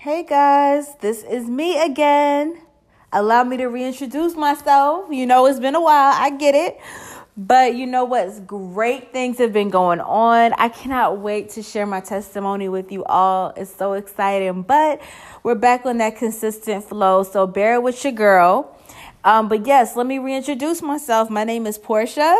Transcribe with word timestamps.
Hey 0.00 0.22
guys, 0.22 0.94
this 1.00 1.24
is 1.24 1.48
me 1.48 1.82
again. 1.82 2.56
Allow 3.12 3.42
me 3.42 3.56
to 3.56 3.66
reintroduce 3.66 4.36
myself. 4.36 5.10
You 5.10 5.26
know, 5.26 5.46
it's 5.46 5.58
been 5.58 5.74
a 5.74 5.80
while, 5.80 6.12
I 6.14 6.30
get 6.30 6.54
it. 6.54 6.78
But 7.36 7.74
you 7.74 7.84
know 7.84 8.04
what? 8.04 8.46
Great 8.46 9.12
things 9.12 9.38
have 9.38 9.52
been 9.52 9.70
going 9.70 9.98
on. 9.98 10.52
I 10.52 10.68
cannot 10.68 11.18
wait 11.18 11.50
to 11.50 11.64
share 11.64 11.84
my 11.84 11.98
testimony 11.98 12.68
with 12.68 12.92
you 12.92 13.02
all. 13.06 13.52
It's 13.56 13.74
so 13.74 13.94
exciting. 13.94 14.62
But 14.62 15.02
we're 15.42 15.56
back 15.56 15.84
on 15.84 15.98
that 15.98 16.16
consistent 16.16 16.84
flow. 16.84 17.24
So 17.24 17.48
bear 17.48 17.80
with 17.80 18.04
your 18.04 18.12
girl. 18.12 18.78
Um, 19.24 19.48
but 19.48 19.66
yes, 19.66 19.96
let 19.96 20.06
me 20.06 20.20
reintroduce 20.20 20.80
myself. 20.80 21.28
My 21.28 21.42
name 21.42 21.66
is 21.66 21.76
Portia, 21.76 22.36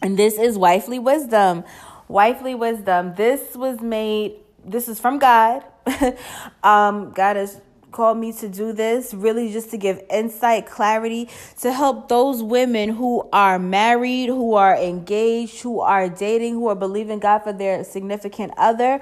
and 0.00 0.16
this 0.16 0.38
is 0.38 0.56
Wifely 0.56 1.00
Wisdom. 1.00 1.64
Wifely 2.06 2.54
Wisdom. 2.54 3.16
This 3.16 3.56
was 3.56 3.80
made, 3.80 4.36
this 4.64 4.86
is 4.86 5.00
from 5.00 5.18
God. 5.18 5.64
um, 6.62 7.12
God 7.12 7.36
has 7.36 7.60
called 7.92 8.18
me 8.18 8.30
to 8.30 8.48
do 8.48 8.74
this 8.74 9.14
really 9.14 9.50
just 9.50 9.70
to 9.70 9.78
give 9.78 10.02
insight, 10.10 10.66
clarity, 10.66 11.30
to 11.60 11.72
help 11.72 12.08
those 12.08 12.42
women 12.42 12.90
who 12.90 13.26
are 13.32 13.58
married, 13.58 14.26
who 14.26 14.54
are 14.54 14.76
engaged, 14.76 15.62
who 15.62 15.80
are 15.80 16.08
dating, 16.08 16.54
who 16.54 16.68
are 16.68 16.74
believing 16.74 17.18
God 17.18 17.38
for 17.38 17.54
their 17.54 17.82
significant 17.84 18.52
other. 18.58 19.00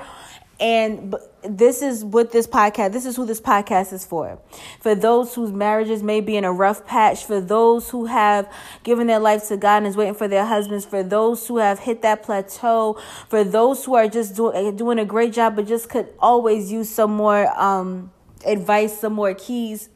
And 0.60 1.16
this 1.48 1.82
is 1.82 2.04
what 2.04 2.32
this 2.32 2.46
podcast, 2.46 2.92
this 2.92 3.06
is 3.06 3.16
who 3.16 3.26
this 3.26 3.40
podcast 3.40 3.92
is 3.92 4.04
for. 4.04 4.38
For 4.80 4.94
those 4.94 5.34
whose 5.34 5.52
marriages 5.52 6.02
may 6.02 6.20
be 6.20 6.36
in 6.36 6.44
a 6.44 6.52
rough 6.52 6.86
patch, 6.86 7.24
for 7.24 7.40
those 7.40 7.90
who 7.90 8.06
have 8.06 8.50
given 8.82 9.06
their 9.06 9.18
life 9.18 9.48
to 9.48 9.56
God 9.56 9.78
and 9.78 9.86
is 9.86 9.96
waiting 9.96 10.14
for 10.14 10.28
their 10.28 10.44
husbands, 10.44 10.84
for 10.84 11.02
those 11.02 11.46
who 11.46 11.58
have 11.58 11.80
hit 11.80 12.02
that 12.02 12.22
plateau, 12.22 12.98
for 13.28 13.44
those 13.44 13.84
who 13.84 13.94
are 13.94 14.08
just 14.08 14.36
doing, 14.36 14.76
doing 14.76 14.98
a 14.98 15.04
great 15.04 15.32
job 15.32 15.56
but 15.56 15.66
just 15.66 15.88
could 15.88 16.08
always 16.18 16.72
use 16.72 16.88
some 16.88 17.12
more, 17.12 17.46
um, 17.60 18.10
advice, 18.46 18.98
some 18.98 19.12
more 19.12 19.34
keys. 19.34 19.88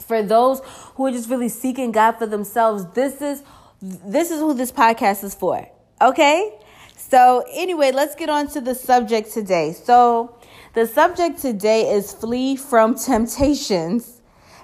For 0.00 0.22
those 0.22 0.60
who 0.94 1.06
are 1.06 1.10
just 1.10 1.28
really 1.28 1.48
seeking 1.48 1.92
God 1.92 2.12
for 2.12 2.26
themselves, 2.26 2.86
this 2.94 3.20
is 3.20 3.42
this 3.80 4.30
is 4.30 4.40
who 4.40 4.54
this 4.54 4.72
podcast 4.72 5.22
is 5.24 5.34
for. 5.34 5.68
Okay? 6.00 6.58
So, 6.96 7.44
anyway, 7.52 7.92
let's 7.92 8.14
get 8.14 8.28
on 8.28 8.48
to 8.48 8.60
the 8.60 8.74
subject 8.74 9.32
today. 9.32 9.72
So, 9.72 10.37
the 10.74 10.86
subject 10.86 11.40
today 11.40 11.92
is 11.92 12.12
flee 12.12 12.56
from 12.56 12.94
temptations. 12.94 14.20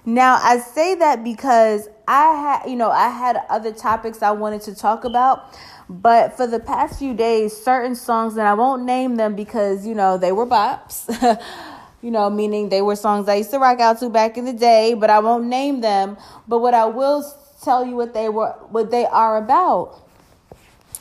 Now, 0.07 0.39
I 0.43 0.59
say 0.59 0.95
that 0.97 1.25
because 1.25 1.89
I 2.07 2.35
had, 2.35 2.71
you 2.71 2.77
know, 2.77 2.91
I 2.91 3.09
had 3.09 3.41
other 3.49 3.73
topics 3.73 4.23
I 4.23 4.33
wanted 4.33 4.61
to 4.63 4.75
talk 4.75 5.05
about, 5.05 5.57
but 5.89 6.37
for 6.37 6.47
the 6.47 6.61
past 6.61 6.99
few 6.99 7.15
days, 7.15 7.57
certain 7.57 7.95
songs, 7.95 8.37
and 8.37 8.47
I 8.47 8.55
won't 8.55 8.85
name 8.85 9.17
them 9.17 9.35
because, 9.35 9.87
you 9.87 9.95
know, 9.95 10.19
they 10.19 10.33
were 10.33 10.47
bops. 10.47 11.09
you 12.03 12.11
know, 12.11 12.29
meaning 12.29 12.69
they 12.69 12.83
were 12.83 12.97
songs 12.97 13.31
I 13.31 13.37
used 13.37 13.51
to 13.53 13.59
rock 13.59 13.81
out 13.81 13.99
to 14.01 14.11
back 14.11 14.37
in 14.37 14.45
the 14.45 14.53
day, 14.53 14.93
but 14.93 15.09
I 15.09 15.21
won't 15.21 15.47
name 15.47 15.81
them. 15.81 16.19
But 16.47 16.59
what 16.59 16.75
I 16.75 16.85
will 16.85 17.25
tell 17.63 17.87
you 17.87 17.97
what 17.97 18.13
they 18.13 18.29
were 18.29 18.51
what 18.69 18.91
they 18.91 19.07
are 19.07 19.39
about. 19.39 20.03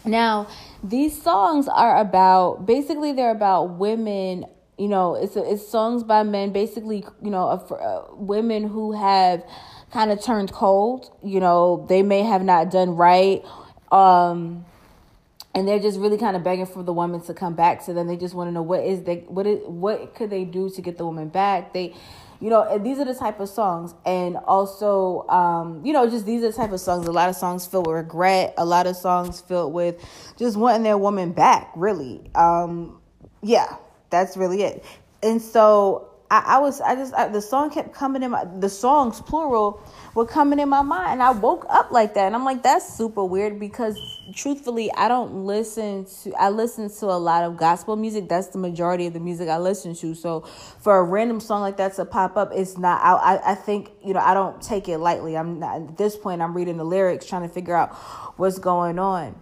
Now, 0.05 0.47
these 0.81 1.21
songs 1.21 1.67
are 1.67 1.97
about 1.97 2.65
basically 2.65 3.11
they're 3.11 3.31
about 3.31 3.71
women 3.71 4.45
you 4.77 4.87
know 4.87 5.15
it's 5.15 5.35
a, 5.35 5.51
it's 5.51 5.67
songs 5.67 6.03
by 6.03 6.23
men 6.23 6.51
basically 6.51 7.05
you 7.21 7.29
know 7.29 7.63
women 8.13 8.67
who 8.67 8.91
have 8.91 9.43
kind 9.91 10.11
of 10.11 10.21
turned 10.21 10.51
cold 10.51 11.11
you 11.23 11.39
know 11.39 11.85
they 11.89 12.01
may 12.01 12.23
have 12.23 12.43
not 12.43 12.71
done 12.71 12.95
right 12.95 13.43
um 13.91 14.65
and 15.55 15.67
they're 15.67 15.79
just 15.79 15.99
really 15.99 16.17
kind 16.17 16.35
of 16.35 16.43
begging 16.43 16.65
for 16.65 16.83
the 16.83 16.93
woman 16.93 17.21
to 17.21 17.33
come 17.33 17.53
back 17.53 17.85
to 17.85 17.93
them. 17.93 18.07
They 18.07 18.17
just 18.17 18.33
want 18.33 18.47
to 18.47 18.51
know 18.51 18.61
what 18.61 18.83
is 18.83 19.03
they 19.03 19.17
what 19.27 19.45
is 19.45 19.59
what 19.65 20.15
could 20.15 20.29
they 20.29 20.45
do 20.45 20.69
to 20.71 20.81
get 20.81 20.97
the 20.97 21.05
woman 21.05 21.29
back. 21.29 21.73
They, 21.73 21.93
you 22.39 22.49
know, 22.49 22.77
these 22.79 22.97
are 22.97 23.05
the 23.05 23.13
type 23.13 23.39
of 23.39 23.47
songs, 23.49 23.93
and 24.05 24.35
also, 24.35 25.27
um, 25.29 25.85
you 25.85 25.93
know, 25.93 26.09
just 26.09 26.25
these 26.25 26.43
are 26.43 26.47
the 26.47 26.57
type 26.57 26.71
of 26.71 26.79
songs. 26.79 27.07
A 27.07 27.11
lot 27.11 27.29
of 27.29 27.35
songs 27.35 27.65
filled 27.65 27.87
with 27.87 27.95
regret. 27.95 28.53
A 28.57 28.65
lot 28.65 28.87
of 28.87 28.95
songs 28.95 29.41
filled 29.41 29.73
with 29.73 30.03
just 30.37 30.57
wanting 30.57 30.83
their 30.83 30.97
woman 30.97 31.31
back. 31.31 31.71
Really, 31.75 32.31
um, 32.33 32.99
yeah, 33.43 33.77
that's 34.13 34.37
really 34.37 34.61
it. 34.61 34.85
And 35.23 35.41
so 35.41 36.09
I, 36.29 36.43
I 36.45 36.59
was 36.59 36.79
I 36.81 36.95
just 36.95 37.13
I, 37.13 37.27
the 37.27 37.41
song 37.41 37.71
kept 37.71 37.93
coming 37.93 38.23
in 38.23 38.31
my 38.31 38.45
the 38.45 38.69
songs 38.69 39.19
plural 39.21 39.81
were 40.13 40.25
coming 40.25 40.59
in 40.59 40.69
my 40.69 40.83
mind. 40.83 41.13
And 41.13 41.23
I 41.23 41.31
woke 41.31 41.65
up 41.69 41.91
like 41.91 42.13
that. 42.13 42.27
And 42.27 42.35
I'm 42.35 42.45
like 42.45 42.61
that's 42.61 42.95
super 42.95 43.25
weird 43.25 43.59
because 43.59 43.97
truthfully 44.35 44.91
I 44.93 45.07
don't 45.07 45.45
listen 45.45 46.05
to 46.21 46.33
I 46.33 46.49
listen 46.49 46.89
to 46.99 47.07
a 47.07 47.17
lot 47.17 47.43
of 47.43 47.57
gospel 47.57 47.95
music. 47.95 48.29
That's 48.29 48.47
the 48.47 48.59
majority 48.59 49.07
of 49.07 49.13
the 49.13 49.19
music 49.19 49.49
I 49.49 49.57
listen 49.57 49.95
to. 49.95 50.13
So 50.13 50.41
for 50.41 50.97
a 50.97 51.03
random 51.03 51.39
song 51.39 51.61
like 51.61 51.77
that 51.77 51.95
to 51.95 52.05
pop 52.05 52.37
up 52.37 52.51
it's 52.53 52.77
not 52.77 53.01
I 53.03 53.35
I, 53.35 53.51
I 53.51 53.55
think 53.55 53.89
you 54.03 54.13
know 54.13 54.19
I 54.19 54.33
don't 54.33 54.61
take 54.61 54.87
it 54.89 54.99
lightly. 54.99 55.35
I'm 55.35 55.59
not 55.59 55.81
at 55.81 55.97
this 55.97 56.15
point 56.15 56.41
I'm 56.41 56.55
reading 56.55 56.77
the 56.77 56.85
lyrics 56.85 57.25
trying 57.25 57.47
to 57.47 57.53
figure 57.53 57.75
out 57.75 57.95
what's 58.37 58.59
going 58.59 58.99
on 58.99 59.41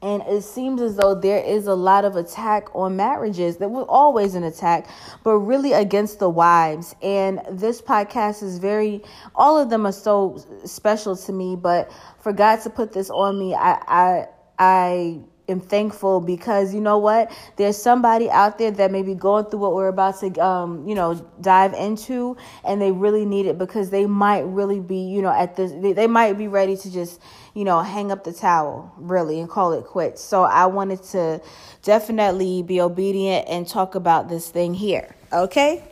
and 0.00 0.22
it 0.22 0.42
seems 0.42 0.80
as 0.80 0.96
though 0.96 1.14
there 1.14 1.42
is 1.42 1.66
a 1.66 1.74
lot 1.74 2.04
of 2.04 2.14
attack 2.14 2.74
on 2.74 2.96
marriages. 2.96 3.56
There 3.56 3.68
was 3.68 3.86
always 3.88 4.34
an 4.34 4.44
attack, 4.44 4.88
but 5.24 5.38
really 5.38 5.72
against 5.72 6.20
the 6.20 6.28
wives. 6.28 6.94
And 7.02 7.40
this 7.50 7.82
podcast 7.82 8.42
is 8.42 8.58
very, 8.58 9.02
all 9.34 9.58
of 9.58 9.70
them 9.70 9.86
are 9.86 9.92
so 9.92 10.44
special 10.64 11.16
to 11.16 11.32
me. 11.32 11.56
But 11.56 11.90
for 12.20 12.32
God 12.32 12.60
to 12.62 12.70
put 12.70 12.92
this 12.92 13.10
on 13.10 13.38
me, 13.38 13.54
I, 13.54 13.72
I, 13.88 14.26
I 14.58 15.20
am 15.48 15.60
thankful 15.60 16.20
because 16.20 16.72
you 16.72 16.80
know 16.80 16.98
what? 16.98 17.32
There's 17.56 17.76
somebody 17.76 18.30
out 18.30 18.58
there 18.58 18.70
that 18.70 18.92
may 18.92 19.02
be 19.02 19.14
going 19.14 19.46
through 19.46 19.60
what 19.60 19.74
we're 19.74 19.88
about 19.88 20.20
to, 20.20 20.30
um, 20.44 20.86
you 20.86 20.94
know, 20.94 21.14
dive 21.40 21.74
into, 21.74 22.36
and 22.64 22.80
they 22.80 22.92
really 22.92 23.24
need 23.24 23.46
it 23.46 23.58
because 23.58 23.90
they 23.90 24.06
might 24.06 24.42
really 24.42 24.78
be, 24.78 24.98
you 24.98 25.22
know, 25.22 25.32
at 25.32 25.56
this, 25.56 25.72
they, 25.72 25.92
they 25.92 26.06
might 26.06 26.38
be 26.38 26.46
ready 26.46 26.76
to 26.76 26.92
just, 26.92 27.20
you 27.54 27.64
know, 27.64 27.80
hang 27.80 28.12
up 28.12 28.24
the 28.24 28.32
towel 28.32 28.92
really 28.96 29.40
and 29.40 29.48
call 29.48 29.72
it 29.72 29.84
quits. 29.84 30.22
So 30.22 30.42
I 30.42 30.66
wanted 30.66 31.02
to 31.04 31.40
definitely 31.82 32.62
be 32.62 32.80
obedient 32.80 33.48
and 33.48 33.66
talk 33.66 33.94
about 33.94 34.28
this 34.28 34.50
thing 34.50 34.74
here. 34.74 35.14
Okay. 35.32 35.82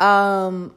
Um, 0.00 0.74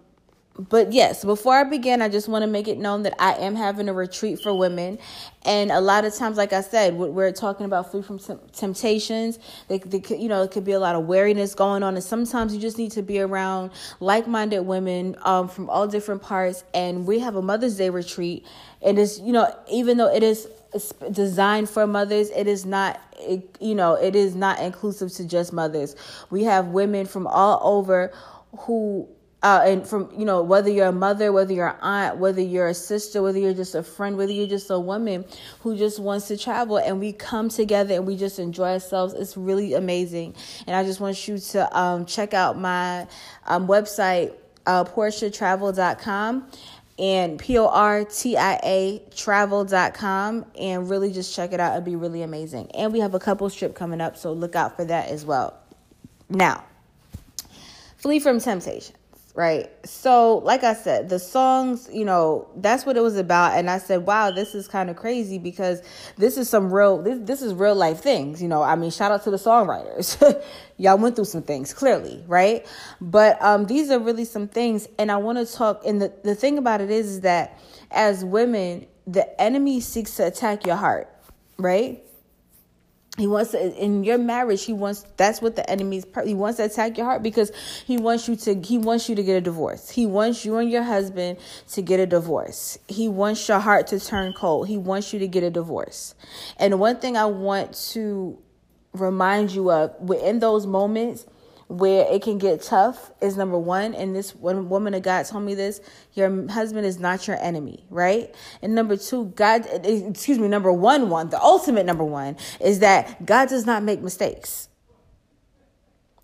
but 0.70 0.94
yes, 0.94 1.26
before 1.26 1.56
I 1.56 1.64
begin, 1.64 2.02
I 2.02 2.10
just 2.10 2.28
want 2.28 2.44
to 2.44 2.48
make 2.48 2.68
it 2.68 2.78
known 2.78 3.04
that 3.04 3.16
I 3.20 3.34
am 3.34 3.56
having 3.56 3.90
a 3.90 3.94
retreat 3.94 4.42
for 4.42 4.54
women. 4.54 5.00
And 5.44 5.72
a 5.72 5.82
lot 5.82 6.06
of 6.06 6.14
times, 6.14 6.38
like 6.38 6.54
I 6.54 6.62
said, 6.62 6.94
we're 6.94 7.32
talking 7.32 7.66
about 7.66 7.92
free 7.92 8.02
from 8.02 8.20
temptations. 8.52 9.40
They, 9.70 9.80
they, 9.80 10.02
you 10.16 10.28
know, 10.28 10.44
it 10.44 10.52
could 10.52 10.64
be 10.66 10.74
a 10.74 10.80
lot 10.80 10.96
of 10.96 11.06
weariness 11.06 11.56
going 11.56 11.84
on. 11.84 11.96
And 11.96 12.04
sometimes 12.04 12.54
you 12.54 12.60
just 12.60 12.78
need 12.78 12.92
to 12.92 13.02
be 13.02 13.20
around 13.20 13.72
like 14.00 14.28
minded 14.28 14.62
women 14.62 15.16
um, 15.24 15.48
from 15.48 15.70
all 15.70 15.88
different 15.88 16.22
parts. 16.22 16.64
And 16.74 17.08
we 17.08 17.20
have 17.20 17.36
a 17.36 17.42
Mother's 17.42 17.78
Day 17.78 17.90
retreat. 17.90 18.46
And 18.82 19.00
it's, 19.00 19.20
you 19.20 19.32
know, 19.32 19.56
even 19.72 19.98
though 19.98 20.14
it 20.14 20.22
is 20.22 20.48
designed 21.12 21.70
for 21.70 21.88
mothers, 21.88 22.30
it 22.30 22.48
is 22.48 22.66
not, 22.66 23.00
it, 23.20 23.58
you 23.60 23.74
know, 23.74 23.94
it 23.96 24.16
is 24.16 24.36
not 24.36 24.60
inclusive 24.60 25.12
to 25.14 25.26
just 25.26 25.54
mothers. 25.54 25.96
We 26.30 26.44
have 26.44 26.68
women 26.68 27.06
from 27.06 27.26
all 27.26 27.60
over 27.64 28.12
who 28.60 29.08
uh, 29.44 29.62
and 29.66 29.88
from 29.88 30.10
you 30.16 30.26
know 30.26 30.42
whether 30.42 30.70
you're 30.70 30.88
a 30.88 30.92
mother 30.92 31.32
whether 31.32 31.54
you're 31.54 31.70
an 31.70 31.80
aunt 31.82 32.18
whether 32.18 32.42
you're 32.42 32.68
a 32.68 32.74
sister 32.74 33.22
whether 33.22 33.40
you're 33.40 33.54
just 33.54 33.74
a 33.74 33.82
friend 33.82 34.18
whether 34.18 34.32
you're 34.32 34.48
just 34.48 34.70
a 34.70 34.80
woman 34.80 35.26
who 35.62 35.76
just 35.76 36.00
wants 36.00 36.28
to 36.28 36.38
travel 36.38 36.78
and 36.78 37.00
we 37.00 37.12
come 37.12 37.50
together 37.50 37.96
and 37.96 38.06
we 38.06 38.16
just 38.16 38.40
enjoy 38.40 38.74
ourselves 38.74 39.14
it's 39.14 39.36
really 39.36 39.74
amazing. 39.74 40.36
And 40.68 40.76
i 40.76 40.84
just 40.84 41.00
want 41.00 41.28
you 41.28 41.38
to 41.40 41.78
um, 41.78 42.06
check 42.06 42.34
out 42.34 42.58
my 42.58 43.08
um, 43.48 43.68
website 43.68 44.34
uh, 44.66 44.84
portiatravel.com 44.84 46.48
and 47.00 47.40
p-o-r-t-i-a 47.40 49.02
travel.com 49.16 50.46
and 50.60 50.90
really 50.90 51.12
just 51.12 51.36
check 51.36 51.52
it 51.52 51.60
out. 51.60 51.72
It'd 51.74 51.84
be 51.84 51.96
really 51.96 52.22
amazing. 52.22 52.70
And 52.76 52.94
we 52.94 53.00
have 53.00 53.16
a 53.16 53.20
couple 53.20 53.50
strip 53.50 53.74
coming 53.74 54.02
up 54.02 54.18
so 54.18 54.32
look 54.34 54.56
out 54.56 54.76
for 54.76 54.86
that 54.86 55.10
as 55.10 55.26
well. 55.26 55.58
Now 56.30 56.64
flee 57.98 58.20
from 58.20 58.40
temptation 58.40 58.96
right? 59.34 59.70
So, 59.86 60.40
like 60.40 60.64
I 60.64 60.74
said, 60.74 61.10
the 61.10 61.20
songs, 61.20 61.90
you 61.92 62.04
know, 62.04 62.50
that's 62.58 62.86
what 62.86 62.98
it 62.98 63.02
was 63.02 63.16
about. 63.16 63.58
And 63.58 63.70
I 63.70 63.78
said, 63.78 64.06
wow, 64.06 64.32
this 64.32 64.54
is 64.54 64.68
kind 64.68 64.90
of 64.90 64.96
crazy 64.96 65.38
because 65.38 65.82
this 66.18 66.38
is 66.38 66.50
some 66.50 66.72
real, 66.72 67.02
this, 67.02 67.20
this 67.22 67.42
is 67.42 67.54
real 67.54 67.76
life 67.76 68.02
things, 68.02 68.42
you 68.42 68.48
know. 68.48 68.62
I 68.62 68.76
mean, 68.76 68.92
shout 68.92 69.12
out 69.12 69.24
to 69.24 69.32
the 69.32 69.38
songwriters. 69.38 70.44
Y'all 70.78 70.98
went 70.98 71.16
through 71.16 71.26
some 71.26 71.44
things, 71.44 71.74
clearly, 71.74 72.24
right? 72.28 72.66
But 73.00 73.42
um, 73.42 73.66
these 73.66 73.90
are 73.90 74.00
really 74.00 74.26
some 74.26 74.48
things. 74.48 74.88
And 75.00 75.12
I 75.12 75.18
want 75.18 75.38
to 75.38 75.52
talk, 75.52 75.86
and 75.86 76.02
the, 76.02 76.14
the 76.24 76.36
thing 76.36 76.58
about 76.58 76.82
it 76.82 76.90
is, 76.92 77.08
is 77.08 77.22
that 77.22 77.58
as 77.92 78.26
women, 78.26 78.86
the 79.08 79.42
enemy 79.42 79.80
seeks 79.80 80.16
to 80.18 80.28
attack 80.28 80.66
your 80.66 80.76
heart, 80.76 81.10
right? 81.58 82.04
He 83.22 83.28
wants 83.28 83.52
to, 83.52 83.72
in 83.76 84.04
your 84.04 84.18
marriage. 84.18 84.66
He 84.66 84.74
wants 84.74 85.06
that's 85.16 85.44
what 85.44 85.56
the 85.56 85.70
enemy's. 85.70 86.08
He 86.26 86.34
wants 86.34 86.58
to 86.58 86.66
attack 86.66 86.98
your 86.98 87.06
heart 87.06 87.22
because 87.22 87.52
he 87.86 87.96
wants 87.96 88.28
you 88.28 88.36
to. 88.38 88.60
He 88.60 88.80
wants 88.80 89.08
you 89.08 89.14
to 89.14 89.22
get 89.22 89.36
a 89.36 89.42
divorce. 89.42 89.92
He 89.92 90.08
wants 90.08 90.44
you 90.44 90.58
and 90.58 90.72
your 90.72 90.82
husband 90.82 91.38
to 91.74 91.84
get 91.84 92.00
a 92.00 92.08
divorce. 92.08 92.80
He 92.88 93.08
wants 93.08 93.48
your 93.48 93.60
heart 93.60 93.86
to 93.88 94.00
turn 94.00 94.34
cold. 94.34 94.70
He 94.70 94.78
wants 94.80 95.14
you 95.14 95.20
to 95.20 95.28
get 95.28 95.44
a 95.44 95.52
divorce. 95.52 96.16
And 96.58 96.80
one 96.80 96.96
thing 96.96 97.16
I 97.16 97.26
want 97.26 97.76
to 97.92 98.40
remind 98.94 99.52
you 99.52 99.70
of 99.70 99.94
within 100.02 100.40
those 100.40 100.66
moments 100.66 101.28
where 101.72 102.06
it 102.12 102.22
can 102.22 102.38
get 102.38 102.62
tough 102.62 103.12
is 103.22 103.38
number 103.38 103.58
one. 103.58 103.94
And 103.94 104.14
this 104.14 104.36
one 104.36 104.68
woman 104.68 104.94
of 104.94 105.04
God 105.04 105.26
told 105.26 105.44
me 105.44 105.56
this 105.56 105.80
your 106.14 106.48
husband 106.50 106.86
is 106.86 107.00
not 107.00 107.28
your 107.28 107.42
enemy, 107.42 107.86
right? 107.90 108.34
And 108.62 108.76
number 108.76 108.98
two, 108.98 109.26
God, 109.36 109.66
excuse 109.84 110.38
me, 110.38 110.50
number 110.50 110.72
one, 110.72 111.10
one, 111.10 111.30
the 111.30 111.42
ultimate 111.42 111.86
number 111.86 112.04
one 112.04 112.36
is 112.60 112.80
that 112.80 113.26
God 113.26 113.48
does 113.48 113.66
not 113.66 113.84
make 113.84 114.02
mistakes. 114.02 114.68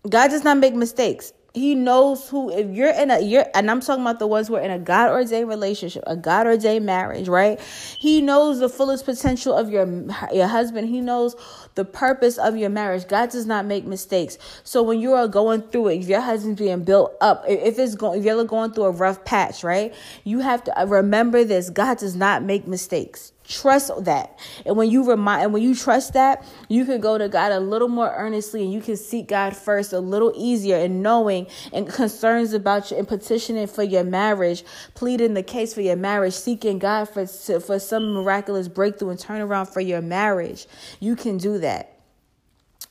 God 0.08 0.28
does 0.28 0.44
not 0.44 0.58
make 0.58 0.74
mistakes. 0.74 1.32
He 1.54 1.74
knows 1.74 2.28
who 2.28 2.50
if 2.50 2.68
you're 2.70 2.92
in 2.92 3.10
a 3.10 3.20
you're 3.20 3.46
and 3.54 3.70
I'm 3.70 3.80
talking 3.80 4.02
about 4.02 4.18
the 4.18 4.26
ones 4.26 4.48
who 4.48 4.56
are 4.56 4.60
in 4.60 4.70
a 4.70 4.78
God 4.78 5.10
ordained 5.10 5.48
relationship, 5.48 6.04
a 6.06 6.14
God 6.14 6.46
ordained 6.46 6.84
marriage, 6.84 7.26
right? 7.26 7.58
He 7.98 8.20
knows 8.20 8.60
the 8.60 8.68
fullest 8.68 9.06
potential 9.06 9.54
of 9.54 9.70
your 9.70 9.86
your 10.32 10.46
husband. 10.46 10.88
He 10.88 11.00
knows 11.00 11.34
the 11.74 11.86
purpose 11.86 12.36
of 12.36 12.56
your 12.56 12.68
marriage. 12.68 13.08
God 13.08 13.30
does 13.30 13.46
not 13.46 13.64
make 13.64 13.86
mistakes. 13.86 14.36
So 14.62 14.82
when 14.82 15.00
you 15.00 15.14
are 15.14 15.26
going 15.26 15.62
through 15.62 15.88
it, 15.88 16.00
if 16.00 16.08
your 16.08 16.20
husband's 16.20 16.60
being 16.60 16.84
built 16.84 17.16
up, 17.22 17.44
if 17.48 17.78
it's 17.78 17.94
going 17.94 18.18
if 18.20 18.26
you're 18.26 18.44
going 18.44 18.72
through 18.72 18.84
a 18.84 18.90
rough 18.90 19.24
patch, 19.24 19.64
right? 19.64 19.94
You 20.24 20.40
have 20.40 20.62
to 20.64 20.80
uh, 20.80 20.84
remember 20.84 21.44
this. 21.44 21.70
God 21.70 21.98
does 21.98 22.14
not 22.14 22.42
make 22.42 22.66
mistakes. 22.66 23.32
Trust 23.48 23.90
that. 24.04 24.38
And 24.66 24.76
when 24.76 24.90
you 24.90 25.08
remind 25.08 25.44
and 25.44 25.54
when 25.54 25.62
you 25.62 25.74
trust 25.74 26.12
that, 26.12 26.44
you 26.68 26.84
can 26.84 27.00
go 27.00 27.16
to 27.16 27.30
God 27.30 27.50
a 27.50 27.60
little 27.60 27.88
more 27.88 28.12
earnestly 28.14 28.62
and 28.62 28.70
you 28.70 28.82
can 28.82 28.98
seek 28.98 29.26
God 29.26 29.56
first 29.56 29.94
a 29.94 30.00
little 30.00 30.34
easier 30.36 30.76
and 30.76 31.02
knowing 31.02 31.46
and 31.72 31.88
concerns 31.88 32.52
about 32.52 32.90
you 32.90 32.98
and 32.98 33.08
petitioning 33.08 33.66
for 33.66 33.82
your 33.82 34.04
marriage, 34.04 34.64
pleading 34.94 35.32
the 35.32 35.42
case 35.42 35.72
for 35.72 35.80
your 35.80 35.96
marriage, 35.96 36.34
seeking 36.34 36.78
God 36.78 37.06
for 37.06 37.26
for 37.26 37.78
some 37.78 38.12
miraculous 38.12 38.68
breakthrough 38.68 39.10
and 39.10 39.18
turnaround 39.18 39.72
for 39.72 39.80
your 39.80 40.02
marriage. 40.02 40.66
You 41.00 41.16
can 41.16 41.38
do 41.38 41.56
that. 41.58 41.94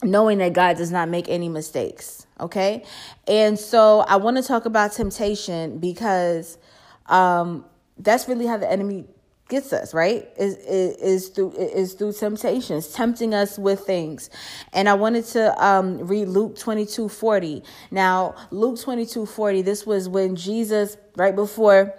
Knowing 0.01 0.39
that 0.39 0.53
God 0.53 0.77
does 0.77 0.91
not 0.91 1.07
make 1.07 1.29
any 1.29 1.49
mistakes. 1.49 2.25
Okay? 2.39 2.83
And 3.27 3.59
so 3.59 3.99
I 3.99 4.15
want 4.15 4.37
to 4.37 4.43
talk 4.43 4.65
about 4.65 4.93
temptation 4.93 5.77
because 5.77 6.57
um 7.05 7.63
that's 7.99 8.27
really 8.27 8.45
how 8.47 8.57
the 8.57 8.71
enemy 8.71 9.05
gets 9.49 9.73
us 9.73 9.93
right? 9.93 10.27
Is, 10.37 10.55
is, 10.57 10.95
is 10.97 11.27
through 11.29 11.53
is 11.53 11.93
through 11.93 12.13
temptations 12.13 12.89
tempting 12.89 13.33
us 13.33 13.57
with 13.57 13.81
things. 13.81 14.29
And 14.73 14.89
i 14.89 14.93
wanted 14.93 15.25
to 15.25 15.65
um, 15.65 15.99
read 16.07 16.27
luke 16.27 16.57
22 16.57 17.09
40 17.09 17.63
now 17.91 18.35
luke 18.51 18.79
22 18.79 19.25
40 19.25 19.61
this 19.61 19.85
was 19.85 20.09
when 20.09 20.35
jesus 20.35 20.97
right 21.15 21.35
before 21.35 21.93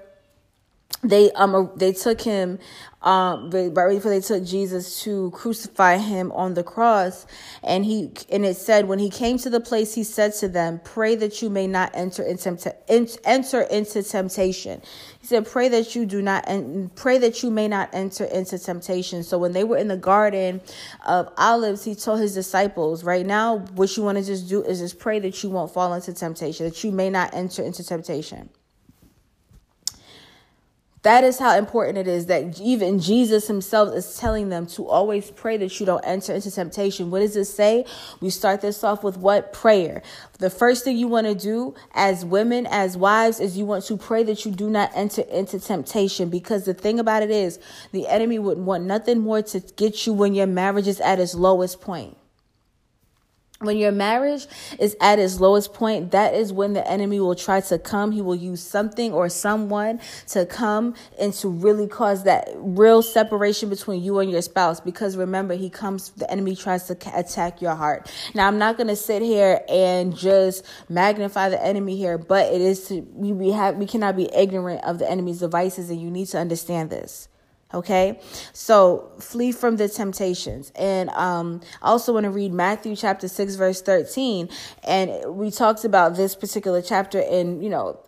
they 1.03 1.31
um 1.33 1.71
they 1.77 1.93
took 1.93 2.21
him 2.21 2.59
um 3.03 3.51
right 3.51 3.73
before 3.73 4.11
they 4.11 4.21
took 4.21 4.45
Jesus 4.45 5.03
to 5.03 5.31
crucify 5.31 5.97
him 5.99 6.33
on 6.33 6.55
the 6.55 6.65
cross 6.65 7.27
and 7.63 7.85
he 7.85 8.13
and 8.31 8.45
it 8.45 8.57
said 8.57 8.89
when 8.89 8.99
he 8.99 9.09
came 9.09 9.39
to 9.39 9.49
the 9.49 9.61
place 9.61 9.95
he 9.95 10.03
said 10.03 10.35
to 10.35 10.49
them 10.49 10.81
pray 10.83 11.15
that 11.15 11.41
you 11.41 11.49
may 11.49 11.69
not 11.69 11.93
enter 11.95 12.25
into 12.25 12.75
enter 12.91 13.61
into 13.63 14.03
temptation 14.03 14.83
he 15.21 15.27
said 15.29 15.47
pray 15.47 15.69
that 15.69 15.95
you 15.95 16.05
do 16.05 16.21
not 16.21 16.49
and 16.49 16.93
pray 16.97 17.19
that 17.19 17.45
you 17.45 17.51
may 17.51 17.69
not 17.69 17.89
enter 17.93 18.25
into 18.25 18.59
temptation 18.59 19.23
so 19.23 19.39
when 19.39 19.53
they 19.53 19.63
were 19.63 19.77
in 19.77 19.87
the 19.87 19.97
garden 19.97 20.61
of 21.07 21.33
olives 21.39 21.85
he 21.85 21.95
told 21.95 22.19
his 22.19 22.35
disciples 22.35 23.05
right 23.05 23.25
now 23.25 23.59
what 23.75 23.97
you 23.97 24.03
want 24.03 24.19
to 24.19 24.25
just 24.25 24.49
do 24.49 24.65
is 24.65 24.81
just 24.81 24.99
pray 24.99 25.21
that 25.21 25.45
you 25.45 25.51
won't 25.51 25.73
fall 25.73 25.95
into 25.95 26.13
temptation 26.13 26.67
that 26.67 26.83
you 26.83 26.91
may 26.91 27.09
not 27.09 27.33
enter 27.33 27.63
into 27.63 27.85
temptation 27.85 28.51
that 31.03 31.23
is 31.23 31.39
how 31.39 31.57
important 31.57 31.99
it 31.99 32.09
is 32.09 32.27
that 32.27 32.61
even 32.61 32.99
Jesus 32.99 33.47
himself 33.47 33.95
is 33.95 34.17
telling 34.17 34.49
them 34.49 34.67
to 34.69 34.87
always 34.89 35.31
pray 35.31 35.57
that 35.59 35.79
you 35.79 35.87
don't 35.87 36.05
enter 36.05 36.35
into 36.35 36.51
temptation. 36.51 37.11
What 37.11 37.21
does 37.21 37.37
it 37.37 37.45
say? 37.45 37.85
We 38.21 38.31
start 38.31 38.61
this 38.61 38.83
off 38.83 39.05
with 39.05 39.17
what? 39.17 39.53
Prayer. 39.53 40.03
The 40.39 40.51
first 40.51 40.85
thing 40.85 40.97
you 40.97 41.07
want 41.07 41.27
to 41.27 41.35
do 41.35 41.75
as 41.95 42.25
women, 42.25 42.67
as 42.67 42.97
wives, 42.97 43.39
is 43.39 43.57
you 43.57 43.65
want 43.65 43.85
to 43.85 43.97
pray 43.97 44.25
that 44.25 44.45
you 44.45 44.51
do 44.51 44.69
not 44.69 44.91
enter 44.95 45.23
into 45.23 45.61
temptation 45.61 46.31
because 46.31 46.65
the 46.65 46.75
thing 46.75 46.99
about 46.99 47.23
it 47.23 47.31
is 47.31 47.61
the 47.93 48.09
enemy 48.09 48.39
would 48.39 48.59
want 48.59 48.85
nothing 48.85 49.21
more 49.21 49.43
to 49.43 49.61
get 49.77 50.07
you 50.07 50.13
when 50.13 50.35
your 50.35 50.47
marriage 50.47 50.89
is 50.89 51.01
at 51.01 51.21
its 51.21 51.35
lowest 51.35 51.81
point 51.81 52.17
when 53.61 53.77
your 53.77 53.91
marriage 53.91 54.47
is 54.79 54.97
at 55.01 55.19
its 55.19 55.41
lowest 55.41 55.75
point, 55.75 56.13
that 56.13 56.33
is 56.33 56.53
when 56.53 56.75
the 56.75 56.89
enemy 56.89 57.19
will 57.19 57.35
try 57.35 57.61
to 57.61 57.79
come. 57.79 58.13
He 58.13 58.23
will 58.23 58.37
use 58.37 58.63
something 58.63 59.13
or 59.13 59.29
someone 59.29 60.01
to 60.29 60.47
come 60.47 60.95
and 61.19 61.33
to 61.35 61.49
really 61.49 61.89
cause 61.89 62.23
that 62.25 62.49
real 62.55 63.03
separation 63.03 63.69
between 63.69 64.03
you 64.03 64.21
and 64.21 64.31
your 64.31 64.43
spouse. 64.43 64.79
Because 64.79 65.17
remember, 65.17 65.55
he 65.55 65.71
comes, 65.71 66.11
the 66.11 66.31
enemy 66.31 66.55
tries 66.55 66.85
to 66.85 66.97
attack 67.19 67.61
your 67.61 67.75
heart. 67.75 68.09
Now, 68.33 68.47
I'm 68.47 68.59
not 68.59 68.77
going 68.77 68.89
to 68.89 68.97
sit 68.97 69.23
here 69.23 69.61
and 69.69 70.17
just 70.17 70.65
magnify 70.89 71.49
the 71.49 71.63
enemy 71.63 71.97
here, 71.97 72.17
but 72.17 72.53
it 72.53 72.61
is 72.61 72.87
to, 72.89 73.01
we, 73.13 73.33
we 73.33 73.51
have, 73.51 73.75
we 73.75 73.87
cannot 73.87 74.15
be 74.15 74.29
ignorant 74.33 74.85
of 74.85 75.01
the 75.01 75.11
enemy's 75.11 75.41
devices 75.41 75.91
and 75.91 76.01
you 76.01 76.11
need 76.11 76.27
to 76.27 76.39
understand 76.39 76.91
this. 76.91 77.29
Okay, 77.75 78.19
so 78.55 79.11
flee 79.21 79.53
from 79.53 79.77
the 79.77 79.91
temptations. 79.91 80.73
And 80.75 81.11
um, 81.11 81.61
I 81.83 81.89
also 81.89 82.15
want 82.15 82.25
to 82.25 82.31
read 82.31 82.51
Matthew 82.51 82.97
chapter 82.97 83.29
6, 83.29 83.57
verse 83.57 83.83
13. 83.83 84.49
And 84.85 85.37
we 85.37 85.51
talked 85.51 85.85
about 85.85 86.17
this 86.17 86.35
particular 86.35 86.81
chapter 86.81 87.21
in, 87.21 87.61
you 87.61 87.69
know, 87.69 88.01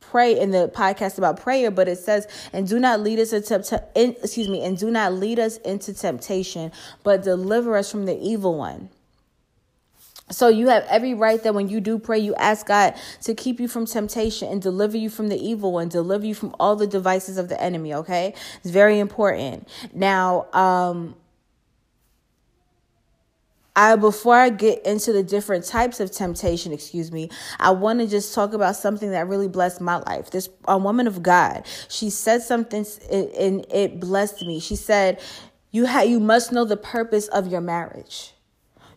pray 0.00 0.38
in 0.38 0.50
the 0.50 0.68
podcast 0.68 1.16
about 1.18 1.40
prayer, 1.40 1.70
but 1.70 1.86
it 1.86 1.98
says, 1.98 2.26
and 2.52 2.68
do 2.68 2.80
not 2.80 3.00
lead 3.00 3.20
us 3.20 3.32
into, 3.32 3.82
in, 3.94 4.16
excuse 4.22 4.48
me, 4.48 4.64
and 4.64 4.78
do 4.78 4.90
not 4.90 5.12
lead 5.12 5.38
us 5.38 5.58
into 5.58 5.94
temptation, 5.94 6.72
but 7.04 7.22
deliver 7.22 7.76
us 7.76 7.92
from 7.92 8.06
the 8.06 8.18
evil 8.18 8.58
one. 8.58 8.90
So 10.30 10.48
you 10.48 10.68
have 10.68 10.84
every 10.88 11.14
right 11.14 11.42
that 11.42 11.54
when 11.54 11.68
you 11.68 11.80
do 11.80 11.98
pray, 11.98 12.18
you 12.18 12.34
ask 12.36 12.66
God 12.66 12.94
to 13.22 13.34
keep 13.34 13.60
you 13.60 13.68
from 13.68 13.86
temptation 13.86 14.50
and 14.50 14.60
deliver 14.60 14.96
you 14.96 15.10
from 15.10 15.28
the 15.28 15.36
evil 15.36 15.72
one, 15.72 15.88
deliver 15.88 16.26
you 16.26 16.34
from 16.34 16.54
all 16.58 16.76
the 16.76 16.86
devices 16.86 17.36
of 17.36 17.48
the 17.48 17.60
enemy, 17.62 17.92
okay? 17.94 18.34
It's 18.62 18.70
very 18.70 18.98
important. 18.98 19.68
Now, 19.92 20.46
um 20.52 21.16
I 23.76 23.96
before 23.96 24.36
I 24.36 24.50
get 24.50 24.86
into 24.86 25.12
the 25.12 25.24
different 25.24 25.64
types 25.64 25.98
of 25.98 26.10
temptation, 26.12 26.72
excuse 26.72 27.10
me, 27.10 27.28
I 27.58 27.72
want 27.72 27.98
to 28.00 28.06
just 28.06 28.34
talk 28.34 28.52
about 28.52 28.76
something 28.76 29.10
that 29.10 29.26
really 29.26 29.48
blessed 29.48 29.80
my 29.80 29.96
life. 29.96 30.30
This 30.30 30.48
a 30.66 30.78
woman 30.78 31.06
of 31.08 31.22
God, 31.22 31.66
she 31.88 32.08
said 32.10 32.42
something 32.42 32.86
and 33.10 33.66
it 33.70 33.98
blessed 33.98 34.42
me. 34.42 34.60
She 34.60 34.76
said, 34.76 35.20
"You 35.72 35.86
ha- 35.86 36.02
you 36.02 36.20
must 36.20 36.52
know 36.52 36.64
the 36.64 36.76
purpose 36.76 37.26
of 37.28 37.48
your 37.48 37.60
marriage." 37.60 38.33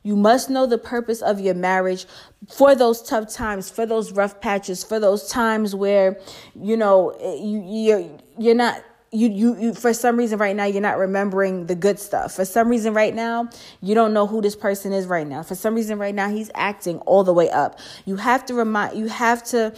You 0.07 0.15
must 0.15 0.49
know 0.49 0.65
the 0.65 0.77
purpose 0.77 1.21
of 1.21 1.41
your 1.41 1.53
marriage 1.53 2.05
for 2.47 2.75
those 2.75 3.01
tough 3.01 3.29
times, 3.29 3.69
for 3.69 3.85
those 3.85 4.13
rough 4.13 4.39
patches, 4.39 4.81
for 4.81 5.01
those 5.01 5.27
times 5.27 5.75
where, 5.75 6.17
you 6.55 6.77
know, 6.77 7.09
eh, 7.19 7.35
you, 7.35 7.61
you're, 7.65 8.09
you're 8.39 8.55
not 8.55 8.81
you, 9.11 9.29
you 9.29 9.57
you 9.59 9.73
for 9.73 9.93
some 9.93 10.15
reason 10.15 10.37
right 10.37 10.55
now 10.55 10.63
you're 10.63 10.81
not 10.81 10.97
remembering 10.97 11.65
the 11.65 11.75
good 11.75 11.99
stuff. 11.99 12.33
For 12.33 12.45
some 12.45 12.69
reason 12.69 12.93
right 12.93 13.13
now 13.13 13.49
you 13.81 13.95
don't 13.95 14.13
know 14.13 14.27
who 14.27 14.41
this 14.41 14.55
person 14.55 14.93
is 14.93 15.07
right 15.07 15.27
now. 15.27 15.43
For 15.43 15.55
some 15.55 15.75
reason 15.75 15.99
right 15.99 16.15
now 16.15 16.29
he's 16.29 16.51
acting 16.55 16.99
all 16.99 17.25
the 17.25 17.33
way 17.33 17.49
up. 17.49 17.77
You 18.05 18.15
have 18.15 18.45
to 18.45 18.53
remind 18.53 18.97
you 18.97 19.07
have 19.07 19.43
to 19.45 19.73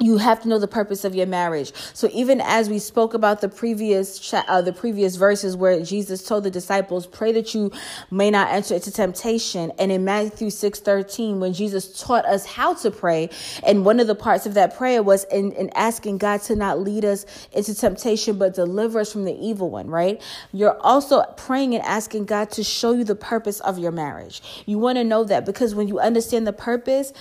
you 0.00 0.18
have 0.18 0.42
to 0.42 0.48
know 0.48 0.58
the 0.58 0.68
purpose 0.68 1.04
of 1.04 1.14
your 1.14 1.26
marriage. 1.26 1.72
So 1.92 2.08
even 2.12 2.40
as 2.40 2.68
we 2.68 2.78
spoke 2.80 3.14
about 3.14 3.40
the 3.40 3.48
previous 3.48 4.18
cha- 4.18 4.44
uh, 4.48 4.60
the 4.60 4.72
previous 4.72 5.16
verses 5.16 5.56
where 5.56 5.80
Jesus 5.82 6.24
told 6.24 6.44
the 6.44 6.50
disciples, 6.50 7.06
"Pray 7.06 7.32
that 7.32 7.54
you 7.54 7.70
may 8.10 8.30
not 8.30 8.48
enter 8.48 8.74
into 8.74 8.90
temptation," 8.90 9.72
and 9.78 9.92
in 9.92 10.04
Matthew 10.04 10.50
six 10.50 10.80
thirteen, 10.80 11.38
when 11.38 11.52
Jesus 11.52 12.00
taught 12.00 12.26
us 12.26 12.44
how 12.44 12.74
to 12.74 12.90
pray, 12.90 13.30
and 13.62 13.84
one 13.84 14.00
of 14.00 14.08
the 14.08 14.16
parts 14.16 14.46
of 14.46 14.54
that 14.54 14.76
prayer 14.76 15.02
was 15.02 15.24
in, 15.24 15.52
in 15.52 15.70
asking 15.76 16.18
God 16.18 16.42
to 16.42 16.56
not 16.56 16.80
lead 16.80 17.04
us 17.04 17.24
into 17.52 17.74
temptation, 17.74 18.36
but 18.36 18.54
deliver 18.54 19.00
us 19.00 19.12
from 19.12 19.24
the 19.24 19.34
evil 19.34 19.70
one. 19.70 19.86
Right? 19.86 20.20
You're 20.52 20.78
also 20.82 21.22
praying 21.36 21.74
and 21.76 21.84
asking 21.84 22.24
God 22.24 22.50
to 22.52 22.64
show 22.64 22.92
you 22.92 23.04
the 23.04 23.14
purpose 23.14 23.60
of 23.60 23.78
your 23.78 23.92
marriage. 23.92 24.42
You 24.66 24.78
want 24.78 24.98
to 24.98 25.04
know 25.04 25.22
that 25.24 25.46
because 25.46 25.74
when 25.74 25.86
you 25.86 26.00
understand 26.00 26.46
the 26.46 26.52
purpose 26.52 27.12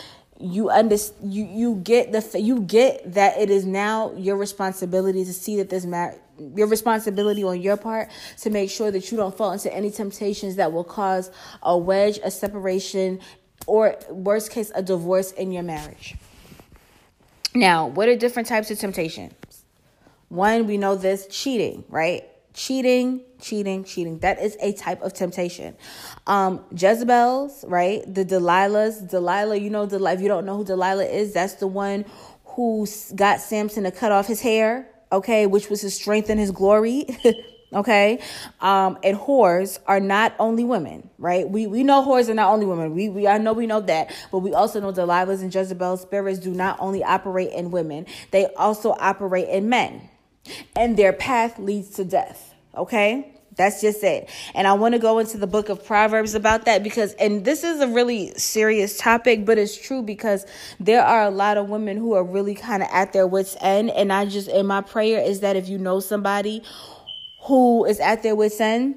you 0.43 0.69
under 0.69 0.97
you 1.23 1.45
you 1.45 1.75
get 1.75 2.11
the 2.11 2.39
you 2.39 2.61
get 2.61 3.13
that 3.13 3.37
it 3.37 3.49
is 3.49 3.65
now 3.65 4.13
your 4.15 4.35
responsibility 4.35 5.23
to 5.23 5.31
see 5.31 5.55
that 5.57 5.69
this 5.69 5.85
matter 5.85 6.19
your 6.55 6.67
responsibility 6.67 7.43
on 7.43 7.61
your 7.61 7.77
part 7.77 8.09
to 8.41 8.49
make 8.49 8.69
sure 8.69 8.91
that 8.91 9.09
you 9.11 9.17
don't 9.17 9.37
fall 9.37 9.51
into 9.53 9.73
any 9.73 9.89
temptations 9.89 10.55
that 10.55 10.73
will 10.73 10.83
cause 10.83 11.31
a 11.61 11.77
wedge, 11.77 12.19
a 12.23 12.31
separation, 12.31 13.19
or 13.67 13.95
worst 14.09 14.51
case, 14.51 14.71
a 14.75 14.81
divorce 14.81 15.31
in 15.31 15.51
your 15.51 15.63
marriage. 15.63 16.15
Now, 17.53 17.87
what 17.87 18.09
are 18.09 18.15
different 18.15 18.47
types 18.47 18.71
of 18.71 18.79
temptations? 18.79 19.33
One, 20.29 20.65
we 20.65 20.77
know 20.77 20.95
this 20.95 21.27
cheating, 21.29 21.83
right? 21.87 22.23
Cheating, 22.53 23.21
cheating, 23.41 23.83
cheating. 23.83 24.19
That 24.19 24.41
is 24.41 24.57
a 24.61 24.73
type 24.73 25.01
of 25.01 25.13
temptation. 25.13 25.75
Um, 26.27 26.63
Jezebel's, 26.71 27.65
right? 27.67 28.01
The 28.11 28.23
Delilahs, 28.25 29.09
Delilah, 29.09 29.57
you 29.57 29.69
know, 29.69 29.85
Delilah, 29.85 30.13
if 30.13 30.21
you 30.21 30.27
don't 30.27 30.45
know 30.45 30.57
who 30.57 30.65
Delilah 30.65 31.05
is, 31.05 31.33
that's 31.33 31.55
the 31.55 31.67
one 31.67 32.05
who 32.45 32.87
got 33.15 33.41
Samson 33.41 33.83
to 33.83 33.91
cut 33.91 34.11
off 34.11 34.27
his 34.27 34.41
hair, 34.41 34.87
okay, 35.11 35.47
which 35.47 35.69
was 35.69 35.81
his 35.81 35.95
strength 35.95 36.29
and 36.29 36.39
his 36.39 36.51
glory. 36.51 37.07
okay 37.73 38.19
um 38.61 38.97
and 39.03 39.17
whores 39.17 39.79
are 39.87 39.99
not 39.99 40.33
only 40.39 40.63
women 40.63 41.09
right 41.17 41.49
we 41.49 41.65
we 41.65 41.83
know 41.83 42.05
whores 42.05 42.29
are 42.29 42.33
not 42.33 42.51
only 42.51 42.65
women 42.65 42.93
we, 42.93 43.09
we 43.09 43.27
i 43.27 43.37
know 43.37 43.53
we 43.53 43.65
know 43.65 43.81
that 43.81 44.13
but 44.31 44.39
we 44.39 44.53
also 44.53 44.79
know 44.79 44.91
delilah's 44.91 45.41
and 45.41 45.53
jezebel's 45.53 46.01
spirits 46.01 46.39
do 46.39 46.51
not 46.51 46.79
only 46.79 47.03
operate 47.03 47.51
in 47.51 47.71
women 47.71 48.05
they 48.31 48.45
also 48.55 48.95
operate 48.99 49.49
in 49.49 49.69
men 49.69 50.07
and 50.75 50.97
their 50.97 51.13
path 51.13 51.59
leads 51.59 51.91
to 51.91 52.05
death 52.05 52.53
okay 52.75 53.33
that's 53.55 53.81
just 53.81 54.03
it. 54.03 54.29
And 54.55 54.67
I 54.67 54.73
want 54.73 54.93
to 54.93 54.99
go 54.99 55.19
into 55.19 55.37
the 55.37 55.47
book 55.47 55.69
of 55.69 55.85
Proverbs 55.85 56.33
about 56.33 56.65
that 56.65 56.83
because, 56.83 57.13
and 57.13 57.45
this 57.45 57.63
is 57.63 57.81
a 57.81 57.87
really 57.87 58.33
serious 58.35 58.97
topic, 58.97 59.45
but 59.45 59.57
it's 59.57 59.77
true 59.77 60.01
because 60.01 60.45
there 60.79 61.03
are 61.03 61.23
a 61.23 61.29
lot 61.29 61.57
of 61.57 61.69
women 61.69 61.97
who 61.97 62.13
are 62.13 62.23
really 62.23 62.55
kind 62.55 62.81
of 62.81 62.89
at 62.91 63.13
their 63.13 63.27
wits' 63.27 63.55
end. 63.61 63.91
And 63.91 64.11
I 64.11 64.25
just, 64.25 64.47
and 64.47 64.67
my 64.67 64.81
prayer 64.81 65.21
is 65.21 65.41
that 65.41 65.55
if 65.55 65.69
you 65.69 65.77
know 65.77 65.99
somebody 65.99 66.63
who 67.43 67.85
is 67.85 67.99
at 67.99 68.23
their 68.23 68.35
wits' 68.35 68.59
end, 68.59 68.95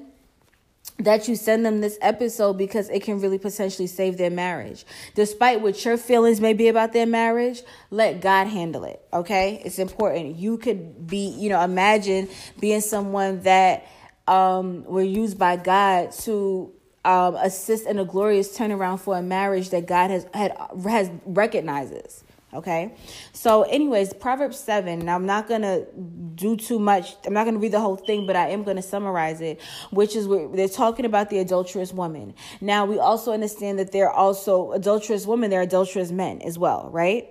that 0.99 1.27
you 1.27 1.35
send 1.35 1.65
them 1.65 1.81
this 1.81 1.97
episode 2.01 2.53
because 2.53 2.89
it 2.89 3.03
can 3.03 3.19
really 3.19 3.37
potentially 3.37 3.87
save 3.87 4.17
their 4.17 4.31
marriage. 4.31 4.85
Despite 5.13 5.61
what 5.61 5.83
your 5.85 5.97
feelings 5.97 6.41
may 6.41 6.53
be 6.53 6.67
about 6.67 6.93
their 6.93 7.05
marriage, 7.05 7.61
let 7.91 8.19
God 8.19 8.47
handle 8.47 8.83
it. 8.83 9.01
Okay? 9.13 9.61
It's 9.63 9.79
important. 9.79 10.37
You 10.37 10.57
could 10.57 11.05
be, 11.05 11.27
you 11.29 11.49
know, 11.49 11.61
imagine 11.61 12.29
being 12.59 12.81
someone 12.81 13.41
that 13.41 13.87
um, 14.27 14.83
were 14.85 15.03
used 15.03 15.37
by 15.37 15.55
God 15.55 16.11
to 16.23 16.73
um, 17.05 17.35
assist 17.35 17.85
in 17.85 17.99
a 17.99 18.05
glorious 18.05 18.57
turnaround 18.57 18.99
for 18.99 19.17
a 19.17 19.21
marriage 19.21 19.69
that 19.69 19.85
God 19.85 20.11
has 20.11 20.25
had 20.33 20.57
has 20.83 21.09
recognizes. 21.25 22.23
Okay, 22.53 22.95
so 23.33 23.63
anyways, 23.63 24.13
Proverbs 24.13 24.57
seven. 24.57 24.99
Now 24.99 25.15
I'm 25.15 25.25
not 25.25 25.49
gonna 25.49 25.85
do 26.33 26.55
too 26.55 26.79
much. 26.79 27.17
I'm 27.25 27.33
not 27.33 27.43
gonna 27.43 27.59
read 27.59 27.73
the 27.73 27.81
whole 27.81 27.97
thing, 27.97 28.25
but 28.25 28.37
I 28.37 28.49
am 28.49 28.63
gonna 28.63 28.81
summarize 28.81 29.41
it, 29.41 29.61
which 29.91 30.15
is 30.15 30.29
where 30.29 30.47
they're 30.47 30.69
talking 30.69 31.03
about 31.03 31.29
the 31.29 31.39
adulterous 31.39 31.91
woman. 31.91 32.33
Now 32.61 32.85
we 32.85 32.99
also 32.99 33.33
understand 33.33 33.79
that 33.79 33.91
they're 33.91 34.09
also 34.09 34.71
adulterous 34.71 35.25
women. 35.25 35.49
they're 35.49 35.61
adulterous 35.61 36.09
men 36.11 36.41
as 36.41 36.57
well, 36.57 36.89
right? 36.89 37.27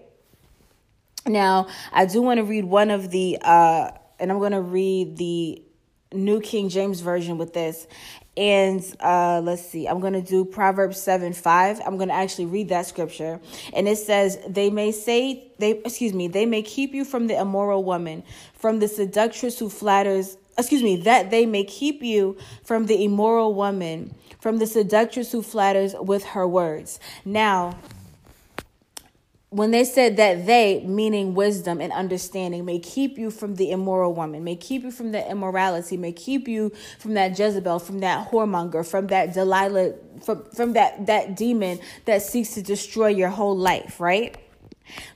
Now 1.27 1.69
I 1.93 2.05
do 2.05 2.21
want 2.21 2.39
to 2.39 2.45
read 2.45 2.67
one 2.67 2.91
of 2.91 3.11
the, 3.11 3.39
uh, 3.41 3.93
and 4.19 4.31
I'm 4.31 4.39
gonna 4.39 4.61
read 4.61 5.17
the 5.17 5.63
New 6.13 6.41
King 6.41 6.69
James 6.69 7.01
Version 7.01 7.39
with 7.39 7.55
this. 7.55 7.87
And 8.37 8.85
uh, 9.01 9.41
let's 9.43 9.67
see, 9.67 9.87
I'm 9.87 10.01
going 10.01 10.13
to 10.13 10.21
do 10.21 10.45
Proverbs 10.45 11.01
7 11.01 11.33
5. 11.33 11.81
I'm 11.87 11.97
going 11.97 12.09
to 12.09 12.15
actually 12.15 12.47
read 12.47 12.69
that 12.69 12.87
scripture. 12.87 13.41
And 13.73 13.89
it 13.89 13.97
says, 13.97 14.39
They 14.47 14.69
may 14.69 14.93
say, 14.93 15.51
they, 15.59 15.71
excuse 15.71 16.13
me, 16.13 16.29
they 16.29 16.45
may 16.45 16.63
keep 16.63 16.93
you 16.93 17.05
from 17.05 17.29
the 17.29 17.41
immoral 17.41 17.83
woman, 17.83 18.23
from 18.55 18.79
the 18.81 18.89
seductress 18.89 19.59
who 19.59 19.71
flatters, 19.71 20.37
excuse 20.59 20.83
me, 20.83 20.97
that 20.97 21.31
they 21.31 21.47
may 21.47 21.65
keep 21.65 22.03
you 22.03 22.37
from 22.63 22.87
the 22.87 23.03
immoral 23.03 23.55
woman, 23.55 24.15
from 24.39 24.59
the 24.59 24.67
seductress 24.67 25.33
who 25.33 25.43
flatters 25.43 25.95
with 25.99 26.25
her 26.25 26.47
words. 26.47 27.01
Now, 27.25 27.79
when 29.57 29.71
they 29.71 29.85
said 29.85 30.19
that 30.19 30.45
they, 30.45 30.85
meaning 30.85 31.35
wisdom 31.35 31.81
and 31.81 31.91
understanding, 31.91 32.67
may 32.67 32.79
keep 32.79 33.17
you 33.17 33.31
from 33.31 33.55
the 33.55 33.71
immoral 33.71 34.13
woman, 34.13 34.45
may 34.45 34.55
keep 34.55 34.83
you 34.83 34.91
from 34.91 35.13
the 35.13 35.31
immorality, 35.31 35.97
may 35.97 36.13
keep 36.13 36.47
you 36.47 36.71
from 36.99 37.15
that 37.15 37.39
Jezebel, 37.39 37.79
from 37.79 38.01
that 38.01 38.31
whoremonger, 38.31 38.87
from 38.87 39.07
that 39.07 39.33
Delilah, 39.33 39.95
from, 40.23 40.45
from 40.51 40.75
that, 40.75 41.07
that 41.07 41.37
demon 41.37 41.81
that 42.05 42.21
seeks 42.21 42.51
to 42.51 42.63
destroy 42.63 43.07
your 43.07 43.31
whole 43.31 43.57
life, 43.57 43.99
right? 43.99 44.37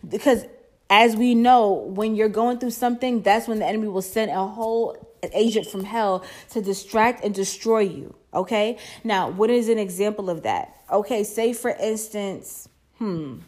Because 0.09 0.47
as 0.89 1.17
we 1.17 1.35
know, 1.35 1.73
when 1.73 2.17
you're 2.17 2.31
going 2.31 2.59
through 2.59 2.71
something, 2.71 3.21
that's 3.21 3.47
when 3.47 3.59
the 3.59 3.67
enemy 3.67 3.89
will 3.89 4.01
send 4.01 4.31
a 4.31 4.47
whole 4.47 4.97
agent 5.35 5.67
from 5.67 5.85
hell 5.85 6.25
to 6.53 6.63
distract 6.63 7.23
and 7.23 7.35
destroy 7.35 7.81
you. 7.81 8.15
Okay. 8.33 8.79
Now, 9.05 9.29
what 9.29 9.51
is 9.51 9.69
an 9.69 9.79
example 9.79 10.31
of 10.31 10.45
that? 10.45 10.81
Okay. 10.91 11.25
Say, 11.25 11.53
for 11.53 11.73
instance, 11.73 12.71
hmm, 12.97 13.41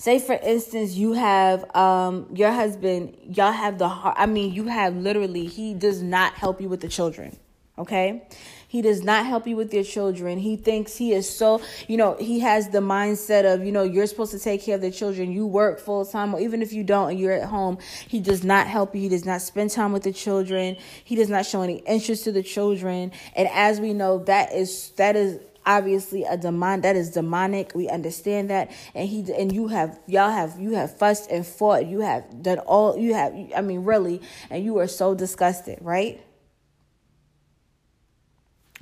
say 0.00 0.18
for 0.18 0.38
instance 0.42 0.94
you 0.94 1.12
have 1.12 1.76
um 1.76 2.26
your 2.34 2.50
husband 2.50 3.14
y'all 3.22 3.52
have 3.52 3.76
the 3.76 3.86
heart 3.88 4.16
i 4.18 4.24
mean 4.24 4.50
you 4.50 4.64
have 4.64 4.96
literally 4.96 5.44
he 5.44 5.74
does 5.74 6.02
not 6.02 6.32
help 6.32 6.58
you 6.58 6.70
with 6.70 6.80
the 6.80 6.88
children 6.88 7.38
okay 7.78 8.26
he 8.70 8.82
does 8.82 9.02
not 9.02 9.26
help 9.26 9.48
you 9.48 9.56
with 9.56 9.74
your 9.74 9.82
children. 9.82 10.38
He 10.38 10.56
thinks 10.56 10.96
he 10.96 11.12
is 11.12 11.28
so, 11.28 11.60
you 11.88 11.96
know, 11.96 12.16
he 12.20 12.38
has 12.38 12.68
the 12.68 12.78
mindset 12.78 13.52
of, 13.52 13.64
you 13.64 13.72
know, 13.72 13.82
you're 13.82 14.06
supposed 14.06 14.30
to 14.30 14.38
take 14.38 14.62
care 14.62 14.76
of 14.76 14.80
the 14.80 14.92
children. 14.92 15.32
You 15.32 15.44
work 15.44 15.80
full 15.80 16.06
time, 16.06 16.32
or 16.32 16.38
even 16.38 16.62
if 16.62 16.72
you 16.72 16.84
don't 16.84 17.10
and 17.10 17.18
you're 17.18 17.32
at 17.32 17.48
home, 17.48 17.78
he 18.06 18.20
does 18.20 18.44
not 18.44 18.68
help 18.68 18.94
you. 18.94 19.00
He 19.00 19.08
does 19.08 19.24
not 19.24 19.42
spend 19.42 19.70
time 19.70 19.92
with 19.92 20.04
the 20.04 20.12
children. 20.12 20.76
He 21.02 21.16
does 21.16 21.28
not 21.28 21.46
show 21.46 21.62
any 21.62 21.78
interest 21.78 22.22
to 22.24 22.32
the 22.32 22.44
children. 22.44 23.10
And 23.34 23.48
as 23.48 23.80
we 23.80 23.92
know, 23.92 24.18
that 24.26 24.52
is, 24.52 24.90
that 24.90 25.16
is, 25.16 25.40
obviously 25.70 26.24
a 26.24 26.36
demon 26.36 26.80
that 26.80 26.96
is 26.96 27.10
demonic. 27.10 27.72
We 27.74 27.88
understand 27.88 28.50
that. 28.50 28.72
And 28.94 29.08
he 29.08 29.32
and 29.32 29.52
you 29.52 29.68
have 29.68 30.00
y'all 30.06 30.30
have 30.30 30.58
you 30.58 30.72
have 30.72 30.96
fussed 30.98 31.30
and 31.30 31.46
fought. 31.46 31.86
You 31.86 32.00
have 32.00 32.42
done 32.42 32.58
all 32.60 32.98
you 32.98 33.14
have 33.14 33.32
i 33.56 33.60
mean 33.60 33.84
really 33.84 34.20
and 34.50 34.64
you 34.64 34.78
are 34.78 34.88
so 34.88 35.14
disgusted 35.14 35.78
right? 35.80 36.20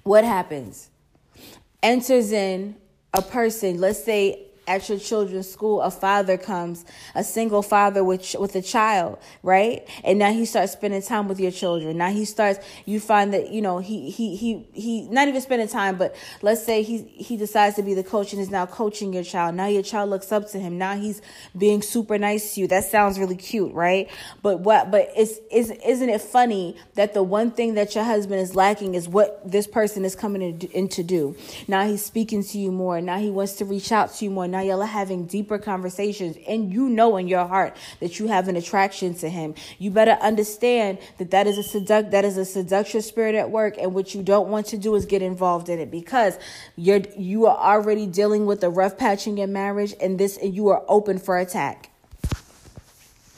What 0.02 0.24
happens? 0.24 0.88
Enters 1.82 2.32
in 2.32 2.76
a 3.12 3.20
person 3.22 3.80
let's 3.80 4.02
say 4.02 4.47
at 4.68 4.88
your 4.88 4.98
children's 4.98 5.50
school 5.50 5.80
a 5.80 5.90
father 5.90 6.36
comes 6.36 6.84
a 7.14 7.24
single 7.24 7.62
father 7.62 8.04
with 8.04 8.36
with 8.38 8.54
a 8.54 8.62
child 8.62 9.18
right? 9.42 9.86
And 10.04 10.18
now 10.18 10.32
he 10.32 10.44
starts 10.44 10.72
spending 10.72 11.02
time 11.02 11.28
with 11.28 11.40
your 11.40 11.50
children. 11.50 11.96
Now 11.98 12.10
he 12.10 12.24
starts 12.24 12.64
you 12.84 13.00
find 13.00 13.32
that 13.32 13.50
you 13.50 13.62
know 13.62 13.78
he 13.78 14.10
he 14.10 14.36
he 14.36 14.66
he 14.72 15.08
not 15.08 15.28
even 15.28 15.40
spending 15.40 15.68
time 15.68 15.96
but 15.96 16.14
let's 16.42 16.64
say 16.64 16.82
he 16.82 17.02
he 17.02 17.36
decides 17.36 17.76
to 17.76 17.82
be 17.82 17.94
the 17.94 18.04
coach 18.04 18.32
and 18.32 18.40
is 18.40 18.50
now 18.50 18.66
coaching 18.66 19.12
your 19.12 19.24
child. 19.24 19.54
Now 19.54 19.66
your 19.66 19.82
child 19.82 20.10
looks 20.10 20.32
up 20.32 20.48
to 20.50 20.58
him. 20.58 20.78
Now 20.78 20.96
he's 20.96 21.22
being 21.56 21.82
super 21.82 22.18
nice 22.18 22.54
to 22.54 22.60
you. 22.62 22.66
That 22.68 22.84
sounds 22.84 23.18
really 23.18 23.36
cute 23.36 23.72
right? 23.72 24.10
But 24.42 24.60
what 24.60 24.90
but 24.90 25.10
it's 25.16 25.38
is 25.50 25.70
isn't 25.84 26.08
it 26.08 26.20
funny 26.20 26.76
that 26.94 27.14
the 27.14 27.22
one 27.22 27.50
thing 27.50 27.74
that 27.74 27.94
your 27.94 28.04
husband 28.04 28.40
is 28.40 28.54
lacking 28.54 28.94
is 28.94 29.08
what 29.08 29.50
this 29.50 29.66
person 29.66 30.04
is 30.04 30.14
coming 30.14 30.60
in, 30.72 30.88
to 30.88 31.02
do? 31.02 31.36
Now 31.66 31.86
he's 31.86 32.04
speaking 32.04 32.42
to 32.42 32.58
you 32.58 32.72
more. 32.72 33.00
Now 33.00 33.18
he 33.18 33.30
wants 33.30 33.54
to 33.54 33.64
reach 33.64 33.92
out 33.92 34.14
to 34.14 34.24
you 34.24 34.30
more. 34.30 34.48
Now 34.48 34.57
now 34.58 34.64
y'all 34.64 34.82
are 34.82 34.86
having 34.86 35.24
deeper 35.24 35.56
conversations 35.56 36.36
and 36.48 36.72
you 36.72 36.88
know 36.88 37.16
in 37.16 37.28
your 37.28 37.46
heart 37.46 37.76
that 38.00 38.18
you 38.18 38.26
have 38.26 38.48
an 38.48 38.56
attraction 38.56 39.14
to 39.14 39.28
him. 39.28 39.54
You 39.78 39.92
better 39.92 40.18
understand 40.20 40.98
that 41.18 41.30
that 41.30 41.46
is 41.46 41.58
a 41.58 41.62
seduct 41.62 42.10
that 42.10 42.24
is 42.24 42.36
a 42.36 42.44
seductive 42.44 43.04
spirit 43.04 43.36
at 43.36 43.52
work 43.52 43.76
and 43.78 43.94
what 43.94 44.16
you 44.16 44.22
don't 44.24 44.48
want 44.48 44.66
to 44.66 44.76
do 44.76 44.96
is 44.96 45.06
get 45.06 45.22
involved 45.22 45.68
in 45.68 45.78
it 45.78 45.92
because 45.92 46.38
you're 46.74 47.02
you 47.16 47.46
are 47.46 47.56
already 47.56 48.06
dealing 48.06 48.46
with 48.46 48.64
a 48.64 48.70
rough 48.70 48.98
patch 48.98 49.28
in 49.28 49.36
your 49.36 49.46
marriage 49.46 49.94
and 50.00 50.18
this 50.18 50.36
and 50.36 50.56
you 50.56 50.68
are 50.70 50.82
open 50.88 51.18
for 51.18 51.38
attack 51.38 51.90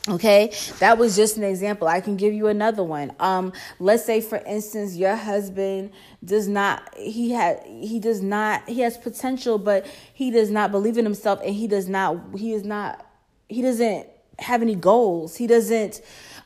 Okay, 0.09 0.53
that 0.79 0.97
was 0.97 1.15
just 1.15 1.37
an 1.37 1.45
example. 1.45 1.87
I 1.87 2.01
can 2.01 2.17
give 2.17 2.33
you 2.33 2.47
another 2.47 2.83
one. 2.83 3.13
Um, 3.21 3.53
let's 3.79 4.05
say 4.05 4.23
for 4.23 4.39
instance, 4.39 4.97
your 4.97 5.15
husband 5.15 5.91
does 6.25 6.49
not 6.49 6.95
he 6.97 7.31
had 7.33 7.63
he 7.67 8.01
does 8.01 8.23
not 8.23 8.67
he 8.67 8.81
has 8.81 8.97
potential, 8.97 9.59
but 9.59 9.87
he 10.15 10.31
does 10.31 10.51
not 10.51 10.73
believe 10.73 10.97
in 10.97 11.05
himself 11.05 11.41
and 11.45 11.55
he 11.55 11.69
does 11.69 11.87
not 11.87 12.17
he 12.35 12.55
is 12.55 12.65
not 12.65 13.07
he 13.49 13.61
doesn't 13.61 14.07
have 14.39 14.63
any 14.63 14.75
goals. 14.75 15.37
He 15.37 15.47
doesn't 15.47 16.01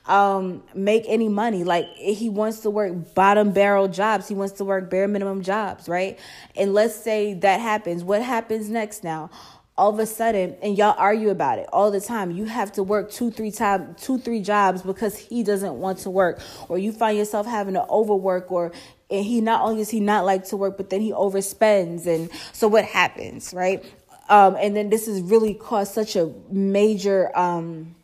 um 0.07 0.65
make 0.75 1.05
any 1.07 1.29
money. 1.29 1.63
Like 1.63 1.87
he 1.95 2.29
wants 2.29 2.59
to 2.61 2.71
work 2.71 3.15
bottom 3.15 3.53
barrel 3.53 3.87
jobs. 3.87 4.27
He 4.27 4.35
wants 4.35 4.55
to 4.55 4.65
work 4.65 4.91
bare 4.91 5.07
minimum 5.07 5.43
jobs, 5.43 5.89
right? 5.89 6.19
And 6.57 6.75
let's 6.75 6.97
say 6.97 7.35
that 7.35 7.61
happens. 7.61 8.03
What 8.03 8.21
happens 8.21 8.69
next 8.69 9.05
now? 9.05 9.31
All 9.77 9.91
of 9.91 9.99
a 9.99 10.07
sudden 10.07 10.57
and 10.63 10.79
y'all 10.79 10.95
argue 10.99 11.31
about 11.31 11.59
it 11.59 11.69
all 11.73 11.91
the 11.91 12.01
time 12.01 12.31
you 12.31 12.45
have 12.45 12.71
to 12.71 12.83
work 12.83 13.11
two 13.11 13.31
three 13.31 13.51
time 13.51 13.95
two 14.01 14.19
three 14.19 14.41
jobs 14.41 14.83
because 14.83 15.17
he 15.17 15.43
doesn't 15.43 15.75
want 15.75 15.99
to 15.99 16.11
work 16.11 16.41
or 16.69 16.79
you 16.79 16.93
find 16.93 17.19
yourself 17.19 17.47
having 17.47 17.75
to 17.75 17.85
overwork 17.89 18.51
or 18.53 18.71
and 19.11 19.25
he 19.25 19.41
not 19.41 19.63
only 19.63 19.79
does 19.79 19.91
he 19.91 19.99
not 19.99 20.25
like 20.25 20.45
to 20.45 20.57
work 20.57 20.77
but 20.77 20.91
then 20.91 21.01
he 21.01 21.11
overspends 21.13 22.07
and 22.07 22.31
so 22.53 22.69
what 22.69 22.85
happens 22.85 23.53
right? 23.53 23.85
Um 24.29 24.57
and 24.61 24.77
then 24.77 24.91
this 24.91 25.07
has 25.07 25.21
really 25.21 25.55
caused 25.55 25.93
such 25.93 26.15
a 26.15 26.33
major 26.51 27.37
um 27.37 27.97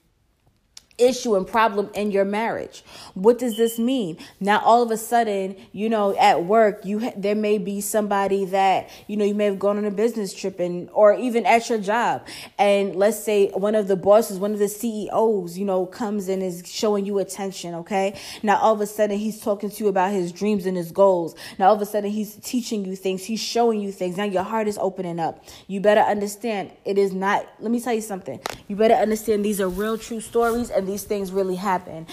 issue 1.01 1.37
and 1.37 1.47
problem 1.47 1.91
in 1.95 2.11
your 2.11 2.25
marriage. 2.25 2.85
What 3.15 3.39
does 3.39 3.57
this 3.57 3.79
mean? 3.79 4.19
Now 4.39 4.61
all 4.61 4.83
of 4.83 4.91
a 4.91 4.97
sudden, 4.97 5.57
you 5.73 5.89
know, 5.89 6.17
at 6.19 6.45
work, 6.45 6.85
you 6.85 7.13
there 7.17 7.35
may 7.35 7.59
be 7.59 7.81
somebody 7.81 8.45
that, 8.47 8.91
you 9.07 9.17
know, 9.17 9.25
you 9.25 9.35
may 9.35 9.47
have 9.47 9.59
gone 9.59 9.79
on 9.79 9.85
a 9.85 9.91
business 9.91 10.35
trip 10.35 10.61
and 10.61 10.89
or 10.93 11.15
even 11.15 11.47
at 11.47 11.69
your 11.69 11.79
job. 11.79 12.27
And 12.59 12.97
let's 12.97 13.23
say 13.23 13.49
one 13.51 13.75
of 13.75 13.89
the 13.89 13.97
bosses, 13.97 14.39
one 14.39 14.53
of 14.53 14.59
the 14.59 14.69
CEOs, 14.69 15.59
you 15.59 15.65
know, 15.65 15.87
comes 15.87 16.29
and 16.29 16.43
is 16.43 16.63
showing 16.67 17.07
you 17.07 17.19
attention, 17.19 17.75
okay? 17.77 18.19
Now 18.43 18.59
all 18.59 18.75
of 18.75 18.81
a 18.81 18.87
sudden 18.87 19.19
he's 19.19 19.41
talking 19.41 19.71
to 19.71 19.85
you 19.85 19.89
about 19.89 20.13
his 20.13 20.33
dreams 20.33 20.67
and 20.67 20.77
his 20.77 20.93
goals. 20.93 21.35
Now 21.59 21.69
all 21.69 21.75
of 21.75 21.83
a 21.83 21.87
sudden 21.87 22.11
he's 22.11 22.37
teaching 22.37 22.85
you 22.85 22.97
things, 22.97 23.25
he's 23.25 23.41
showing 23.41 23.81
you 23.81 23.93
things. 23.93 24.17
Now 24.17 24.25
your 24.25 24.43
heart 24.43 24.69
is 24.69 24.79
opening 24.79 25.21
up. 25.21 25.45
You 25.67 25.81
better 25.81 26.01
understand 26.01 26.71
it 26.85 26.99
is 26.99 27.13
not 27.13 27.47
let 27.59 27.71
me 27.71 27.81
tell 27.81 27.95
you 27.95 28.01
something. 28.01 28.41
You 28.69 28.77
better 28.77 28.95
understand 28.95 29.45
these 29.45 29.61
are 29.61 29.69
real 29.69 29.99
true 29.99 30.21
stories 30.21 30.71
and 30.71 30.87
these 30.91 31.05
things 31.05 31.33
really 31.33 31.57
happen. 31.57 32.07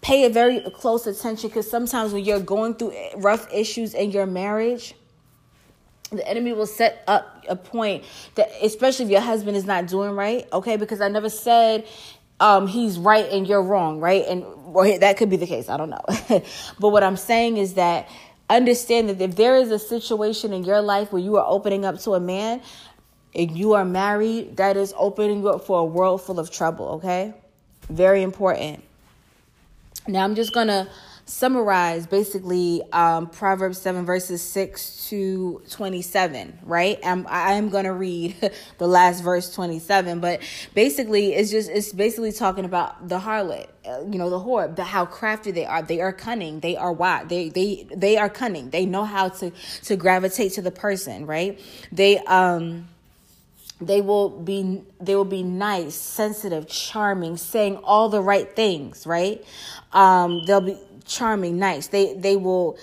pay 0.00 0.24
a 0.24 0.30
very 0.30 0.60
close 0.74 1.06
attention 1.06 1.48
because 1.48 1.68
sometimes 1.70 2.12
when 2.12 2.24
you're 2.24 2.40
going 2.40 2.74
through 2.74 2.94
rough 3.16 3.52
issues 3.52 3.94
in 3.94 4.10
your 4.10 4.26
marriage, 4.26 4.94
the 6.10 6.26
enemy 6.28 6.52
will 6.52 6.66
set 6.66 7.02
up 7.08 7.44
a 7.48 7.56
point 7.56 8.04
that 8.36 8.48
especially 8.62 9.06
if 9.06 9.10
your 9.10 9.20
husband 9.20 9.56
is 9.56 9.64
not 9.64 9.86
doing 9.86 10.12
right 10.12 10.46
okay? 10.52 10.76
Because 10.76 11.00
i 11.00 11.08
never 11.08 11.28
said 11.28 11.86
um, 12.38 12.66
he's 12.66 12.98
right 12.98 13.28
and 13.32 13.46
you're 13.46 13.62
wrong 13.62 13.98
right? 13.98 14.24
And 14.26 14.44
that 15.00 15.16
could 15.16 15.30
be 15.30 15.36
the 15.36 15.46
case 15.46 15.68
i 15.68 15.76
don't 15.76 15.90
know. 15.90 16.04
But 16.78 16.90
what 16.90 17.02
i'm 17.02 17.16
saying 17.16 17.56
is 17.56 17.74
that 17.74 18.08
understand 18.48 19.08
that 19.08 19.20
if 19.20 19.34
there 19.34 19.56
is 19.56 19.70
a 19.70 19.78
situation 19.78 20.52
in 20.52 20.62
your 20.62 20.80
life 20.80 21.12
where 21.12 21.22
you 21.22 21.36
are 21.36 21.46
opening 21.48 21.84
up 21.84 21.98
to 22.00 22.12
a 22.12 22.20
man 22.20 22.60
and 23.34 23.58
you 23.58 23.72
are 23.72 23.84
married 23.84 24.56
that 24.58 24.76
is 24.76 24.94
opening 24.96 25.46
up 25.46 25.66
for 25.66 25.80
a 25.80 25.84
world 25.84 26.22
full 26.22 26.38
of 26.38 26.50
trouble 26.50 26.86
okay 26.88 27.34
very 27.88 28.22
important 28.22 28.82
now 30.06 30.24
i'm 30.24 30.34
just 30.34 30.52
gonna 30.52 30.88
summarize 31.28 32.06
basically 32.06 32.82
um, 32.92 33.28
Proverbs 33.28 33.78
7, 33.78 34.06
verses 34.06 34.40
6 34.42 35.08
to 35.08 35.60
27, 35.70 36.60
right? 36.62 37.00
I'm, 37.04 37.26
I'm 37.28 37.68
going 37.68 37.84
to 37.84 37.92
read 37.92 38.36
the 38.78 38.86
last 38.86 39.22
verse 39.22 39.52
27, 39.52 40.20
but 40.20 40.40
basically, 40.74 41.34
it's 41.34 41.50
just, 41.50 41.68
it's 41.68 41.92
basically 41.92 42.30
talking 42.30 42.64
about 42.64 43.08
the 43.08 43.18
harlot, 43.18 43.66
uh, 43.84 44.02
you 44.08 44.18
know, 44.18 44.30
the 44.30 44.38
whore, 44.38 44.74
the, 44.74 44.84
how 44.84 45.04
crafty 45.04 45.50
they 45.50 45.66
are. 45.66 45.82
They 45.82 46.00
are 46.00 46.12
cunning. 46.12 46.60
They 46.60 46.76
are 46.76 46.92
wise. 46.92 47.26
They, 47.26 47.48
they, 47.48 47.88
they 47.94 48.16
are 48.16 48.30
cunning. 48.30 48.70
They 48.70 48.86
know 48.86 49.04
how 49.04 49.28
to, 49.30 49.50
to 49.84 49.96
gravitate 49.96 50.52
to 50.52 50.62
the 50.62 50.70
person, 50.70 51.26
right? 51.26 51.60
They, 51.90 52.18
um, 52.18 52.86
they 53.80 54.00
will 54.00 54.30
be 54.30 54.82
they 55.00 55.14
will 55.14 55.24
be 55.24 55.42
nice 55.42 55.94
sensitive 55.94 56.66
charming 56.66 57.36
saying 57.36 57.76
all 57.84 58.08
the 58.08 58.20
right 58.20 58.56
things 58.56 59.06
right 59.06 59.44
um 59.92 60.44
they'll 60.46 60.60
be 60.60 60.78
charming, 61.06 61.58
nice. 61.58 61.86
They 61.86 62.14
they 62.14 62.36
will 62.36 62.78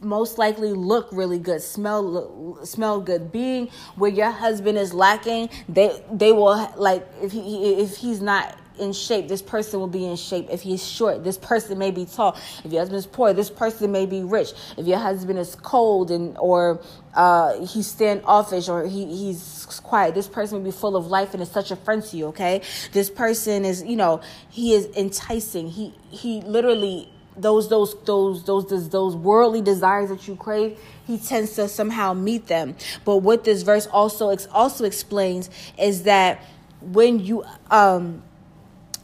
most 0.00 0.38
likely 0.38 0.72
look 0.72 1.08
really 1.12 1.38
good, 1.38 1.62
smell 1.62 2.58
smell 2.64 3.00
good. 3.00 3.30
Being 3.32 3.68
where 3.96 4.10
your 4.10 4.30
husband 4.30 4.78
is 4.78 4.94
lacking, 4.94 5.50
they 5.68 6.02
they 6.10 6.32
will 6.32 6.72
like 6.76 7.06
if 7.20 7.32
he 7.32 7.74
if 7.74 7.96
he's 7.96 8.22
not 8.22 8.56
in 8.78 8.92
shape, 8.92 9.28
this 9.28 9.42
person 9.42 9.80
will 9.80 9.88
be 9.88 10.06
in 10.06 10.16
shape. 10.16 10.48
If 10.50 10.62
he's 10.62 10.86
short, 10.86 11.24
this 11.24 11.38
person 11.38 11.78
may 11.78 11.90
be 11.90 12.04
tall. 12.04 12.36
If 12.64 12.72
your 12.72 12.80
husband 12.80 12.98
is 12.98 13.06
poor, 13.06 13.32
this 13.32 13.50
person 13.50 13.92
may 13.92 14.06
be 14.06 14.22
rich. 14.22 14.52
If 14.76 14.86
your 14.86 14.98
husband 14.98 15.38
is 15.38 15.54
cold 15.56 16.10
and 16.10 16.36
or 16.38 16.80
uh, 17.14 17.64
he's 17.64 17.86
standoffish 17.86 18.68
or 18.68 18.86
he, 18.86 19.06
he's 19.06 19.66
quiet, 19.82 20.14
this 20.14 20.28
person 20.28 20.58
will 20.58 20.64
be 20.64 20.70
full 20.70 20.96
of 20.96 21.06
life 21.06 21.34
and 21.34 21.42
is 21.42 21.50
such 21.50 21.70
a 21.70 21.76
friend 21.76 22.02
to 22.04 22.16
you. 22.16 22.26
Okay, 22.26 22.62
this 22.92 23.10
person 23.10 23.64
is 23.64 23.82
you 23.82 23.96
know 23.96 24.20
he 24.50 24.74
is 24.74 24.86
enticing. 24.96 25.68
He 25.68 25.94
he 26.10 26.40
literally 26.42 27.12
those 27.36 27.68
those 27.68 27.94
those 28.04 28.44
those 28.44 28.88
those 28.90 29.16
worldly 29.16 29.62
desires 29.62 30.10
that 30.10 30.28
you 30.28 30.36
crave 30.36 30.78
he 31.06 31.16
tends 31.18 31.54
to 31.54 31.66
somehow 31.66 32.12
meet 32.12 32.46
them 32.46 32.76
but 33.04 33.18
what 33.18 33.44
this 33.44 33.62
verse 33.62 33.86
also 33.86 34.36
also 34.52 34.84
explains 34.84 35.48
is 35.78 36.02
that 36.02 36.44
when 36.82 37.18
you 37.18 37.44
um 37.70 38.22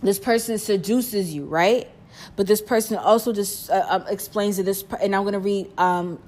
this 0.02 0.18
person 0.18 0.58
seduces 0.58 1.34
you 1.34 1.44
right? 1.44 1.88
But 2.36 2.46
this 2.46 2.60
person 2.60 2.96
also 2.96 3.32
just 3.32 3.70
uh, 3.70 3.86
um, 3.88 4.04
explains 4.08 4.56
that 4.56 4.64
this 4.64 4.84
and 5.00 5.14
i'm 5.14 5.22
going 5.22 5.34
to 5.34 5.38
read 5.38 5.70
um 5.78 6.18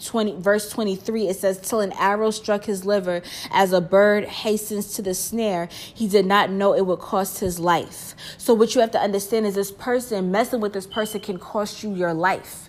20 0.00 0.40
verse 0.40 0.70
23 0.70 1.28
it 1.28 1.36
says 1.36 1.58
till 1.58 1.80
an 1.80 1.92
arrow 1.92 2.30
struck 2.30 2.64
his 2.64 2.84
liver 2.84 3.22
as 3.50 3.72
a 3.72 3.80
bird 3.80 4.24
hastens 4.24 4.94
to 4.94 5.02
the 5.02 5.14
snare 5.14 5.68
he 5.72 6.06
did 6.06 6.26
not 6.26 6.50
know 6.50 6.72
it 6.74 6.86
would 6.86 7.00
cost 7.00 7.40
his 7.40 7.58
life. 7.58 8.14
So 8.38 8.54
what 8.54 8.74
you 8.74 8.80
have 8.80 8.92
to 8.92 9.00
understand 9.00 9.46
is 9.46 9.54
this 9.54 9.72
person 9.72 10.30
messing 10.30 10.60
with 10.60 10.72
this 10.72 10.86
person 10.86 11.20
can 11.20 11.38
cost 11.38 11.82
you 11.82 11.94
your 11.94 12.14
life. 12.14 12.68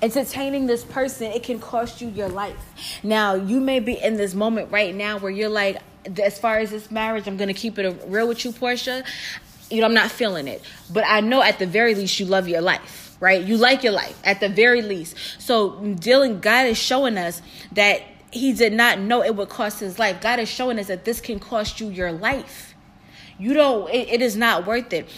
Entertaining 0.00 0.66
this 0.66 0.84
person 0.84 1.30
it 1.32 1.42
can 1.42 1.58
cost 1.60 2.00
you 2.00 2.08
your 2.08 2.28
life. 2.28 3.00
Now 3.02 3.34
you 3.34 3.60
may 3.60 3.80
be 3.80 3.94
in 3.94 4.16
this 4.16 4.34
moment 4.34 4.70
right 4.70 4.94
now 4.94 5.18
where 5.18 5.30
you're 5.30 5.48
like 5.48 5.80
as 6.22 6.38
far 6.38 6.58
as 6.58 6.70
this 6.70 6.90
marriage 6.90 7.26
i'm 7.26 7.36
gonna 7.36 7.54
keep 7.54 7.78
it 7.78 8.02
real 8.06 8.28
with 8.28 8.44
you 8.44 8.52
portia 8.52 9.04
you 9.70 9.80
know 9.80 9.86
i'm 9.86 9.94
not 9.94 10.10
feeling 10.10 10.48
it 10.48 10.62
but 10.92 11.04
i 11.06 11.20
know 11.20 11.42
at 11.42 11.58
the 11.58 11.66
very 11.66 11.94
least 11.94 12.18
you 12.18 12.26
love 12.26 12.48
your 12.48 12.60
life 12.60 13.08
right? 13.20 13.44
You 13.44 13.56
like 13.56 13.82
your 13.82 13.92
life 13.92 14.18
at 14.24 14.40
the 14.40 14.48
very 14.48 14.82
least. 14.82 15.16
So 15.38 15.80
dealing, 15.94 16.40
God 16.40 16.66
is 16.66 16.78
showing 16.78 17.18
us 17.18 17.42
that 17.72 18.02
he 18.30 18.52
did 18.52 18.72
not 18.72 18.98
know 18.98 19.22
it 19.22 19.34
would 19.36 19.48
cost 19.48 19.80
his 19.80 19.98
life. 19.98 20.20
God 20.20 20.38
is 20.38 20.48
showing 20.48 20.78
us 20.78 20.86
that 20.88 21.04
this 21.04 21.20
can 21.20 21.40
cost 21.40 21.80
you 21.80 21.88
your 21.88 22.12
life. 22.12 22.74
You 23.38 23.54
don't, 23.54 23.88
it, 23.90 24.08
it 24.08 24.22
is 24.22 24.36
not 24.36 24.66
worth 24.66 24.92
it. 24.92 25.08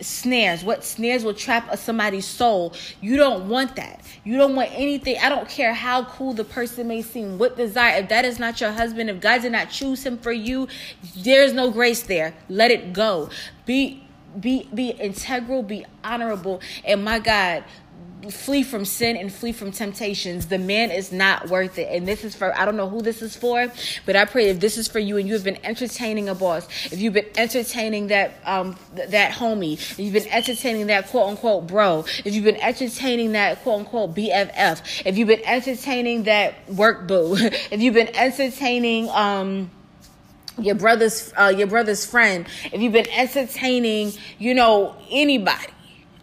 Snares, 0.00 0.64
what 0.64 0.84
snares 0.84 1.24
will 1.24 1.34
trap 1.34 1.76
somebody's 1.78 2.26
soul. 2.26 2.74
You 3.00 3.16
don't 3.16 3.48
want 3.48 3.76
that. 3.76 4.02
You 4.24 4.36
don't 4.36 4.54
want 4.54 4.70
anything. 4.72 5.16
I 5.20 5.28
don't 5.28 5.48
care 5.48 5.74
how 5.74 6.04
cool 6.04 6.32
the 6.32 6.44
person 6.44 6.88
may 6.88 7.02
seem, 7.02 7.38
what 7.38 7.56
desire. 7.56 8.00
If 8.00 8.08
that 8.08 8.24
is 8.24 8.38
not 8.38 8.60
your 8.60 8.72
husband, 8.72 9.10
if 9.10 9.20
God 9.20 9.42
did 9.42 9.52
not 9.52 9.70
choose 9.70 10.04
him 10.04 10.18
for 10.18 10.32
you, 10.32 10.68
there's 11.16 11.52
no 11.52 11.70
grace 11.70 12.02
there. 12.02 12.34
Let 12.48 12.70
it 12.70 12.92
go. 12.92 13.30
Be 13.66 14.04
be 14.38 14.68
be 14.72 14.90
integral, 14.90 15.62
be 15.62 15.84
honorable, 16.04 16.60
and 16.84 17.04
my 17.04 17.18
God, 17.18 17.64
flee 18.28 18.62
from 18.62 18.84
sin 18.84 19.16
and 19.16 19.32
flee 19.32 19.52
from 19.52 19.72
temptations. 19.72 20.46
The 20.46 20.58
man 20.58 20.90
is 20.90 21.12
not 21.12 21.48
worth 21.48 21.78
it. 21.78 21.88
And 21.90 22.06
this 22.06 22.24
is 22.24 22.34
for, 22.34 22.56
I 22.56 22.64
don't 22.64 22.76
know 22.76 22.88
who 22.88 23.00
this 23.00 23.22
is 23.22 23.36
for, 23.36 23.72
but 24.04 24.16
I 24.16 24.24
pray 24.24 24.50
if 24.50 24.60
this 24.60 24.76
is 24.76 24.88
for 24.88 24.98
you 24.98 25.16
and 25.16 25.26
you 25.26 25.34
have 25.34 25.44
been 25.44 25.64
entertaining 25.64 26.28
a 26.28 26.34
boss, 26.34 26.66
if 26.92 26.98
you've 26.98 27.14
been 27.14 27.30
entertaining 27.36 28.08
that, 28.08 28.34
um, 28.44 28.76
th- 28.94 29.10
that 29.10 29.32
homie, 29.32 29.74
if 29.74 29.98
you've 29.98 30.12
been 30.12 30.28
entertaining 30.28 30.88
that 30.88 31.08
quote 31.08 31.30
unquote 31.30 31.66
bro, 31.66 32.04
if 32.24 32.34
you've 32.34 32.44
been 32.44 32.60
entertaining 32.60 33.32
that 33.32 33.62
quote 33.62 33.80
unquote 33.80 34.14
BFF, 34.14 35.06
if 35.06 35.16
you've 35.16 35.28
been 35.28 35.44
entertaining 35.44 36.24
that 36.24 36.68
work 36.70 37.06
boo, 37.06 37.36
if 37.38 37.80
you've 37.80 37.94
been 37.94 38.14
entertaining, 38.14 39.08
um, 39.10 39.70
your 40.58 40.74
brother's 40.74 41.32
uh, 41.38 41.52
your 41.56 41.66
brother's 41.66 42.04
friend, 42.04 42.46
if 42.72 42.80
you've 42.80 42.92
been 42.92 43.08
entertaining, 43.10 44.12
you 44.38 44.54
know, 44.54 44.94
anybody, 45.10 45.66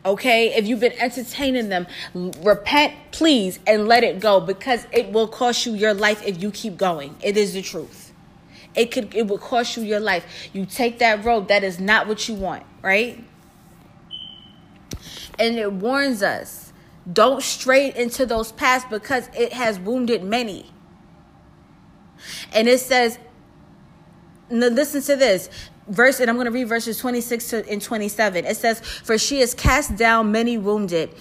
okay? 0.08 0.54
If 0.56 0.68
you've 0.68 0.80
been 0.80 0.98
entertaining 1.00 1.70
them, 1.70 1.88
repent, 2.14 2.94
please, 3.12 3.60
and 3.68 3.88
let 3.88 4.04
it 4.04 4.20
go 4.20 4.40
because 4.40 4.88
it 4.92 5.12
will 5.12 5.28
cost 5.28 5.66
you 5.66 5.74
your 5.74 5.94
life 5.94 6.26
if 6.26 6.42
you 6.42 6.52
keep 6.52 6.78
going. 6.78 7.16
It 7.22 7.38
is 7.38 7.54
the 7.54 7.62
truth. 7.62 8.14
It 8.76 8.92
could 8.92 9.14
it 9.16 9.28
will 9.28 9.40
cost 9.40 9.76
you 9.76 9.84
your 9.84 10.00
life. 10.00 10.50
You 10.54 10.66
take 10.66 11.00
that 11.00 11.26
road, 11.26 11.48
that 11.48 11.64
is 11.64 11.80
not 11.80 12.08
what 12.08 12.28
you 12.30 12.36
want, 12.36 12.64
right? 12.82 13.24
And 15.40 15.58
it 15.58 15.72
warns 15.72 16.24
us, 16.24 16.74
don't 17.12 17.44
stray 17.44 17.94
into 17.94 18.26
those 18.26 18.52
paths 18.52 18.86
because 18.90 19.30
it 19.36 19.54
has 19.54 19.80
wounded 19.80 20.24
many. 20.24 20.72
And 22.54 22.68
it 22.68 22.80
says, 22.80 23.20
now 24.50 24.68
listen 24.68 25.02
to 25.04 25.16
this 25.16 25.50
verse 25.88 26.20
and 26.20 26.30
i'm 26.30 26.36
going 26.36 26.46
to 26.46 26.52
read 26.52 26.68
verses 26.68 26.98
26 26.98 27.54
and 27.54 27.82
27 27.82 28.46
it 28.46 28.58
says 28.58 28.80
for 28.80 29.18
she 29.18 29.40
has 29.40 29.54
cast 29.54 29.96
down 29.96 30.32
many 30.32 30.58
wounded 30.58 31.14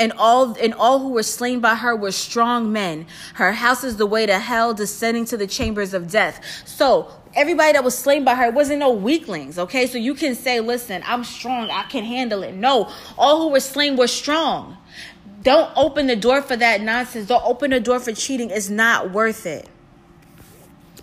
and 0.00 0.12
all 0.16 0.56
and 0.58 0.72
all 0.74 0.98
who 0.98 1.10
were 1.10 1.22
slain 1.22 1.60
by 1.60 1.74
her 1.74 1.94
were 1.94 2.10
strong 2.10 2.72
men. 2.72 3.06
Her 3.34 3.52
house 3.52 3.84
is 3.84 3.98
the 3.98 4.06
way 4.06 4.24
to 4.24 4.38
hell 4.38 4.72
descending 4.72 5.26
to 5.26 5.36
the 5.36 5.46
chambers 5.46 5.92
of 5.92 6.10
death. 6.10 6.42
So 6.64 7.12
everybody 7.34 7.72
that 7.72 7.84
was 7.84 7.96
slain 7.96 8.24
by 8.24 8.34
her 8.34 8.50
wasn't 8.50 8.78
no 8.78 8.90
weaklings 8.90 9.58
okay? 9.58 9.86
So 9.86 9.98
you 9.98 10.14
can 10.14 10.34
say 10.34 10.58
listen 10.58 11.02
i'm 11.06 11.22
strong 11.22 11.70
i 11.70 11.82
can 11.84 12.02
handle 12.02 12.42
it. 12.42 12.54
No 12.54 12.90
all 13.18 13.42
who 13.42 13.48
were 13.50 13.60
slain 13.60 13.96
were 13.96 14.08
strong. 14.08 14.78
Don't 15.42 15.70
open 15.76 16.06
the 16.06 16.16
door 16.16 16.42
for 16.42 16.56
that 16.56 16.80
nonsense. 16.80 17.28
Don't 17.28 17.44
open 17.44 17.70
the 17.70 17.80
door 17.80 18.00
for 18.00 18.12
cheating. 18.12 18.50
It's 18.50 18.68
not 18.68 19.10
worth 19.10 19.46
it. 19.46 19.68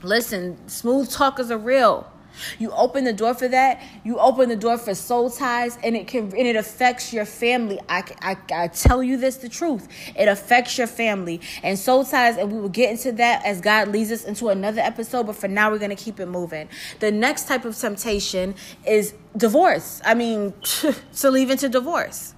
Listen, 0.03 0.57
smooth 0.67 1.09
talkers 1.09 1.49
are 1.49 1.57
real. 1.57 2.11
You 2.59 2.71
open 2.71 3.03
the 3.03 3.13
door 3.13 3.33
for 3.33 3.47
that. 3.47 3.81
You 4.03 4.19
open 4.19 4.49
the 4.49 4.55
door 4.55 4.77
for 4.77 4.93
soul 4.95 5.29
ties, 5.29 5.77
and 5.83 5.95
it 5.95 6.07
can 6.07 6.25
and 6.25 6.47
it 6.47 6.55
affects 6.55 7.13
your 7.13 7.25
family. 7.25 7.79
I, 7.89 8.03
I, 8.21 8.37
I 8.53 8.67
tell 8.67 9.03
you 9.03 9.17
this 9.17 9.37
the 9.37 9.49
truth. 9.49 9.87
It 10.15 10.27
affects 10.27 10.77
your 10.77 10.87
family 10.87 11.41
and 11.63 11.77
soul 11.77 12.05
ties, 12.05 12.37
and 12.37 12.51
we 12.51 12.59
will 12.59 12.69
get 12.69 12.91
into 12.91 13.11
that 13.13 13.45
as 13.45 13.61
God 13.61 13.89
leads 13.89 14.11
us 14.11 14.23
into 14.23 14.49
another 14.49 14.81
episode. 14.81 15.27
But 15.27 15.35
for 15.35 15.47
now, 15.47 15.71
we're 15.71 15.79
gonna 15.79 15.95
keep 15.95 16.19
it 16.19 16.27
moving. 16.27 16.69
The 16.99 17.11
next 17.11 17.47
type 17.47 17.65
of 17.65 17.77
temptation 17.77 18.55
is 18.85 19.13
divorce. 19.35 20.01
I 20.05 20.13
mean, 20.13 20.53
to 21.17 21.31
leave 21.31 21.49
into 21.49 21.69
divorce. 21.69 22.33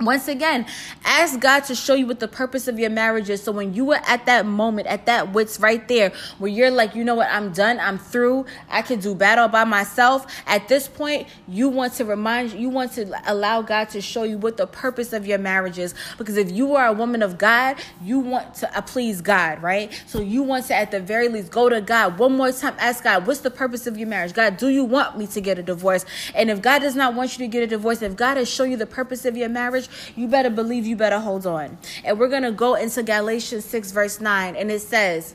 Once 0.00 0.28
again, 0.28 0.66
ask 1.04 1.38
God 1.38 1.60
to 1.64 1.74
show 1.74 1.94
you 1.94 2.06
what 2.06 2.20
the 2.20 2.28
purpose 2.28 2.66
of 2.66 2.78
your 2.78 2.90
marriage 2.90 3.30
is. 3.30 3.42
So 3.42 3.52
when 3.52 3.74
you 3.74 3.84
were 3.84 4.00
at 4.06 4.26
that 4.26 4.46
moment, 4.46 4.88
at 4.88 5.06
that 5.06 5.32
wits 5.32 5.60
right 5.60 5.86
there, 5.86 6.12
where 6.38 6.50
you're 6.50 6.70
like, 6.70 6.94
you 6.94 7.04
know 7.04 7.14
what, 7.14 7.28
I'm 7.30 7.52
done, 7.52 7.78
I'm 7.78 7.98
through, 7.98 8.46
I 8.68 8.82
can 8.82 9.00
do 9.00 9.14
battle 9.14 9.48
by 9.48 9.64
myself. 9.64 10.26
At 10.46 10.68
this 10.68 10.88
point, 10.88 11.28
you 11.46 11.68
want 11.68 11.94
to 11.94 12.04
remind 12.04 12.52
you 12.52 12.68
want 12.68 12.92
to 12.92 13.12
allow 13.30 13.62
God 13.62 13.90
to 13.90 14.00
show 14.00 14.24
you 14.24 14.38
what 14.38 14.56
the 14.56 14.66
purpose 14.66 15.12
of 15.12 15.26
your 15.26 15.38
marriage 15.38 15.78
is. 15.78 15.94
Because 16.18 16.36
if 16.36 16.50
you 16.50 16.74
are 16.74 16.86
a 16.86 16.92
woman 16.92 17.22
of 17.22 17.38
God, 17.38 17.76
you 18.02 18.18
want 18.18 18.54
to 18.56 18.76
uh, 18.76 18.80
please 18.80 19.20
God, 19.20 19.62
right? 19.62 19.92
So 20.06 20.20
you 20.20 20.42
want 20.42 20.66
to 20.66 20.74
at 20.74 20.90
the 20.90 21.00
very 21.00 21.28
least 21.28 21.52
go 21.52 21.68
to 21.68 21.80
God 21.80 22.18
one 22.18 22.36
more 22.36 22.50
time, 22.52 22.74
ask 22.78 23.04
God, 23.04 23.26
what's 23.26 23.40
the 23.40 23.50
purpose 23.50 23.86
of 23.86 23.96
your 23.96 24.08
marriage? 24.08 24.32
God, 24.32 24.56
do 24.56 24.68
you 24.68 24.84
want 24.84 25.16
me 25.16 25.26
to 25.28 25.40
get 25.40 25.58
a 25.58 25.62
divorce? 25.62 26.04
And 26.34 26.50
if 26.50 26.60
God 26.60 26.80
does 26.80 26.96
not 26.96 27.14
want 27.14 27.38
you 27.38 27.44
to 27.44 27.48
get 27.48 27.62
a 27.62 27.66
divorce, 27.66 28.02
if 28.02 28.16
God 28.16 28.36
has 28.36 28.50
shown 28.50 28.70
you 28.70 28.76
the 28.76 28.86
purpose 28.86 29.24
of 29.24 29.36
your 29.36 29.48
marriage, 29.48 29.88
you 30.16 30.28
better 30.28 30.50
believe 30.50 30.86
you 30.86 30.96
better 30.96 31.20
hold 31.20 31.46
on. 31.46 31.78
And 32.04 32.18
we're 32.18 32.28
going 32.28 32.42
to 32.42 32.52
go 32.52 32.74
into 32.74 33.02
Galatians 33.02 33.64
6, 33.64 33.92
verse 33.92 34.20
9, 34.20 34.56
and 34.56 34.70
it 34.70 34.80
says, 34.80 35.34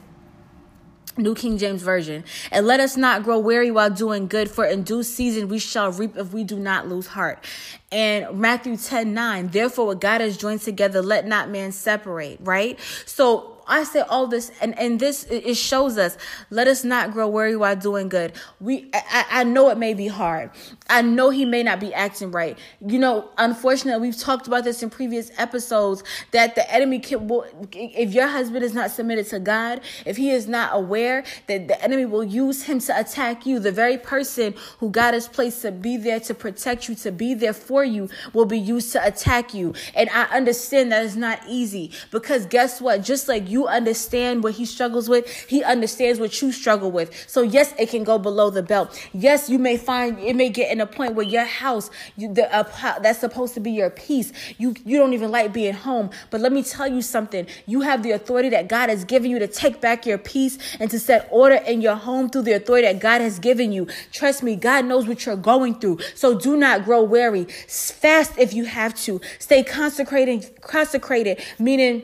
New 1.18 1.34
King 1.34 1.58
James 1.58 1.82
Version. 1.82 2.24
And 2.52 2.68
let 2.68 2.80
us 2.80 2.96
not 2.96 3.24
grow 3.24 3.40
weary 3.40 3.72
while 3.72 3.90
doing 3.90 4.28
good, 4.28 4.50
for 4.50 4.66
in 4.66 4.84
due 4.84 5.04
season 5.04 5.48
we 5.48 5.60
shall 5.60 5.92
reap 5.92 6.16
if 6.16 6.34
we 6.34 6.44
do 6.44 6.60
not 6.60 6.88
lose 6.88 7.08
heart. 7.08 7.44
And 7.92 8.40
Matthew 8.40 8.78
10 8.78 9.14
9, 9.14 9.48
therefore 9.50 9.88
what 9.88 10.02
God 10.02 10.22
has 10.22 10.38
joined 10.38 10.62
together, 10.62 11.02
let 11.02 11.26
not 11.26 11.50
man 11.50 11.72
separate, 11.72 12.40
right? 12.42 12.80
So 13.06 13.57
I 13.68 13.84
say 13.84 14.00
all 14.02 14.28
this, 14.28 14.52
and 14.62 14.78
and 14.80 15.00
this 15.00 15.26
it 15.26 15.56
shows 15.56 15.98
us. 15.98 16.18
Let 16.50 16.68
us 16.68 16.84
not 16.84 17.12
grow 17.12 17.28
weary 17.28 17.56
while 17.56 17.76
doing 17.76 18.10
good. 18.10 18.34
We, 18.60 18.90
I, 18.94 19.26
I 19.30 19.44
know 19.44 19.70
it 19.70 19.78
may 19.78 19.94
be 19.94 20.08
hard. 20.08 20.52
I 20.90 21.02
know 21.02 21.30
he 21.30 21.46
may 21.46 21.64
not 21.64 21.80
be 21.80 21.94
acting 21.94 22.32
right. 22.32 22.58
You 22.86 23.00
know, 23.00 23.30
unfortunately, 23.38 24.08
we've 24.08 24.18
talked 24.18 24.48
about 24.48 24.64
this 24.64 24.82
in 24.82 24.90
previous 24.90 25.32
episodes 25.38 26.04
that 26.32 26.56
the 26.56 26.72
enemy 26.74 27.00
can. 27.00 27.28
Will, 27.28 27.46
if 27.74 28.14
your 28.14 28.28
husband 28.28 28.64
is 28.64 28.74
not 28.74 28.92
submitted 28.92 29.28
to 29.28 29.40
God, 29.40 29.82
if 30.06 30.18
he 30.18 30.32
is 30.32 30.48
not 30.48 30.72
aware 30.74 31.24
that 31.48 31.68
the 31.68 31.82
enemy 31.84 32.06
will 32.06 32.24
use 32.24 32.64
him 32.64 32.80
to 32.80 33.00
attack 33.00 33.46
you, 33.46 33.60
the 33.60 33.72
very 33.72 33.98
person 33.98 34.54
who 34.80 34.90
God 34.90 35.14
has 35.14 35.28
placed 35.28 35.62
to 35.64 35.72
be 35.72 35.98
there 35.98 36.20
to 36.22 36.34
protect 36.34 36.88
you, 36.88 36.96
to 36.96 37.12
be 37.12 37.34
there 37.34 37.54
for 37.54 37.84
you, 37.84 38.10
will 38.34 38.46
be 38.46 38.60
used 38.60 38.92
to 38.94 39.06
attack 39.06 39.54
you. 39.54 39.74
And 39.94 40.10
I 40.12 40.24
understand 40.26 40.92
that 40.92 41.04
it's 41.04 41.16
not 41.16 41.42
easy 41.48 41.92
because 42.12 42.46
guess 42.46 42.80
what? 42.80 43.04
Just 43.04 43.28
like 43.28 43.50
you 43.50 43.57
you 43.58 43.68
understand 43.68 44.44
what 44.44 44.54
he 44.54 44.66
struggles 44.66 45.10
with, 45.10 45.28
he 45.50 45.64
understands 45.64 46.20
what 46.20 46.40
you 46.42 46.52
struggle 46.52 46.92
with. 46.92 47.10
So 47.28 47.42
yes, 47.42 47.74
it 47.80 47.90
can 47.90 48.04
go 48.04 48.20
below 48.20 48.52
the 48.52 48.62
belt. 48.62 48.88
Yes, 49.14 49.50
you 49.50 49.58
may 49.58 49.78
find 49.78 50.20
it 50.20 50.36
may 50.36 50.50
get 50.50 50.72
in 50.72 50.80
a 50.80 50.86
point 50.86 51.16
where 51.16 51.26
your 51.26 51.46
house, 51.46 51.90
you, 52.18 52.32
the, 52.32 52.46
uh, 52.56 53.00
that's 53.00 53.20
supposed 53.20 53.56
to 53.56 53.60
be 53.60 53.72
your 53.72 53.90
peace. 53.90 54.32
You 54.60 54.76
you 54.86 55.00
don't 55.00 55.14
even 55.14 55.32
like 55.32 55.54
being 55.54 55.74
home. 55.74 56.12
But 56.30 56.42
let 56.42 56.52
me 56.52 56.62
tell 56.62 56.88
you 56.88 57.02
something. 57.02 57.48
You 57.66 57.82
have 57.82 58.04
the 58.04 58.12
authority 58.12 58.50
that 58.50 58.68
God 58.68 58.90
has 58.90 59.04
given 59.04 59.32
you 59.32 59.40
to 59.40 59.48
take 59.48 59.82
back 59.82 60.06
your 60.06 60.20
peace 60.20 60.60
and 60.80 60.92
to 60.92 61.00
set 61.00 61.28
order 61.32 61.56
in 61.56 61.82
your 61.82 61.96
home 61.96 62.30
through 62.30 62.44
the 62.44 62.54
authority 62.54 62.88
that 62.88 63.00
God 63.00 63.22
has 63.22 63.40
given 63.40 63.72
you. 63.72 63.88
Trust 64.12 64.44
me, 64.44 64.56
God 64.56 64.86
knows 64.86 65.08
what 65.08 65.26
you're 65.26 65.36
going 65.36 65.80
through. 65.80 65.98
So 66.14 66.38
do 66.38 66.56
not 66.58 66.86
grow 66.86 67.02
weary. 67.02 67.46
Fast 67.46 68.38
if 68.38 68.54
you 68.54 68.66
have 68.66 68.94
to. 69.06 69.20
Stay 69.40 69.64
consecrated, 69.64 70.62
consecrated, 70.62 71.42
meaning 71.58 72.04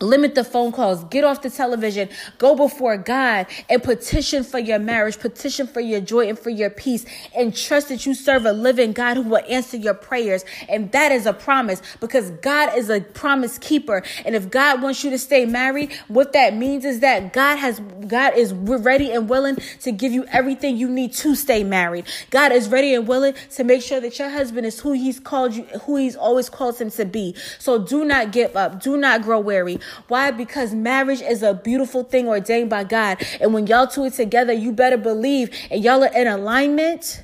Limit 0.00 0.36
the 0.36 0.44
phone 0.44 0.70
calls, 0.70 1.02
get 1.04 1.24
off 1.24 1.42
the 1.42 1.50
television, 1.50 2.08
go 2.38 2.54
before 2.54 2.96
God 2.96 3.46
and 3.68 3.82
petition 3.82 4.44
for 4.44 4.60
your 4.60 4.78
marriage, 4.78 5.18
petition 5.18 5.66
for 5.66 5.80
your 5.80 6.00
joy 6.00 6.28
and 6.28 6.38
for 6.38 6.50
your 6.50 6.70
peace, 6.70 7.04
and 7.36 7.56
trust 7.56 7.88
that 7.88 8.06
you 8.06 8.14
serve 8.14 8.46
a 8.46 8.52
living 8.52 8.92
God 8.92 9.16
who 9.16 9.24
will 9.24 9.42
answer 9.48 9.76
your 9.76 9.94
prayers. 9.94 10.44
And 10.68 10.92
that 10.92 11.10
is 11.10 11.26
a 11.26 11.32
promise 11.32 11.82
because 11.98 12.30
God 12.42 12.76
is 12.76 12.90
a 12.90 13.00
promise 13.00 13.58
keeper. 13.58 14.04
And 14.24 14.36
if 14.36 14.50
God 14.50 14.82
wants 14.82 15.02
you 15.02 15.10
to 15.10 15.18
stay 15.18 15.46
married, 15.46 15.92
what 16.06 16.32
that 16.32 16.54
means 16.54 16.84
is 16.84 17.00
that 17.00 17.32
God 17.32 17.56
has, 17.56 17.80
God 18.06 18.36
is 18.36 18.52
ready 18.52 19.10
and 19.10 19.28
willing 19.28 19.56
to 19.80 19.90
give 19.90 20.12
you 20.12 20.24
everything 20.26 20.76
you 20.76 20.88
need 20.88 21.12
to 21.14 21.34
stay 21.34 21.64
married. 21.64 22.04
God 22.30 22.52
is 22.52 22.68
ready 22.68 22.94
and 22.94 23.08
willing 23.08 23.34
to 23.56 23.64
make 23.64 23.82
sure 23.82 24.00
that 24.00 24.16
your 24.16 24.30
husband 24.30 24.64
is 24.64 24.78
who 24.78 24.92
he's 24.92 25.18
called 25.18 25.54
you, 25.54 25.64
who 25.82 25.96
he's 25.96 26.14
always 26.14 26.48
called 26.48 26.78
him 26.78 26.90
to 26.92 27.04
be. 27.04 27.34
So 27.58 27.84
do 27.84 28.04
not 28.04 28.30
give 28.30 28.54
up. 28.56 28.80
Do 28.80 28.96
not 28.96 29.22
grow 29.22 29.40
weary. 29.40 29.80
Why? 30.08 30.30
Because 30.30 30.74
marriage 30.74 31.20
is 31.20 31.42
a 31.42 31.54
beautiful 31.54 32.04
thing 32.04 32.28
ordained 32.28 32.70
by 32.70 32.84
God. 32.84 33.24
And 33.40 33.54
when 33.54 33.66
y'all 33.66 33.86
two 33.86 34.04
are 34.04 34.10
together, 34.10 34.52
you 34.52 34.72
better 34.72 34.96
believe 34.96 35.50
and 35.70 35.82
y'all 35.82 36.04
are 36.04 36.12
in 36.14 36.26
alignment 36.26 37.22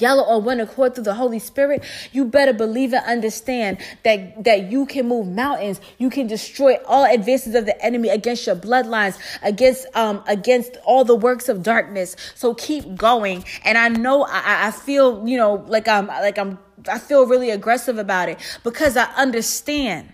y'all 0.00 0.20
are 0.20 0.36
on 0.36 0.44
one 0.44 0.60
accord 0.60 0.94
through 0.94 1.04
the 1.04 1.14
Holy 1.14 1.38
Spirit, 1.38 1.84
you 2.12 2.24
better 2.24 2.52
believe 2.52 2.92
and 2.92 3.04
understand 3.06 3.78
that, 4.02 4.44
that 4.44 4.70
you 4.70 4.86
can 4.86 5.08
move 5.08 5.26
mountains. 5.26 5.80
You 5.98 6.10
can 6.10 6.26
destroy 6.26 6.76
all 6.86 7.04
advances 7.04 7.54
of 7.54 7.66
the 7.66 7.80
enemy 7.84 8.08
against 8.08 8.46
your 8.46 8.56
bloodlines, 8.56 9.18
against, 9.42 9.86
um, 9.94 10.22
against 10.26 10.76
all 10.84 11.04
the 11.04 11.14
works 11.14 11.48
of 11.48 11.62
darkness. 11.62 12.16
So 12.34 12.54
keep 12.54 12.96
going. 12.96 13.44
And 13.64 13.78
I 13.78 13.88
know 13.88 14.24
I, 14.24 14.68
I 14.68 14.70
feel, 14.70 15.26
you 15.26 15.36
know, 15.36 15.64
like 15.68 15.88
I'm, 15.88 16.06
like 16.08 16.38
I'm, 16.38 16.58
I 16.88 16.98
feel 16.98 17.26
really 17.26 17.50
aggressive 17.50 17.98
about 17.98 18.28
it 18.28 18.38
because 18.62 18.96
I 18.96 19.04
understand 19.14 20.13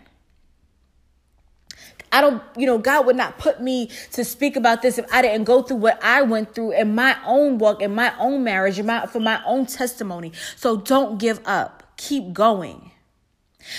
I 2.12 2.20
don't, 2.20 2.42
you 2.56 2.66
know, 2.66 2.78
God 2.78 3.06
would 3.06 3.16
not 3.16 3.38
put 3.38 3.60
me 3.60 3.90
to 4.12 4.24
speak 4.24 4.56
about 4.56 4.82
this 4.82 4.98
if 4.98 5.06
I 5.12 5.22
didn't 5.22 5.44
go 5.44 5.62
through 5.62 5.78
what 5.78 6.02
I 6.02 6.22
went 6.22 6.54
through 6.54 6.72
in 6.72 6.94
my 6.94 7.16
own 7.24 7.58
walk, 7.58 7.82
in 7.82 7.94
my 7.94 8.12
own 8.18 8.44
marriage, 8.44 8.78
in 8.78 8.86
my, 8.86 9.06
for 9.06 9.20
my 9.20 9.42
own 9.44 9.66
testimony. 9.66 10.32
So 10.56 10.76
don't 10.76 11.18
give 11.18 11.40
up. 11.46 11.84
Keep 11.96 12.32
going. 12.32 12.89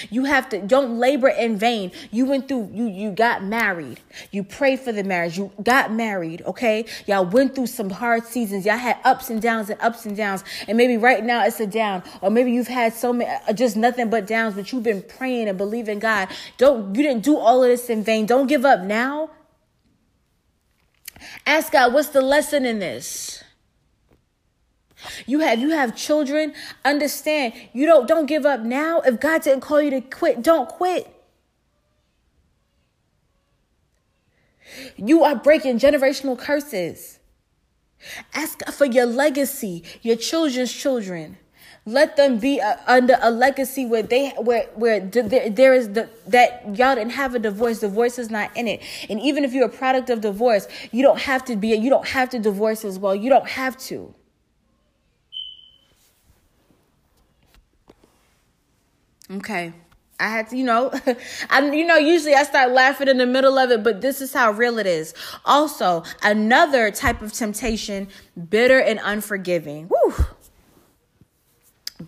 You 0.09 0.25
have 0.25 0.49
to 0.49 0.59
don't 0.59 0.99
labor 0.99 1.29
in 1.29 1.57
vain. 1.57 1.91
You 2.11 2.25
went 2.25 2.47
through 2.47 2.69
you 2.73 2.87
you 2.87 3.11
got 3.11 3.43
married. 3.43 3.99
You 4.31 4.43
prayed 4.43 4.79
for 4.79 4.91
the 4.91 5.03
marriage. 5.03 5.37
You 5.37 5.51
got 5.61 5.91
married, 5.91 6.41
okay? 6.45 6.85
Y'all 7.07 7.25
went 7.25 7.55
through 7.55 7.67
some 7.67 7.89
hard 7.89 8.25
seasons. 8.25 8.65
Y'all 8.65 8.77
had 8.77 8.97
ups 9.03 9.29
and 9.29 9.41
downs 9.41 9.69
and 9.69 9.79
ups 9.81 10.05
and 10.05 10.15
downs. 10.15 10.43
And 10.67 10.77
maybe 10.77 10.97
right 10.97 11.23
now 11.23 11.45
it's 11.45 11.59
a 11.59 11.67
down 11.67 12.03
or 12.21 12.29
maybe 12.29 12.51
you've 12.51 12.67
had 12.67 12.93
so 12.93 13.13
many 13.13 13.29
uh, 13.47 13.53
just 13.53 13.75
nothing 13.75 14.09
but 14.09 14.27
downs, 14.27 14.55
but 14.55 14.71
you've 14.71 14.83
been 14.83 15.01
praying 15.01 15.47
and 15.47 15.57
believing 15.57 15.99
God. 15.99 16.29
Don't 16.57 16.95
you 16.95 17.03
didn't 17.03 17.23
do 17.23 17.37
all 17.37 17.63
of 17.63 17.69
this 17.69 17.89
in 17.89 18.03
vain. 18.03 18.25
Don't 18.25 18.47
give 18.47 18.65
up 18.65 18.81
now. 18.81 19.31
Ask 21.45 21.71
God, 21.71 21.93
what's 21.93 22.09
the 22.09 22.21
lesson 22.21 22.65
in 22.65 22.79
this? 22.79 23.43
You 25.25 25.39
have 25.39 25.59
you 25.59 25.69
have 25.69 25.95
children. 25.95 26.53
Understand. 26.85 27.53
You 27.73 27.85
don't 27.85 28.07
don't 28.07 28.25
give 28.25 28.45
up 28.45 28.61
now. 28.61 29.01
If 29.01 29.19
God 29.19 29.43
didn't 29.43 29.61
call 29.61 29.81
you 29.81 29.91
to 29.91 30.01
quit, 30.01 30.41
don't 30.41 30.69
quit. 30.69 31.13
You 34.95 35.23
are 35.23 35.35
breaking 35.35 35.79
generational 35.79 36.37
curses. 36.37 37.19
Ask 38.33 38.65
for 38.71 38.85
your 38.85 39.05
legacy, 39.05 39.83
your 40.01 40.15
children's 40.15 40.71
children. 40.71 41.37
Let 41.85 42.15
them 42.15 42.37
be 42.37 42.61
uh, 42.61 42.75
under 42.85 43.17
a 43.21 43.31
legacy 43.31 43.87
where 43.87 44.03
they 44.03 44.29
where 44.37 44.65
where 44.75 44.99
there, 44.99 45.49
there 45.49 45.73
is 45.73 45.89
the 45.89 46.09
that 46.27 46.63
y'all 46.77 46.93
didn't 46.93 47.11
have 47.11 47.33
a 47.33 47.39
divorce. 47.39 47.79
Divorce 47.79 48.19
is 48.19 48.29
not 48.29 48.55
in 48.55 48.67
it. 48.67 48.81
And 49.09 49.19
even 49.19 49.43
if 49.43 49.51
you're 49.51 49.65
a 49.65 49.69
product 49.69 50.11
of 50.11 50.21
divorce, 50.21 50.67
you 50.91 51.01
don't 51.01 51.19
have 51.19 51.43
to 51.45 51.55
be. 51.55 51.69
You 51.69 51.89
don't 51.89 52.07
have 52.07 52.29
to 52.31 52.39
divorce 52.39 52.85
as 52.85 52.99
well. 52.99 53.15
You 53.15 53.29
don't 53.29 53.49
have 53.49 53.77
to. 53.89 54.13
Okay. 59.37 59.73
I 60.19 60.29
had 60.29 60.49
to, 60.49 60.57
you 60.57 60.63
know, 60.63 60.91
I, 61.49 61.71
you 61.71 61.85
know, 61.85 61.97
usually 61.97 62.35
I 62.35 62.43
start 62.43 62.71
laughing 62.71 63.07
in 63.07 63.17
the 63.17 63.25
middle 63.25 63.57
of 63.57 63.71
it, 63.71 63.83
but 63.83 64.01
this 64.01 64.21
is 64.21 64.33
how 64.33 64.51
real 64.51 64.77
it 64.77 64.85
is. 64.85 65.15
Also, 65.45 66.03
another 66.21 66.91
type 66.91 67.21
of 67.21 67.33
temptation, 67.33 68.07
bitter 68.49 68.79
and 68.79 68.99
unforgiving. 69.03 69.89
Woo! 69.89 70.13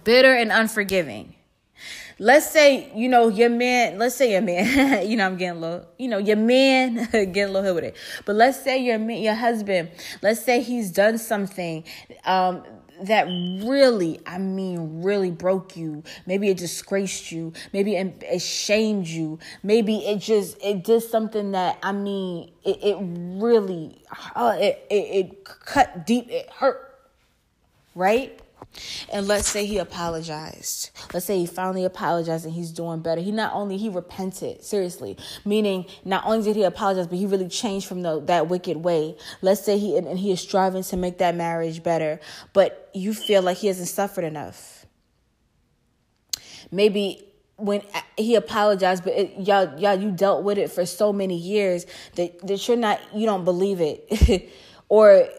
Bitter 0.03 0.33
and 0.33 0.51
unforgiving. 0.51 1.35
Let's 2.19 2.49
say, 2.51 2.91
you 2.95 3.09
know, 3.09 3.29
your 3.29 3.49
man, 3.49 3.97
let's 3.97 4.15
say 4.15 4.33
your 4.33 4.41
man, 4.41 5.07
you 5.07 5.17
know, 5.17 5.25
I'm 5.25 5.35
getting 5.35 5.57
a 5.57 5.59
little, 5.59 5.87
you 5.97 6.07
know, 6.07 6.19
your 6.19 6.37
man, 6.37 6.95
getting 7.11 7.43
a 7.43 7.47
little 7.47 7.63
hit 7.63 7.75
with 7.75 7.83
it. 7.83 7.95
But 8.25 8.35
let's 8.35 8.63
say 8.63 8.77
your 8.83 8.99
man, 8.99 9.21
your 9.23 9.33
husband, 9.33 9.89
let's 10.21 10.41
say 10.41 10.61
he's 10.61 10.91
done 10.91 11.17
something, 11.17 11.83
um, 12.25 12.63
that 13.07 13.25
really, 13.27 14.19
I 14.25 14.37
mean, 14.37 15.03
really 15.03 15.31
broke 15.31 15.75
you. 15.75 16.03
Maybe 16.25 16.49
it 16.49 16.57
disgraced 16.57 17.31
you. 17.31 17.53
Maybe 17.71 17.95
it, 17.95 18.41
shamed 18.41 19.07
you. 19.07 19.39
Maybe 19.61 19.97
it 20.05 20.19
just 20.19 20.57
it 20.63 20.83
did 20.83 21.01
something 21.01 21.51
that 21.51 21.79
I 21.83 21.91
mean, 21.91 22.51
it, 22.63 22.79
it 22.83 22.97
really, 22.99 24.01
uh, 24.35 24.57
it, 24.59 24.85
it 24.89 24.95
it 24.95 25.45
cut 25.45 26.05
deep. 26.05 26.29
It 26.29 26.49
hurt, 26.49 26.99
right? 27.95 28.39
And 29.11 29.27
let's 29.27 29.47
say 29.47 29.65
he 29.65 29.77
apologized. 29.77 30.91
Let's 31.13 31.25
say 31.25 31.37
he 31.39 31.45
finally 31.45 31.85
apologized 31.85 32.45
and 32.45 32.53
he's 32.53 32.71
doing 32.71 33.01
better. 33.01 33.21
He 33.21 33.31
not 33.31 33.53
only 33.53 33.77
he 33.77 33.89
repented, 33.89 34.63
seriously, 34.63 35.17
meaning 35.45 35.85
not 36.03 36.25
only 36.25 36.43
did 36.43 36.55
he 36.55 36.63
apologize, 36.63 37.07
but 37.07 37.17
he 37.17 37.25
really 37.25 37.47
changed 37.47 37.87
from 37.87 38.01
the, 38.01 38.19
that 38.21 38.47
wicked 38.49 38.77
way. 38.77 39.15
Let's 39.41 39.61
say 39.63 39.77
he 39.77 39.97
and, 39.97 40.17
he 40.17 40.31
is 40.31 40.41
striving 40.41 40.83
to 40.83 40.97
make 40.97 41.19
that 41.19 41.35
marriage 41.35 41.83
better, 41.83 42.19
but 42.53 42.89
you 42.93 43.13
feel 43.13 43.41
like 43.43 43.57
he 43.57 43.67
hasn't 43.67 43.89
suffered 43.89 44.23
enough. 44.23 44.85
maybe 46.71 47.23
when 47.57 47.81
he 48.17 48.35
apologized, 48.35 49.03
but 49.03 49.13
it, 49.13 49.39
y'all, 49.39 49.79
y'all, 49.79 49.95
you 49.95 50.11
dealt 50.11 50.43
with 50.43 50.57
it 50.57 50.71
for 50.71 50.85
so 50.85 51.13
many 51.13 51.37
years 51.37 51.85
that 52.15 52.45
that 52.47 52.67
you're 52.67 52.77
not, 52.77 52.99
you 53.13 53.25
don't 53.25 53.45
believe 53.45 53.79
it, 53.81 54.51
or 54.89 55.29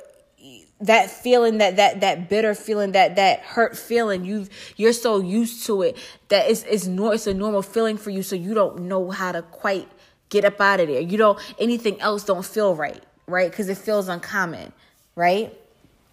that 0.85 1.11
feeling 1.11 1.59
that 1.59 1.77
that 1.77 2.01
that 2.03 2.29
bitter 2.29 2.55
feeling 2.55 2.93
that 2.93 3.17
that 3.17 3.41
hurt 3.41 3.77
feeling 3.77 4.25
you 4.25 4.47
you're 4.77 4.93
so 4.93 5.19
used 5.19 5.65
to 5.67 5.83
it 5.83 5.97
that 6.29 6.49
it's 6.51 6.63
it's 6.65 6.87
no 6.87 7.11
it's 7.11 7.27
a 7.27 7.33
normal 7.33 7.63
feeling 7.63 7.97
for 7.97 8.11
you 8.11 8.23
so 8.23 8.37
you 8.37 8.53
don't 8.53 8.81
know 8.83 9.11
how 9.11 9.33
to 9.33 9.43
quite 9.43 9.89
get 10.29 10.45
up 10.45 10.61
out 10.61 10.81
of 10.81 10.89
there. 10.89 11.01
You 11.01 11.17
don't 11.17 11.39
anything 11.59 12.01
else 12.01 12.25
don't 12.25 12.45
feel 12.45 12.75
right 12.75 13.03
right? 13.27 13.51
Because 13.51 13.69
it 13.69 13.79
feels 13.79 14.09
uncommon 14.09 14.73
right? 15.17 15.59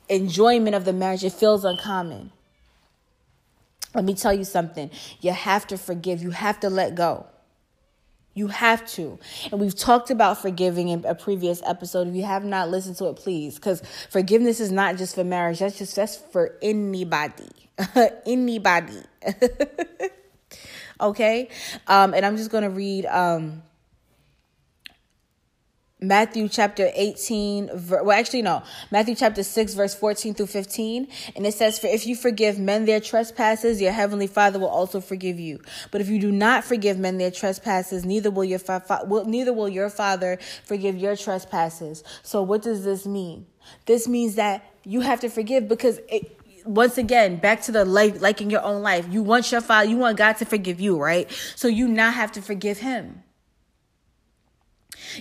Enjoyment 0.08 0.76
of 0.76 0.86
the 0.86 0.94
marriage 0.94 1.24
it 1.24 1.34
feels 1.34 1.66
uncommon. 1.66 2.32
Let 3.94 4.06
me 4.06 4.14
tell 4.14 4.34
you 4.34 4.46
something. 4.46 4.90
You 5.20 5.34
have 5.34 5.68
to 5.68 5.78
forgive. 5.78 6.22
You 6.22 6.32
have 6.32 6.62
to 6.62 6.70
let 6.70 6.96
go 6.96 7.26
you 8.34 8.48
have 8.48 8.86
to. 8.91 9.20
And 9.52 9.60
we've 9.60 9.76
talked 9.76 10.10
about 10.10 10.41
forgiving 10.41 10.89
in 10.89 11.06
a 11.06 11.15
previous 11.15 11.62
episode. 11.65 12.08
If 12.08 12.15
you 12.15 12.24
have 12.24 12.46
not 12.46 12.70
listened 12.70 12.96
to 12.98 13.08
it, 13.08 13.15
please. 13.15 13.56
Because 13.56 13.82
forgiveness 14.10 14.60
is 14.60 14.72
not 14.72 14.98
just 14.98 15.15
for 15.15 15.24
marriage. 15.24 15.60
That's 15.60 15.78
just 15.78 15.96
that's 15.96 16.15
for 16.15 16.58
anybody. 16.62 17.50
anybody. 18.26 19.02
okay? 21.02 21.50
Um, 21.88 22.13
and 22.13 22.26
I'm 22.26 22.38
just 22.38 22.52
gonna 22.52 22.70
read 22.70 23.06
um 23.06 23.63
Matthew 26.04 26.50
chapter 26.50 26.90
18, 26.96 27.70
well, 27.88 28.12
actually, 28.12 28.42
no, 28.42 28.64
Matthew 28.90 29.14
chapter 29.14 29.44
6, 29.44 29.76
verse 29.76 29.94
14 29.94 30.34
through 30.34 30.48
15. 30.48 31.08
And 31.36 31.46
it 31.46 31.54
says, 31.54 31.78
For 31.78 31.86
if 31.86 32.08
you 32.08 32.16
forgive 32.16 32.58
men 32.58 32.86
their 32.86 33.00
trespasses, 33.00 33.80
your 33.80 33.92
heavenly 33.92 34.26
Father 34.26 34.58
will 34.58 34.68
also 34.68 35.00
forgive 35.00 35.40
you. 35.40 35.62
But 35.92 36.02
if 36.02 36.10
you 36.10 36.20
do 36.20 36.32
not 36.32 36.64
forgive 36.64 36.98
men 36.98 37.20
their 37.20 37.30
trespasses, 37.30 38.04
neither 38.04 38.32
will 38.32 38.44
your, 38.44 38.58
fa- 38.58 38.80
fa- 38.84 39.04
will, 39.06 39.26
neither 39.26 39.54
will 39.54 39.70
your 39.70 39.92
Father 39.92 40.40
forgive 40.64 40.98
your 40.98 41.16
trespasses. 41.16 42.04
So, 42.24 42.42
what 42.42 42.64
does 42.64 42.84
this 42.84 43.06
mean? 43.06 43.46
This 43.86 44.08
means 44.08 44.34
that 44.36 44.66
you 44.84 45.02
have 45.02 45.20
to 45.20 45.30
forgive 45.30 45.68
because 45.68 46.00
it, 46.10 46.36
once 46.66 46.98
again, 46.98 47.36
back 47.36 47.62
to 47.64 47.72
the 47.72 47.86
life, 47.86 48.20
like 48.24 48.42
in 48.42 48.50
your 48.50 48.64
own 48.64 48.82
life, 48.82 49.06
you 49.12 49.22
want 49.22 49.52
your 49.52 49.62
father, 49.62 49.88
you 49.88 49.98
want 49.98 50.18
God 50.18 50.34
to 50.38 50.46
forgive 50.46 50.82
you, 50.82 51.00
right? 51.00 51.30
So 51.56 51.68
you 51.68 51.88
now 51.88 52.10
have 52.10 52.32
to 52.32 52.42
forgive 52.42 52.80
him. 52.80 53.22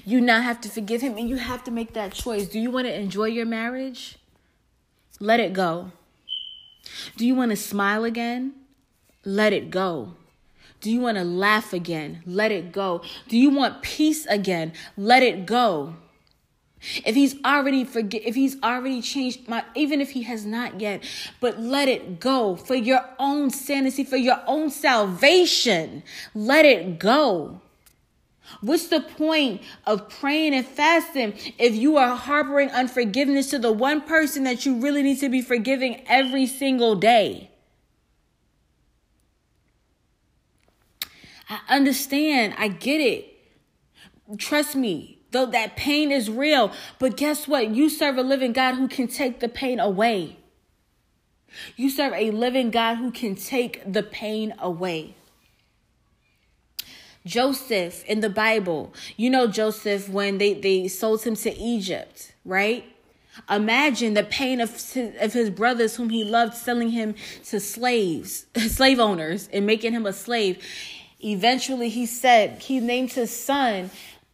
You 0.04 0.20
now 0.20 0.40
have 0.40 0.60
to 0.62 0.68
forgive 0.68 1.00
him 1.00 1.16
and 1.16 1.28
you 1.28 1.36
have 1.36 1.64
to 1.64 1.70
make 1.70 1.92
that 1.94 2.12
choice. 2.12 2.48
Do 2.48 2.58
you 2.58 2.70
want 2.70 2.86
to 2.86 2.94
enjoy 2.94 3.26
your 3.26 3.46
marriage? 3.46 4.16
Let 5.18 5.40
it 5.40 5.52
go. 5.52 5.92
Do 7.16 7.26
you 7.26 7.34
want 7.34 7.50
to 7.50 7.56
smile 7.56 8.04
again? 8.04 8.54
Let 9.24 9.52
it 9.52 9.70
go. 9.70 10.14
Do 10.80 10.90
you 10.90 11.00
want 11.00 11.18
to 11.18 11.24
laugh 11.24 11.72
again? 11.72 12.22
Let 12.24 12.52
it 12.52 12.72
go. 12.72 13.02
Do 13.28 13.36
you 13.36 13.50
want 13.50 13.82
peace 13.82 14.24
again? 14.26 14.72
Let 14.96 15.22
it 15.22 15.44
go. 15.44 15.96
If 17.04 17.14
he's 17.14 17.36
already 17.44 17.84
forget 17.84 18.22
if 18.24 18.34
he's 18.34 18.56
already 18.62 19.02
changed 19.02 19.46
my 19.46 19.62
even 19.74 20.00
if 20.00 20.12
he 20.12 20.22
has 20.22 20.46
not 20.46 20.80
yet, 20.80 21.04
but 21.38 21.60
let 21.60 21.88
it 21.88 22.18
go 22.18 22.56
for 22.56 22.74
your 22.74 23.04
own 23.18 23.50
sanity, 23.50 24.02
for 24.02 24.16
your 24.16 24.40
own 24.46 24.70
salvation. 24.70 26.02
Let 26.34 26.64
it 26.64 26.98
go. 26.98 27.60
What's 28.60 28.88
the 28.88 29.00
point 29.00 29.62
of 29.86 30.08
praying 30.08 30.54
and 30.54 30.66
fasting 30.66 31.34
if 31.58 31.74
you 31.74 31.96
are 31.96 32.16
harboring 32.16 32.70
unforgiveness 32.70 33.50
to 33.50 33.58
the 33.58 33.72
one 33.72 34.02
person 34.02 34.44
that 34.44 34.66
you 34.66 34.76
really 34.80 35.02
need 35.02 35.20
to 35.20 35.28
be 35.28 35.42
forgiving 35.42 36.02
every 36.06 36.46
single 36.46 36.94
day? 36.96 37.50
I 41.48 41.60
understand. 41.68 42.54
I 42.58 42.68
get 42.68 43.00
it. 43.00 43.26
Trust 44.38 44.76
me, 44.76 45.22
though 45.32 45.46
that 45.46 45.76
pain 45.76 46.12
is 46.12 46.30
real. 46.30 46.72
But 46.98 47.16
guess 47.16 47.48
what? 47.48 47.70
You 47.70 47.88
serve 47.88 48.18
a 48.18 48.22
living 48.22 48.52
God 48.52 48.74
who 48.74 48.88
can 48.88 49.08
take 49.08 49.40
the 49.40 49.48
pain 49.48 49.80
away. 49.80 50.36
You 51.76 51.90
serve 51.90 52.12
a 52.12 52.30
living 52.30 52.70
God 52.70 52.96
who 52.96 53.10
can 53.10 53.34
take 53.34 53.92
the 53.92 54.04
pain 54.04 54.54
away. 54.58 55.16
Joseph 57.24 58.04
in 58.04 58.20
the 58.20 58.30
Bible. 58.30 58.94
You 59.16 59.30
know 59.30 59.46
Joseph 59.46 60.08
when 60.08 60.38
they, 60.38 60.54
they 60.54 60.88
sold 60.88 61.22
him 61.22 61.36
to 61.36 61.54
Egypt, 61.56 62.32
right? 62.44 62.84
Imagine 63.48 64.14
the 64.14 64.24
pain 64.24 64.60
of 64.60 64.70
of 65.20 65.32
his 65.32 65.50
brothers 65.50 65.96
whom 65.96 66.10
he 66.10 66.24
loved 66.24 66.54
selling 66.54 66.90
him 66.90 67.14
to 67.44 67.60
slaves, 67.60 68.46
slave 68.56 68.98
owners, 68.98 69.48
and 69.52 69.66
making 69.66 69.92
him 69.92 70.04
a 70.04 70.12
slave. 70.12 70.62
Eventually, 71.22 71.88
he 71.90 72.06
said 72.06 72.62
he 72.62 72.80
named 72.80 73.12
his 73.12 73.34
son 73.34 73.90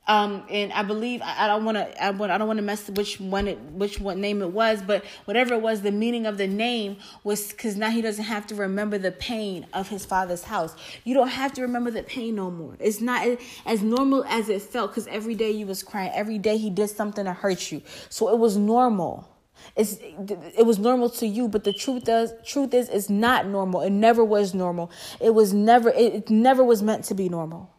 um, 0.08 0.44
and 0.48 0.72
I 0.72 0.82
believe 0.82 1.20
I, 1.22 1.48
don't 1.48 1.64
want 1.64 1.76
to 1.78 2.04
I, 2.04 2.08
I 2.08 2.38
don't 2.38 2.46
want 2.46 2.58
to 2.58 2.62
mess 2.62 2.88
which 2.88 3.18
one 3.18 3.48
it 3.48 3.58
which 3.72 3.98
what 3.98 4.16
name 4.16 4.40
it 4.40 4.52
was, 4.52 4.80
but 4.82 5.04
whatever 5.24 5.54
it 5.54 5.62
was, 5.62 5.82
the 5.82 5.90
meaning 5.90 6.26
of 6.26 6.38
the 6.38 6.46
name 6.46 6.98
was 7.24 7.48
because 7.48 7.76
now 7.76 7.90
he 7.90 8.02
doesn't 8.02 8.24
have 8.24 8.46
to 8.48 8.54
remember 8.54 8.98
the 8.98 9.10
pain 9.10 9.66
of 9.72 9.88
his 9.88 10.04
father's 10.04 10.44
house. 10.44 10.74
You 11.04 11.14
don't 11.14 11.28
have 11.28 11.52
to 11.54 11.62
remember 11.62 11.90
the 11.90 12.04
pain 12.04 12.36
no 12.36 12.50
more. 12.50 12.76
It's 12.78 13.00
not 13.00 13.26
as 13.64 13.82
normal 13.82 14.24
as 14.24 14.48
it 14.48 14.62
felt 14.62 14.92
because 14.92 15.08
every 15.08 15.34
day 15.34 15.50
you 15.50 15.66
was 15.66 15.82
crying, 15.82 16.12
every 16.14 16.38
day 16.38 16.56
he 16.56 16.70
did 16.70 16.88
something 16.88 17.24
to 17.24 17.32
hurt 17.32 17.72
you, 17.72 17.82
so 18.08 18.28
it 18.28 18.38
was 18.38 18.56
normal. 18.56 19.28
It's 19.74 19.98
it 20.00 20.64
was 20.64 20.78
normal 20.78 21.10
to 21.10 21.26
you, 21.26 21.48
but 21.48 21.64
the 21.64 21.72
truth 21.72 22.08
is 22.08 22.32
truth 22.44 22.72
is 22.74 22.88
it's 22.88 23.10
not 23.10 23.46
normal. 23.46 23.80
It 23.80 23.90
never 23.90 24.24
was 24.24 24.54
normal. 24.54 24.90
It 25.20 25.34
was 25.34 25.52
never 25.52 25.90
it, 25.90 26.14
it 26.14 26.30
never 26.30 26.62
was 26.62 26.82
meant 26.82 27.04
to 27.06 27.14
be 27.14 27.28
normal. 27.28 27.70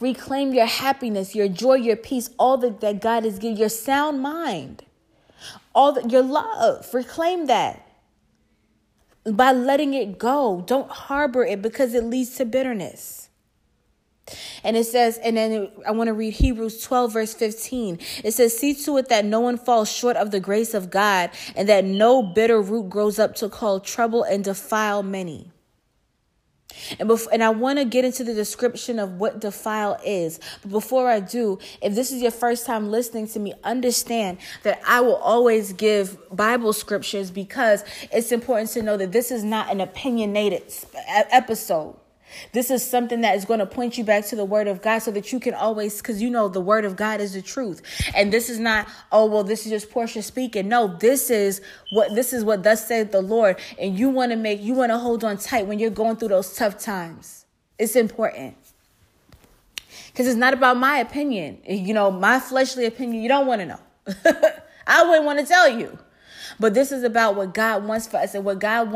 Reclaim 0.00 0.52
your 0.52 0.66
happiness, 0.66 1.34
your 1.34 1.48
joy, 1.48 1.74
your 1.74 1.96
peace, 1.96 2.30
all 2.38 2.56
that, 2.58 2.80
that 2.80 3.00
God 3.00 3.24
has 3.24 3.38
given, 3.38 3.56
your 3.56 3.68
sound 3.68 4.20
mind, 4.20 4.84
all 5.74 5.92
that 5.92 6.10
your 6.10 6.22
love. 6.22 6.92
Reclaim 6.92 7.46
that 7.46 7.86
by 9.24 9.52
letting 9.52 9.94
it 9.94 10.18
go. 10.18 10.64
Don't 10.66 10.90
harbor 10.90 11.44
it 11.44 11.62
because 11.62 11.94
it 11.94 12.04
leads 12.04 12.36
to 12.36 12.44
bitterness. 12.44 13.26
And 14.64 14.76
it 14.76 14.84
says, 14.84 15.18
and 15.18 15.36
then 15.36 15.70
I 15.86 15.92
want 15.92 16.08
to 16.08 16.12
read 16.12 16.34
Hebrews 16.34 16.82
12, 16.82 17.12
verse 17.12 17.34
15. 17.34 18.00
It 18.24 18.32
says, 18.32 18.58
See 18.58 18.74
to 18.74 18.96
it 18.96 19.08
that 19.08 19.24
no 19.24 19.40
one 19.40 19.56
falls 19.56 19.90
short 19.90 20.16
of 20.16 20.32
the 20.32 20.40
grace 20.40 20.74
of 20.74 20.90
God, 20.90 21.30
and 21.54 21.68
that 21.68 21.84
no 21.84 22.22
bitter 22.22 22.60
root 22.60 22.90
grows 22.90 23.18
up 23.18 23.36
to 23.36 23.48
cause 23.48 23.82
trouble 23.82 24.24
and 24.24 24.42
defile 24.42 25.02
many. 25.02 25.52
And 26.98 27.08
before, 27.08 27.32
and 27.32 27.42
I 27.42 27.50
want 27.50 27.78
to 27.78 27.84
get 27.84 28.04
into 28.04 28.24
the 28.24 28.34
description 28.34 28.98
of 28.98 29.12
what 29.14 29.40
defile 29.40 29.98
is. 30.04 30.40
But 30.62 30.70
before 30.70 31.08
I 31.08 31.20
do, 31.20 31.58
if 31.80 31.94
this 31.94 32.12
is 32.12 32.20
your 32.22 32.30
first 32.30 32.66
time 32.66 32.90
listening 32.90 33.28
to 33.28 33.38
me, 33.38 33.54
understand 33.64 34.38
that 34.62 34.80
I 34.86 35.00
will 35.00 35.16
always 35.16 35.72
give 35.72 36.18
Bible 36.34 36.72
scriptures 36.72 37.30
because 37.30 37.84
it's 38.12 38.32
important 38.32 38.70
to 38.70 38.82
know 38.82 38.96
that 38.96 39.12
this 39.12 39.30
is 39.30 39.44
not 39.44 39.70
an 39.70 39.80
opinionated 39.80 40.62
episode. 41.08 41.96
This 42.52 42.70
is 42.70 42.88
something 42.88 43.20
that 43.22 43.36
is 43.36 43.44
going 43.44 43.60
to 43.60 43.66
point 43.66 43.98
you 43.98 44.04
back 44.04 44.26
to 44.26 44.36
the 44.36 44.44
word 44.44 44.68
of 44.68 44.82
God 44.82 45.00
so 45.00 45.10
that 45.12 45.32
you 45.32 45.40
can 45.40 45.54
always, 45.54 45.98
because 45.98 46.22
you 46.22 46.30
know 46.30 46.48
the 46.48 46.60
word 46.60 46.84
of 46.84 46.96
God 46.96 47.20
is 47.20 47.34
the 47.34 47.42
truth. 47.42 47.82
And 48.14 48.32
this 48.32 48.48
is 48.48 48.58
not, 48.58 48.88
oh, 49.12 49.26
well, 49.26 49.44
this 49.44 49.66
is 49.66 49.70
just 49.70 49.90
Portia 49.90 50.22
speaking. 50.22 50.68
No, 50.68 50.88
this 50.88 51.30
is 51.30 51.60
what, 51.92 52.14
this 52.14 52.32
is 52.32 52.44
what 52.44 52.62
thus 52.62 52.86
said 52.86 53.12
the 53.12 53.22
Lord. 53.22 53.58
And 53.78 53.98
you 53.98 54.08
want 54.08 54.32
to 54.32 54.36
make, 54.36 54.60
you 54.60 54.74
want 54.74 54.90
to 54.90 54.98
hold 54.98 55.24
on 55.24 55.36
tight 55.38 55.66
when 55.66 55.78
you're 55.78 55.90
going 55.90 56.16
through 56.16 56.28
those 56.28 56.54
tough 56.54 56.78
times. 56.78 57.46
It's 57.78 57.96
important. 57.96 58.56
Because 60.08 60.26
it's 60.26 60.36
not 60.36 60.54
about 60.54 60.78
my 60.78 60.98
opinion. 60.98 61.58
You 61.68 61.92
know, 61.92 62.10
my 62.10 62.40
fleshly 62.40 62.86
opinion, 62.86 63.22
you 63.22 63.28
don't 63.28 63.46
want 63.46 63.60
to 63.60 63.66
know. 63.66 63.80
I 64.86 65.04
wouldn't 65.04 65.24
want 65.24 65.40
to 65.40 65.46
tell 65.46 65.68
you. 65.68 65.98
But 66.58 66.74
this 66.74 66.90
is 66.90 67.02
about 67.02 67.36
what 67.36 67.52
God 67.52 67.84
wants 67.84 68.06
for 68.06 68.16
us 68.18 68.34
and 68.34 68.44
what 68.44 68.58
God 68.58 68.86
wants 68.86 68.95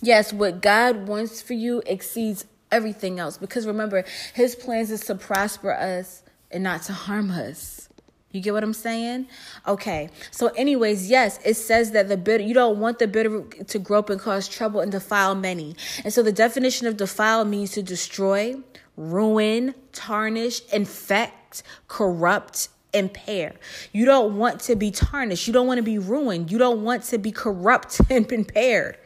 Yes, 0.00 0.32
what 0.32 0.60
God 0.60 1.08
wants 1.08 1.40
for 1.40 1.54
you 1.54 1.82
exceeds 1.86 2.44
everything 2.70 3.18
else 3.18 3.38
because 3.38 3.66
remember, 3.66 4.04
his 4.34 4.54
plans 4.54 4.90
is 4.90 5.00
to 5.02 5.14
prosper 5.14 5.72
us 5.72 6.22
and 6.50 6.62
not 6.62 6.82
to 6.82 6.92
harm 6.92 7.30
us. 7.30 7.88
You 8.32 8.42
get 8.42 8.52
what 8.52 8.62
I'm 8.62 8.74
saying? 8.74 9.28
Okay. 9.66 10.10
So, 10.30 10.48
anyways, 10.48 11.08
yes, 11.08 11.38
it 11.44 11.54
says 11.54 11.92
that 11.92 12.08
the 12.08 12.18
bitter, 12.18 12.44
you 12.44 12.52
don't 12.52 12.78
want 12.78 12.98
the 12.98 13.08
bitter 13.08 13.42
to 13.42 13.78
grow 13.78 14.00
up 14.00 14.10
and 14.10 14.20
cause 14.20 14.46
trouble 14.46 14.80
and 14.80 14.92
defile 14.92 15.34
many. 15.34 15.74
And 16.04 16.12
so, 16.12 16.22
the 16.22 16.32
definition 16.32 16.86
of 16.86 16.98
defile 16.98 17.46
means 17.46 17.70
to 17.72 17.82
destroy, 17.82 18.56
ruin, 18.96 19.74
tarnish, 19.92 20.60
infect, 20.70 21.62
corrupt, 21.88 22.68
impair. 22.92 23.54
You 23.92 24.04
don't 24.04 24.36
want 24.36 24.60
to 24.62 24.76
be 24.76 24.90
tarnished. 24.90 25.46
You 25.46 25.54
don't 25.54 25.66
want 25.66 25.78
to 25.78 25.84
be 25.84 25.98
ruined. 25.98 26.52
You 26.52 26.58
don't 26.58 26.84
want 26.84 27.04
to 27.04 27.18
be 27.18 27.32
corrupt 27.32 28.00
and 28.10 28.30
impaired. 28.30 28.98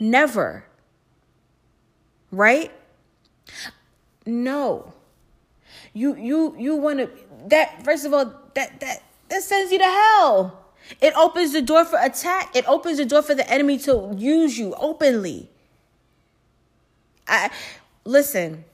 Never. 0.00 0.64
Right? 2.32 2.72
No. 4.24 4.94
You 5.92 6.16
you 6.16 6.56
you 6.58 6.76
want 6.76 7.00
to 7.00 7.10
that 7.48 7.84
first 7.84 8.04
of 8.04 8.14
all 8.14 8.24
that 8.54 8.80
that 8.80 9.02
that 9.28 9.42
sends 9.42 9.70
you 9.70 9.78
to 9.78 9.84
hell. 9.84 10.56
It 11.00 11.14
opens 11.14 11.52
the 11.52 11.62
door 11.62 11.84
for 11.84 11.98
attack. 12.00 12.56
It 12.56 12.66
opens 12.66 12.98
the 12.98 13.04
door 13.04 13.22
for 13.22 13.34
the 13.34 13.48
enemy 13.48 13.78
to 13.80 14.14
use 14.16 14.58
you 14.58 14.74
openly. 14.74 15.50
I 17.28 17.50
listen. 18.04 18.64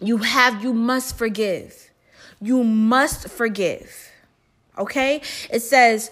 You 0.00 0.18
have 0.18 0.62
you 0.62 0.72
must 0.72 1.16
forgive. 1.16 1.90
You 2.40 2.64
must 2.64 3.28
forgive. 3.28 4.10
Okay? 4.76 5.22
It 5.50 5.60
says 5.60 6.10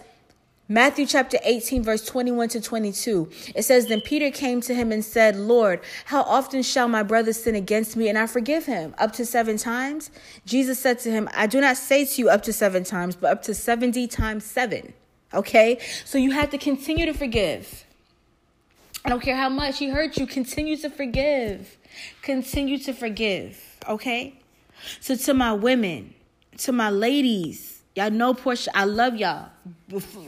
Matthew 0.68 1.05
chapter 1.05 1.37
18, 1.44 1.83
verse 1.83 2.07
21 2.07 2.48
to 2.50 2.61
22. 2.61 3.31
It 3.55 3.64
says, 3.64 3.87
Then 3.87 4.00
Peter 4.00 4.31
came 4.31 4.62
to 4.62 4.74
him 4.74 4.92
and 4.92 5.05
said, 5.05 5.37
Lord, 5.37 5.81
how 6.07 6.22
often 6.22 6.62
shall 6.62 6.88
my 6.88 7.03
brother 7.03 7.35
sin 7.35 7.55
against 7.55 7.96
me 7.96 8.09
and 8.09 8.16
I 8.16 8.27
forgive 8.27 8.64
him? 8.64 8.94
Up 8.96 9.12
to 9.12 9.27
seven 9.27 9.59
times? 9.59 10.11
Jesus 10.46 10.79
said 10.79 10.98
to 11.00 11.11
him, 11.11 11.29
I 11.35 11.46
do 11.46 11.61
not 11.61 11.77
say 11.77 12.07
to 12.07 12.22
you 12.22 12.31
up 12.31 12.42
to 12.44 12.53
seven 12.53 12.83
times, 12.83 13.14
but 13.14 13.31
up 13.31 13.42
to 13.42 13.55
70 13.55 14.07
times 14.07 14.44
seven. 14.44 14.94
Okay? 15.35 15.81
So 16.07 16.16
you 16.16 16.31
have 16.31 16.48
to 16.50 16.59
continue 16.59 17.05
to 17.05 17.12
forgive. 17.12 17.85
I 19.05 19.11
don't 19.11 19.20
care 19.20 19.37
how 19.37 19.50
much 19.50 19.79
he 19.79 19.90
hurt 19.90 20.16
you, 20.16 20.27
continue 20.27 20.79
to 20.79 20.88
forgive. 20.88 21.77
Continue 22.22 22.79
to 22.79 22.94
forgive. 22.94 23.62
Okay? 23.87 24.40
So 25.00 25.14
to 25.14 25.35
my 25.35 25.53
women, 25.53 26.14
to 26.59 26.72
my 26.72 26.88
ladies, 26.88 27.73
Y'all 27.94 28.11
know 28.11 28.35
Portia, 28.35 28.70
I 28.76 28.85
love 28.85 29.16
y'all. 29.16 29.50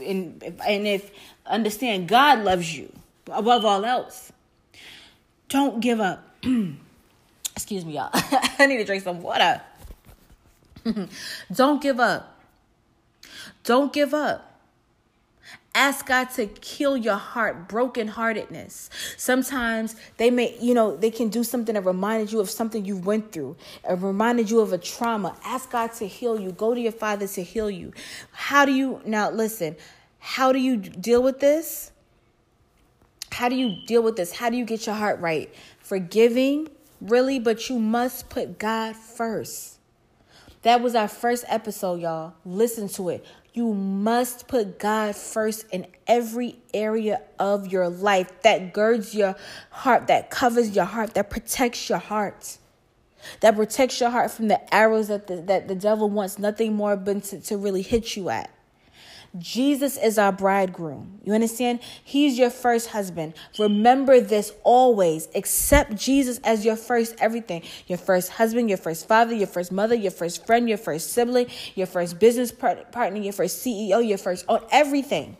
And, 0.03 0.41
and 0.65 0.87
if 0.87 1.11
understand 1.45 2.07
God 2.07 2.43
loves 2.43 2.75
you 2.75 2.91
above 3.31 3.65
all 3.65 3.83
else. 3.85 4.31
Don't 5.49 5.79
give 5.79 5.99
up. 5.99 6.23
Excuse 7.55 7.85
me, 7.85 7.95
y'all. 7.95 8.09
I 8.13 8.65
need 8.67 8.77
to 8.77 8.85
drink 8.85 9.03
some 9.03 9.21
water. 9.21 9.61
Don't 11.53 11.81
give 11.81 11.99
up. 11.99 12.39
Don't 13.63 13.91
give 13.91 14.13
up. 14.13 14.56
Ask 15.75 16.07
God 16.07 16.31
to 16.31 16.47
kill 16.47 16.97
your 16.97 17.17
heart, 17.17 17.67
brokenheartedness. 17.67 18.89
Sometimes 19.15 19.95
they 20.17 20.31
may, 20.31 20.57
you 20.59 20.73
know, 20.73 20.97
they 20.97 21.11
can 21.11 21.29
do 21.29 21.43
something 21.43 21.75
that 21.75 21.85
reminded 21.85 22.31
you 22.31 22.39
of 22.39 22.49
something 22.49 22.83
you 22.83 22.97
went 22.97 23.31
through, 23.31 23.55
or 23.83 23.95
reminded 23.95 24.49
you 24.49 24.59
of 24.59 24.73
a 24.73 24.79
trauma. 24.79 25.35
Ask 25.43 25.69
God 25.69 25.93
to 25.93 26.07
heal 26.07 26.39
you. 26.39 26.51
Go 26.51 26.73
to 26.73 26.81
your 26.81 26.91
Father 26.91 27.27
to 27.27 27.43
heal 27.43 27.69
you. 27.69 27.93
How 28.31 28.65
do 28.65 28.71
you, 28.71 29.01
now 29.05 29.29
listen, 29.29 29.75
how 30.17 30.51
do 30.51 30.57
you 30.57 30.77
deal 30.77 31.21
with 31.21 31.39
this? 31.39 31.91
How 33.31 33.47
do 33.47 33.55
you 33.55 33.85
deal 33.85 34.01
with 34.01 34.15
this? 34.15 34.31
How 34.31 34.49
do 34.49 34.57
you 34.57 34.65
get 34.65 34.87
your 34.87 34.95
heart 34.95 35.19
right? 35.19 35.53
Forgiving, 35.79 36.69
really, 36.99 37.37
but 37.37 37.69
you 37.69 37.77
must 37.77 38.29
put 38.29 38.57
God 38.57 38.95
first. 38.95 39.77
That 40.63 40.81
was 40.81 40.95
our 40.95 41.07
first 41.07 41.45
episode, 41.47 42.01
y'all. 42.01 42.33
Listen 42.43 42.89
to 42.89 43.09
it. 43.09 43.25
You 43.57 43.73
must 43.73 44.47
put 44.47 44.77
God 44.77 45.15
first 45.15 45.65
in 45.71 45.87
every 46.05 46.59
area 46.75 47.21
of 47.39 47.65
your 47.65 47.89
life 47.89 48.43
that 48.43 48.71
girds 48.71 49.15
your 49.15 49.35
heart, 49.71 50.05
that 50.05 50.29
covers 50.29 50.75
your 50.75 50.85
heart, 50.85 51.15
that 51.15 51.31
protects 51.31 51.89
your 51.89 51.97
heart, 51.97 52.59
that 53.39 53.55
protects 53.55 53.99
your 53.99 54.11
heart 54.11 54.29
from 54.29 54.47
the 54.47 54.71
arrows 54.71 55.07
that 55.07 55.25
the, 55.25 55.37
that 55.37 55.67
the 55.67 55.73
devil 55.73 56.07
wants 56.07 56.37
nothing 56.37 56.75
more 56.75 56.95
but 56.95 57.23
to, 57.23 57.41
to 57.41 57.57
really 57.57 57.81
hit 57.81 58.15
you 58.15 58.29
at. 58.29 58.51
Jesus 59.39 59.97
is 59.97 60.17
our 60.17 60.31
bridegroom. 60.31 61.19
You 61.23 61.33
understand? 61.33 61.79
He's 62.03 62.37
your 62.37 62.49
first 62.49 62.89
husband. 62.89 63.33
Remember 63.59 64.19
this 64.19 64.51
always. 64.63 65.27
Accept 65.35 65.95
Jesus 65.95 66.39
as 66.43 66.65
your 66.65 66.75
first 66.75 67.15
everything. 67.19 67.63
Your 67.87 67.97
first 67.97 68.31
husband, 68.31 68.69
your 68.69 68.77
first 68.77 69.07
father, 69.07 69.33
your 69.35 69.47
first 69.47 69.71
mother, 69.71 69.95
your 69.95 70.11
first 70.11 70.45
friend, 70.45 70.69
your 70.69 70.77
first 70.77 71.11
sibling, 71.11 71.47
your 71.75 71.87
first 71.87 72.19
business 72.19 72.51
partner, 72.51 73.19
your 73.19 73.33
first 73.33 73.65
CEO, 73.65 74.07
your 74.07 74.17
first 74.17 74.45
own 74.47 74.61
everything. 74.71 75.37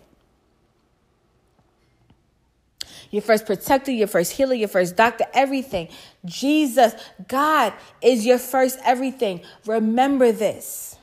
Your 3.10 3.22
first 3.22 3.46
protector, 3.46 3.92
your 3.92 4.08
first 4.08 4.34
healer, 4.34 4.54
your 4.54 4.68
first 4.68 4.98
doctor, 4.98 5.26
everything. 5.34 5.88
Jesus, 6.26 6.94
God 7.28 7.74
is 8.02 8.26
your 8.26 8.38
first 8.38 8.80
everything. 8.84 9.42
Remember 9.66 10.34
this. 10.34 10.97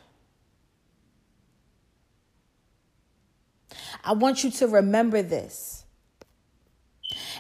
I 4.05 4.13
want 4.13 4.45
you 4.45 4.51
to 4.53 4.69
remember 4.69 5.23
this. 5.23 5.85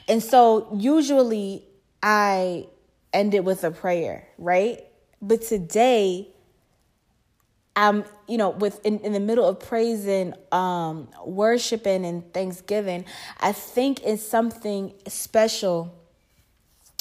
And 0.08 0.22
so 0.22 0.68
usually 0.78 1.64
I 2.02 2.66
end 3.12 3.34
it 3.34 3.44
with 3.44 3.64
a 3.64 3.70
prayer, 3.70 4.26
right? 4.38 4.84
But 5.20 5.42
today 5.42 6.28
I'm, 7.76 8.04
you 8.28 8.38
know, 8.38 8.50
with 8.50 8.84
in, 8.84 9.00
in 9.00 9.12
the 9.12 9.20
middle 9.20 9.46
of 9.46 9.60
praising, 9.60 10.34
um, 10.52 11.08
worshiping 11.24 12.04
and 12.04 12.32
thanksgiving, 12.32 13.04
I 13.40 13.52
think 13.52 14.02
it's 14.04 14.22
something 14.22 14.94
special. 15.08 15.94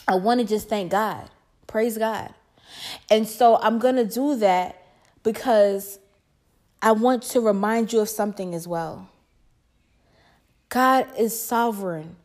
I 0.07 0.15
want 0.15 0.39
to 0.39 0.45
just 0.45 0.69
thank 0.69 0.91
God. 0.91 1.29
Praise 1.67 1.97
God. 1.97 2.33
And 3.09 3.27
so 3.27 3.57
I'm 3.57 3.79
going 3.79 3.95
to 3.95 4.05
do 4.05 4.37
that 4.37 4.81
because 5.21 5.99
I 6.81 6.91
want 6.91 7.23
to 7.23 7.39
remind 7.39 7.93
you 7.93 7.99
of 7.99 8.09
something 8.09 8.55
as 8.55 8.67
well. 8.67 9.09
God 10.73 11.05
is 11.19 11.39
sovereign. 11.39 12.15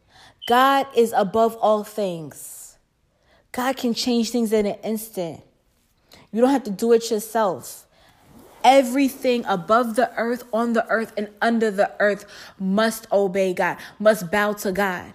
God 0.47 0.87
is 0.97 1.13
above 1.15 1.55
all 1.57 1.85
things. 1.85 2.79
God 3.53 3.77
can 3.77 3.93
change 3.93 4.31
things 4.31 4.55
in 4.55 4.65
an 4.65 4.77
instant. 4.83 5.43
You 6.33 6.41
don't 6.41 6.49
have 6.49 6.65
to 6.65 6.71
do 6.71 6.93
it 6.93 7.11
yourself. 7.11 7.85
Everything 8.65 9.45
above 9.45 9.97
the 9.97 10.11
earth, 10.17 10.45
on 10.51 10.73
the 10.73 10.89
earth, 10.89 11.13
and 11.19 11.29
under 11.43 11.71
the 11.71 11.93
earth 12.01 12.25
must 12.59 13.07
obey 13.13 13.53
God, 13.53 13.77
must 13.99 14.31
bow 14.31 14.55
to 14.55 14.73
God. 14.73 15.13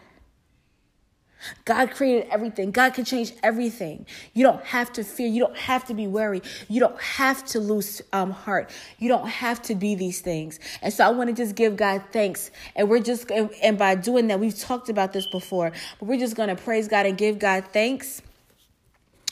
God 1.66 1.92
created 1.92 2.28
everything. 2.30 2.72
God 2.72 2.94
can 2.94 3.06
change 3.06 3.34
everything. 3.44 4.06
You 4.34 4.44
don't 4.44 4.64
have 4.66 4.92
to 4.94 5.04
fear. 5.04 5.28
You 5.28 5.40
don't 5.42 5.58
have 5.58 5.86
to 5.86 5.94
be 5.94 6.08
worried. 6.08 6.44
You 6.68 6.80
don't 6.80 7.00
have 7.00 7.46
to 7.48 7.60
lose 7.60 8.02
um, 8.12 8.32
heart. 8.32 8.70
You 9.00 9.10
don't 9.10 9.28
have 9.28 9.62
to 9.64 9.76
be 9.76 9.96
these 9.96 10.22
things. 10.22 10.60
And 10.82 10.94
so 10.94 11.06
I 11.06 11.10
want 11.10 11.30
to 11.30 11.36
just 11.36 11.56
give 11.56 11.76
God 11.76 12.04
thanks. 12.12 12.52
And 12.76 12.90
we're 12.90 13.00
just, 13.00 13.32
and, 13.32 13.50
and 13.62 13.78
by 13.78 13.96
doing 13.96 14.28
that, 14.28 14.40
we've 14.40 14.58
talked 14.58 14.90
about 14.90 15.14
this 15.14 15.28
before, 15.28 15.72
but 16.00 16.06
we're 16.08 16.20
just 16.20 16.36
going 16.36 16.50
to 16.50 16.62
praise 16.62 16.88
God 16.88 17.06
and 17.06 17.18
give 17.18 17.40
God 17.40 17.66
thanks 17.72 18.22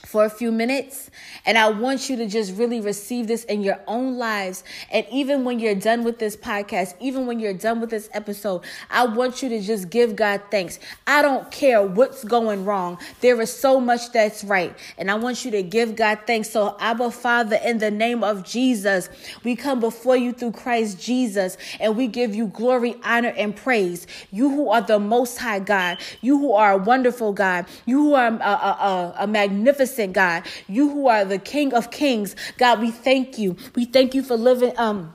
for 0.05 0.25
a 0.25 0.29
few 0.29 0.51
minutes. 0.51 1.09
And 1.45 1.57
I 1.57 1.69
want 1.69 2.09
you 2.09 2.15
to 2.17 2.27
just 2.27 2.55
really 2.55 2.81
receive 2.81 3.27
this 3.27 3.43
in 3.45 3.61
your 3.61 3.79
own 3.87 4.17
lives. 4.17 4.63
And 4.91 5.05
even 5.11 5.43
when 5.43 5.59
you're 5.59 5.75
done 5.75 6.03
with 6.03 6.19
this 6.19 6.35
podcast, 6.35 6.95
even 6.99 7.27
when 7.27 7.39
you're 7.39 7.53
done 7.53 7.79
with 7.81 7.89
this 7.89 8.09
episode, 8.13 8.63
I 8.89 9.05
want 9.05 9.41
you 9.41 9.49
to 9.49 9.61
just 9.61 9.89
give 9.89 10.15
God 10.15 10.41
thanks. 10.49 10.79
I 11.07 11.21
don't 11.21 11.49
care 11.51 11.81
what's 11.81 12.23
going 12.23 12.65
wrong. 12.65 12.97
There 13.21 13.39
is 13.41 13.51
so 13.51 13.79
much 13.79 14.11
that's 14.11 14.43
right. 14.43 14.75
And 14.97 15.09
I 15.09 15.15
want 15.15 15.45
you 15.45 15.51
to 15.51 15.63
give 15.63 15.95
God 15.95 16.19
thanks. 16.27 16.49
So, 16.49 16.75
Abba 16.79 17.11
Father, 17.11 17.59
in 17.63 17.77
the 17.77 17.91
name 17.91 18.23
of 18.23 18.43
Jesus, 18.43 19.09
we 19.43 19.55
come 19.55 19.79
before 19.79 20.17
you 20.17 20.33
through 20.33 20.51
Christ 20.51 20.99
Jesus 20.99 21.57
and 21.79 21.95
we 21.95 22.07
give 22.07 22.35
you 22.35 22.47
glory, 22.47 22.95
honor, 23.03 23.33
and 23.37 23.55
praise. 23.55 24.07
You 24.31 24.49
who 24.49 24.69
are 24.69 24.81
the 24.81 24.99
most 24.99 25.37
high 25.37 25.59
God, 25.59 25.99
you 26.21 26.37
who 26.37 26.53
are 26.53 26.73
a 26.73 26.77
wonderful 26.77 27.33
God, 27.33 27.65
you 27.85 28.01
who 28.01 28.13
are 28.13 28.27
a, 28.27 28.33
a, 28.33 28.35
a, 28.37 29.15
a 29.19 29.27
magnificent 29.27 29.90
God. 30.13 30.43
You 30.67 30.89
who 30.89 31.07
are 31.07 31.25
the 31.25 31.39
King 31.39 31.73
of 31.73 31.91
Kings, 31.91 32.35
God, 32.57 32.79
we 32.81 32.91
thank 32.91 33.37
you. 33.37 33.57
We 33.75 33.85
thank 33.85 34.13
you 34.13 34.23
for 34.23 34.35
living, 34.37 34.73
um, 34.77 35.13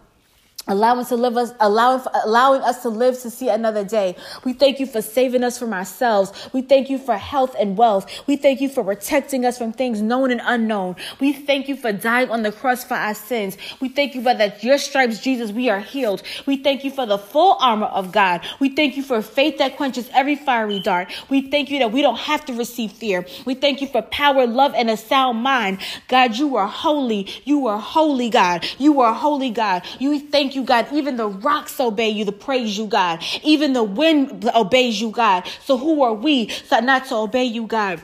allowing 0.69 1.05
to 1.07 1.17
live 1.17 1.37
us 1.37 1.53
allowing 1.61 2.03
allowing 2.25 2.61
us 2.63 2.83
to 2.83 2.89
live 2.89 3.19
to 3.21 3.31
see 3.31 3.49
another 3.49 3.85
day 3.85 4.17
we 4.45 4.53
thank 4.53 4.81
you 4.81 4.87
for 4.87 5.01
saving 5.01 5.45
us 5.45 5.59
from 5.59 5.73
ourselves 5.73 6.33
we 6.53 6.61
thank 6.61 6.91
you 6.91 6.99
for 6.99 7.17
health 7.17 7.55
and 7.59 7.77
wealth 7.77 8.11
we 8.27 8.37
thank 8.37 8.61
you 8.61 8.69
for 8.69 8.83
protecting 8.83 9.45
us 9.45 9.57
from 9.59 9.73
things 9.73 10.03
known 10.03 10.31
and 10.31 10.41
unknown 10.45 10.97
we 11.21 11.33
thank 11.33 11.69
you 11.69 11.77
for 11.77 11.93
dying 11.93 12.29
on 12.31 12.43
the 12.43 12.51
cross 12.51 12.83
for 12.83 12.95
our 12.95 13.15
sins 13.15 13.57
we 13.81 13.89
thank 13.89 14.15
you 14.15 14.23
for 14.23 14.35
that 14.35 14.63
your 14.65 14.79
stripes 14.79 15.21
jesus 15.21 15.53
we 15.53 15.69
are 15.71 15.81
healed 15.81 16.23
we 16.47 16.57
thank 16.57 16.83
you 16.83 16.91
for 16.91 17.07
the 17.07 17.19
full 17.19 17.57
armor 17.61 17.87
of 17.87 18.11
god 18.11 18.45
we 18.59 18.69
thank 18.69 18.97
you 18.97 19.05
for 19.05 19.23
faith 19.23 19.59
that 19.59 19.77
quenches 19.77 20.11
every 20.13 20.35
fiery 20.35 20.81
dart 20.81 21.09
we 21.29 21.49
thank 21.49 21.71
you 21.71 21.79
that 21.79 21.93
we 21.93 22.03
don't 22.03 22.19
have 22.19 22.45
to 22.45 22.53
receive 22.55 22.91
fear 22.91 23.25
we 23.45 23.55
thank 23.55 23.81
you 23.81 23.87
for 23.87 24.03
power 24.03 24.47
love 24.47 24.75
and 24.75 24.91
a 24.91 24.97
sound 24.97 25.39
mind 25.39 25.79
god 26.09 26.35
you 26.37 26.57
are 26.57 26.67
holy 26.67 27.29
you 27.45 27.69
are 27.69 27.79
holy 27.79 28.29
god 28.29 28.67
you 28.79 29.01
are 29.01 29.15
holy 29.15 29.51
god 29.51 29.85
you 30.01 30.19
thank 30.19 30.56
God. 30.63 30.87
Even 30.93 31.17
the 31.17 31.29
rocks 31.29 31.79
obey 31.81 32.11
you 32.11 32.25
to 32.25 32.33
praise 32.33 32.77
you, 32.77 32.87
God. 32.87 33.23
Even 33.43 33.73
the 33.73 33.85
wind 33.85 34.51
obeys 34.55 35.01
you, 35.01 35.11
God. 35.11 35.49
So 35.65 35.77
who 35.79 36.03
are 36.03 36.15
we 36.15 36.51
not 36.71 37.07
to 37.07 37.17
obey 37.17 37.45
you, 37.45 37.67
God? 37.67 38.01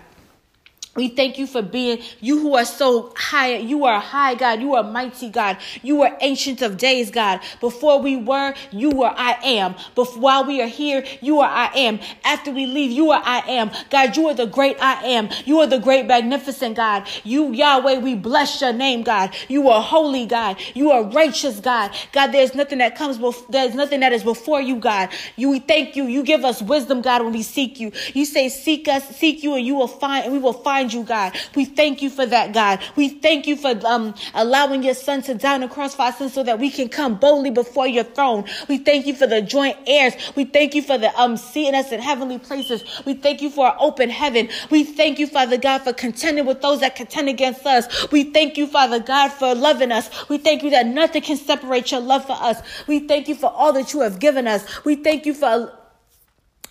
We 0.94 1.08
thank 1.08 1.38
you 1.38 1.46
for 1.46 1.62
being 1.62 2.02
you 2.20 2.38
who 2.38 2.54
are 2.54 2.66
so 2.66 3.14
high. 3.16 3.56
You 3.56 3.86
are 3.86 3.98
high, 3.98 4.34
God. 4.34 4.60
You 4.60 4.74
are 4.74 4.82
mighty, 4.82 5.30
God. 5.30 5.56
You 5.82 6.02
are 6.02 6.18
ancient 6.20 6.60
of 6.60 6.76
days, 6.76 7.10
God. 7.10 7.40
Before 7.60 7.98
we 7.98 8.16
were, 8.16 8.52
you 8.70 8.90
were 8.90 9.12
I 9.16 9.38
am. 9.42 9.74
Before, 9.94 10.20
while 10.20 10.44
we 10.44 10.60
are 10.60 10.66
here, 10.66 11.02
you 11.22 11.40
are 11.40 11.48
I 11.48 11.70
am. 11.74 11.98
After 12.24 12.50
we 12.50 12.66
leave, 12.66 12.90
you 12.90 13.10
are 13.10 13.22
I 13.24 13.38
am. 13.48 13.70
God, 13.88 14.14
you 14.18 14.28
are 14.28 14.34
the 14.34 14.44
great 14.44 14.76
I 14.82 15.02
am. 15.04 15.30
You 15.46 15.60
are 15.60 15.66
the 15.66 15.78
great 15.78 16.04
magnificent 16.04 16.76
God. 16.76 17.08
You, 17.24 17.52
Yahweh, 17.52 17.98
we 18.00 18.14
bless 18.14 18.60
your 18.60 18.74
name, 18.74 19.02
God. 19.02 19.34
You 19.48 19.70
are 19.70 19.80
holy, 19.80 20.26
God. 20.26 20.58
You 20.74 20.90
are 20.90 21.04
righteous, 21.04 21.58
God. 21.58 21.92
God, 22.12 22.32
there's 22.32 22.54
nothing 22.54 22.78
that 22.78 22.96
comes 22.96 23.16
before, 23.16 23.46
there's 23.48 23.74
nothing 23.74 24.00
that 24.00 24.12
is 24.12 24.24
before 24.24 24.60
you, 24.60 24.76
God. 24.76 25.08
You, 25.36 25.48
we 25.48 25.60
thank 25.60 25.96
you. 25.96 26.04
You 26.04 26.22
give 26.22 26.44
us 26.44 26.60
wisdom, 26.60 27.00
God, 27.00 27.22
when 27.22 27.32
we 27.32 27.42
seek 27.42 27.80
you. 27.80 27.92
You 28.12 28.26
say, 28.26 28.50
seek 28.50 28.88
us, 28.88 29.08
seek 29.16 29.42
you, 29.42 29.54
and 29.54 29.64
you 29.64 29.74
will 29.74 29.88
find, 29.88 30.24
and 30.24 30.34
we 30.34 30.38
will 30.38 30.52
find 30.52 30.81
you, 30.90 31.04
God. 31.04 31.36
We 31.54 31.64
thank 31.66 32.00
you 32.00 32.08
for 32.08 32.24
that, 32.24 32.52
God. 32.52 32.80
We 32.96 33.10
thank 33.10 33.46
you 33.46 33.56
for 33.56 33.78
um, 33.86 34.14
allowing 34.34 34.82
your 34.82 34.94
son 34.94 35.20
to 35.22 35.34
die 35.34 35.54
on 35.54 35.60
the 35.60 35.68
cross 35.68 35.94
for 35.94 36.02
our 36.02 36.12
sins 36.12 36.32
so 36.32 36.42
that 36.42 36.58
we 36.58 36.70
can 36.70 36.88
come 36.88 37.16
boldly 37.16 37.50
before 37.50 37.86
your 37.86 38.04
throne. 38.04 38.44
We 38.68 38.78
thank 38.78 39.06
you 39.06 39.14
for 39.14 39.26
the 39.26 39.42
joint 39.42 39.76
heirs. 39.86 40.14
We 40.34 40.44
thank 40.44 40.74
you 40.74 40.80
for 40.82 40.96
the 40.96 41.14
um, 41.20 41.36
seeing 41.36 41.74
us 41.74 41.92
in 41.92 42.00
heavenly 42.00 42.38
places. 42.38 42.82
We 43.04 43.14
thank 43.14 43.42
you 43.42 43.50
for 43.50 43.66
our 43.66 43.76
open 43.78 44.08
heaven. 44.08 44.48
We 44.70 44.84
thank 44.84 45.18
you, 45.18 45.26
Father 45.26 45.58
God, 45.58 45.82
for 45.82 45.92
contending 45.92 46.46
with 46.46 46.62
those 46.62 46.80
that 46.80 46.96
contend 46.96 47.28
against 47.28 47.66
us. 47.66 48.10
We 48.10 48.24
thank 48.24 48.56
you, 48.56 48.66
Father 48.66 49.00
God, 49.00 49.28
for 49.32 49.54
loving 49.54 49.92
us. 49.92 50.28
We 50.28 50.38
thank 50.38 50.62
you 50.62 50.70
that 50.70 50.86
nothing 50.86 51.22
can 51.22 51.36
separate 51.36 51.90
your 51.90 52.00
love 52.00 52.24
for 52.24 52.36
us. 52.38 52.62
We 52.86 53.00
thank 53.00 53.28
you 53.28 53.34
for 53.34 53.50
all 53.50 53.72
that 53.74 53.92
you 53.92 54.00
have 54.00 54.18
given 54.18 54.46
us. 54.46 54.64
We 54.84 54.96
thank 54.96 55.26
you 55.26 55.34
for 55.34 55.72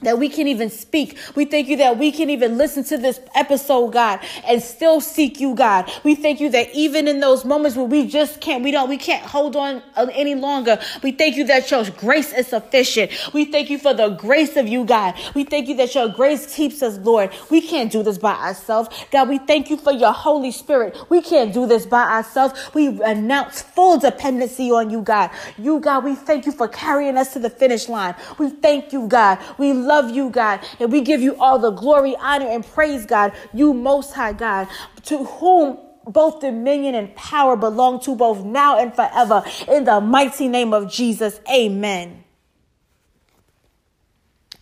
that 0.01 0.19
we 0.19 0.29
can 0.29 0.47
even 0.47 0.69
speak. 0.69 1.17
We 1.35 1.45
thank 1.45 1.67
you 1.67 1.77
that 1.77 1.97
we 1.97 2.11
can 2.11 2.29
even 2.29 2.57
listen 2.57 2.83
to 2.85 2.97
this 2.97 3.19
episode, 3.35 3.93
God, 3.93 4.19
and 4.47 4.61
still 4.61 5.01
seek 5.01 5.39
you, 5.39 5.55
God. 5.55 5.91
We 6.03 6.15
thank 6.15 6.39
you 6.39 6.49
that 6.51 6.73
even 6.73 7.07
in 7.07 7.19
those 7.19 7.45
moments 7.45 7.77
where 7.77 7.85
we 7.85 8.07
just 8.07 8.41
can't, 8.41 8.63
we 8.63 8.71
don't, 8.71 8.89
we 8.89 8.97
can't 8.97 9.25
hold 9.25 9.55
on 9.55 9.81
uh, 9.95 10.07
any 10.13 10.35
longer. 10.35 10.79
We 11.03 11.11
thank 11.11 11.35
you 11.37 11.45
that 11.45 11.69
your 11.71 11.85
grace 11.91 12.33
is 12.33 12.47
sufficient. 12.47 13.11
We 13.33 13.45
thank 13.45 13.69
you 13.69 13.77
for 13.77 13.93
the 13.93 14.09
grace 14.09 14.57
of 14.57 14.67
you, 14.67 14.85
God. 14.85 15.15
We 15.35 15.43
thank 15.43 15.67
you 15.67 15.75
that 15.77 15.93
your 15.95 16.09
grace 16.09 16.53
keeps 16.55 16.81
us, 16.83 16.97
Lord. 16.99 17.31
We 17.49 17.61
can't 17.61 17.91
do 17.91 18.03
this 18.03 18.17
by 18.17 18.33
ourselves. 18.33 18.89
God, 19.11 19.29
we 19.29 19.37
thank 19.39 19.69
you 19.69 19.77
for 19.77 19.91
your 19.91 20.13
Holy 20.13 20.51
Spirit. 20.51 20.97
We 21.09 21.21
can't 21.21 21.53
do 21.53 21.65
this 21.67 21.85
by 21.85 22.03
ourselves. 22.03 22.53
We 22.73 23.01
announce 23.03 23.61
full 23.61 23.99
dependency 23.99 24.71
on 24.71 24.89
you, 24.89 25.01
God. 25.01 25.29
You, 25.57 25.79
God, 25.79 26.03
we 26.03 26.15
thank 26.15 26.45
you 26.45 26.51
for 26.51 26.67
carrying 26.67 27.17
us 27.17 27.33
to 27.33 27.39
the 27.39 27.49
finish 27.49 27.87
line. 27.89 28.15
We 28.37 28.49
thank 28.49 28.93
you, 28.93 29.07
God. 29.07 29.39
We 29.57 29.73
love 29.91 30.09
you, 30.09 30.29
God, 30.29 30.61
and 30.79 30.89
we 30.89 31.01
give 31.01 31.21
you 31.21 31.35
all 31.35 31.59
the 31.59 31.71
glory, 31.71 32.15
honor, 32.15 32.47
and 32.47 32.65
praise, 32.65 33.05
God, 33.05 33.33
you 33.53 33.73
most 33.73 34.13
high 34.13 34.31
God, 34.31 34.69
to 35.03 35.25
whom 35.25 35.77
both 36.05 36.39
dominion 36.39 36.95
and 36.95 37.13
power 37.15 37.57
belong 37.57 37.99
to 38.01 38.15
both 38.15 38.43
now 38.43 38.79
and 38.79 38.95
forever. 38.95 39.43
In 39.67 39.83
the 39.83 39.99
mighty 39.99 40.47
name 40.47 40.73
of 40.73 40.89
Jesus, 40.89 41.41
amen. 41.51 42.23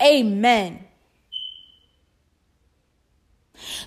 Amen. 0.02 0.84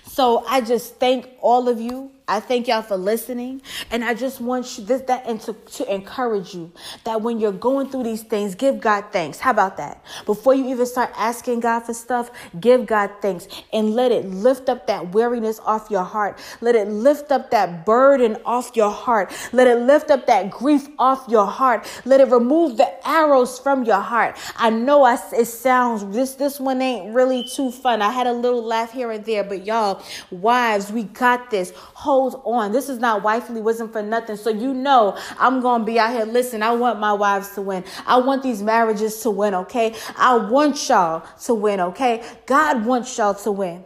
So 0.05 0.45
I 0.47 0.61
just 0.61 0.95
thank 0.95 1.27
all 1.41 1.67
of 1.67 1.81
you 1.81 2.12
I 2.27 2.39
thank 2.39 2.69
y'all 2.69 2.81
for 2.81 2.95
listening. 2.95 3.61
And 3.91 4.03
I 4.03 4.13
just 4.13 4.39
want 4.39 4.77
you 4.77 4.85
this 4.85 5.01
that 5.03 5.25
and 5.27 5.41
to, 5.41 5.53
to 5.53 5.93
encourage 5.93 6.53
you 6.53 6.71
that 7.03 7.21
when 7.21 7.39
you're 7.39 7.51
going 7.51 7.89
through 7.89 8.03
these 8.03 8.23
things, 8.23 8.55
give 8.55 8.79
God 8.79 9.05
thanks. 9.11 9.39
How 9.39 9.51
about 9.51 9.75
that? 9.77 10.03
Before 10.25 10.53
you 10.53 10.69
even 10.69 10.85
start 10.85 11.11
asking 11.17 11.59
God 11.59 11.81
for 11.81 11.93
stuff, 11.93 12.31
give 12.61 12.85
God 12.85 13.11
thanks 13.21 13.47
and 13.73 13.93
let 13.93 14.11
it 14.13 14.25
lift 14.25 14.69
up 14.69 14.87
that 14.87 15.11
weariness 15.13 15.59
off 15.65 15.91
your 15.91 16.03
heart. 16.03 16.39
Let 16.61 16.75
it 16.75 16.87
lift 16.87 17.31
up 17.31 17.51
that 17.51 17.85
burden 17.85 18.37
off 18.45 18.71
your 18.73 18.91
heart. 18.91 19.33
Let 19.51 19.67
it 19.67 19.79
lift 19.79 20.09
up 20.09 20.25
that 20.27 20.49
grief 20.49 20.87
off 20.97 21.25
your 21.27 21.45
heart. 21.45 21.85
Let 22.05 22.21
it 22.21 22.29
remove 22.29 22.77
the 22.77 22.89
arrows 23.07 23.59
from 23.59 23.83
your 23.83 23.99
heart. 23.99 24.37
I 24.55 24.69
know 24.69 25.03
I, 25.03 25.17
it 25.33 25.45
sounds 25.45 26.05
this 26.15 26.35
this 26.35 26.59
one 26.59 26.81
ain't 26.81 27.13
really 27.13 27.43
too 27.43 27.69
fun. 27.69 28.01
I 28.01 28.11
had 28.11 28.27
a 28.27 28.33
little 28.33 28.63
laugh 28.63 28.91
here 28.93 29.11
and 29.11 29.25
there, 29.25 29.43
but 29.43 29.65
y'all, 29.65 30.01
wives, 30.31 30.89
we 30.91 31.03
got 31.03 31.49
this. 31.51 31.73
Hold 31.75 32.12
hold 32.13 32.41
on. 32.45 32.71
This 32.71 32.89
is 32.89 32.99
not 32.99 33.23
wifely 33.23 33.61
wisdom 33.61 33.89
for 33.89 34.01
nothing. 34.01 34.35
So 34.35 34.49
you 34.49 34.73
know 34.73 35.17
I'm 35.39 35.61
gonna 35.61 35.83
be 35.83 35.99
out 35.99 36.11
here. 36.11 36.25
Listen, 36.25 36.61
I 36.61 36.73
want 36.73 36.99
my 36.99 37.13
wives 37.13 37.49
to 37.55 37.61
win. 37.61 37.83
I 38.05 38.17
want 38.17 38.43
these 38.43 38.61
marriages 38.61 39.19
to 39.21 39.31
win, 39.31 39.55
okay? 39.55 39.95
I 40.15 40.37
want 40.37 40.87
y'all 40.87 41.25
to 41.45 41.53
win, 41.53 41.79
okay? 41.79 42.23
God 42.45 42.85
wants 42.85 43.17
y'all 43.17 43.33
to 43.33 43.51
win. 43.51 43.83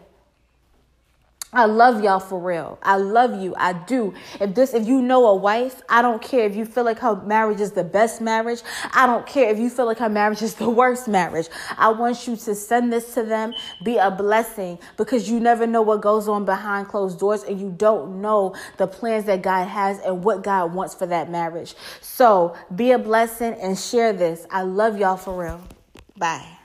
I 1.54 1.66
love 1.66 2.04
y'all 2.04 2.20
for 2.20 2.40
real. 2.40 2.78
I 2.84 2.98
love 2.98 3.42
you. 3.42 3.56
I 3.58 3.72
do. 3.72 4.14
If 4.42 4.54
this, 4.54 4.74
if 4.74 4.86
you 4.86 5.02
know 5.02 5.28
a 5.28 5.36
wife, 5.36 5.82
I 5.88 6.02
don't 6.02 6.22
care 6.22 6.46
if 6.46 6.58
you 6.58 6.66
feel 6.66 6.84
like 6.84 7.00
her 7.00 7.16
marriage 7.24 7.62
is 7.62 7.72
the 7.72 7.86
best 7.86 8.20
marriage. 8.20 8.62
I 8.94 9.08
don't 9.08 9.26
care 9.26 9.50
if 9.50 9.58
you 9.58 9.70
feel 9.70 9.86
like 9.86 10.00
her 10.00 10.10
marriage 10.10 10.42
is 10.42 10.56
the 10.56 10.70
worst 10.70 11.08
marriage. 11.08 11.48
I 11.78 11.90
want 11.90 12.28
you 12.28 12.36
to 12.36 12.54
send 12.54 12.92
this 12.92 13.14
to 13.14 13.24
them. 13.24 13.54
Be 13.82 13.96
a 13.96 14.12
blessing 14.12 14.78
because 14.98 15.30
you 15.30 15.40
never 15.40 15.66
know 15.66 15.82
what 15.82 16.02
goes 16.02 16.28
on 16.28 16.44
behind 16.44 16.90
closed 16.90 17.18
doors 17.18 17.44
and 17.44 17.60
you 17.60 17.74
don't 17.78 18.22
know 18.22 18.54
the 18.76 18.88
plans 18.88 19.24
that 19.26 19.42
God 19.42 19.68
has 19.68 20.00
and 20.00 20.26
what 20.26 20.44
God 20.44 20.74
wants 20.74 20.96
for 20.96 21.06
that 21.06 21.32
marriage. 21.32 21.76
So 22.02 22.58
be 22.76 22.92
a 22.92 23.00
blessing 23.00 23.54
and 23.54 23.80
share 23.80 24.12
this. 24.12 24.46
I 24.52 24.64
love 24.64 25.00
y'all 25.00 25.18
for 25.18 25.42
real. 25.42 25.62
Bye. 26.18 26.57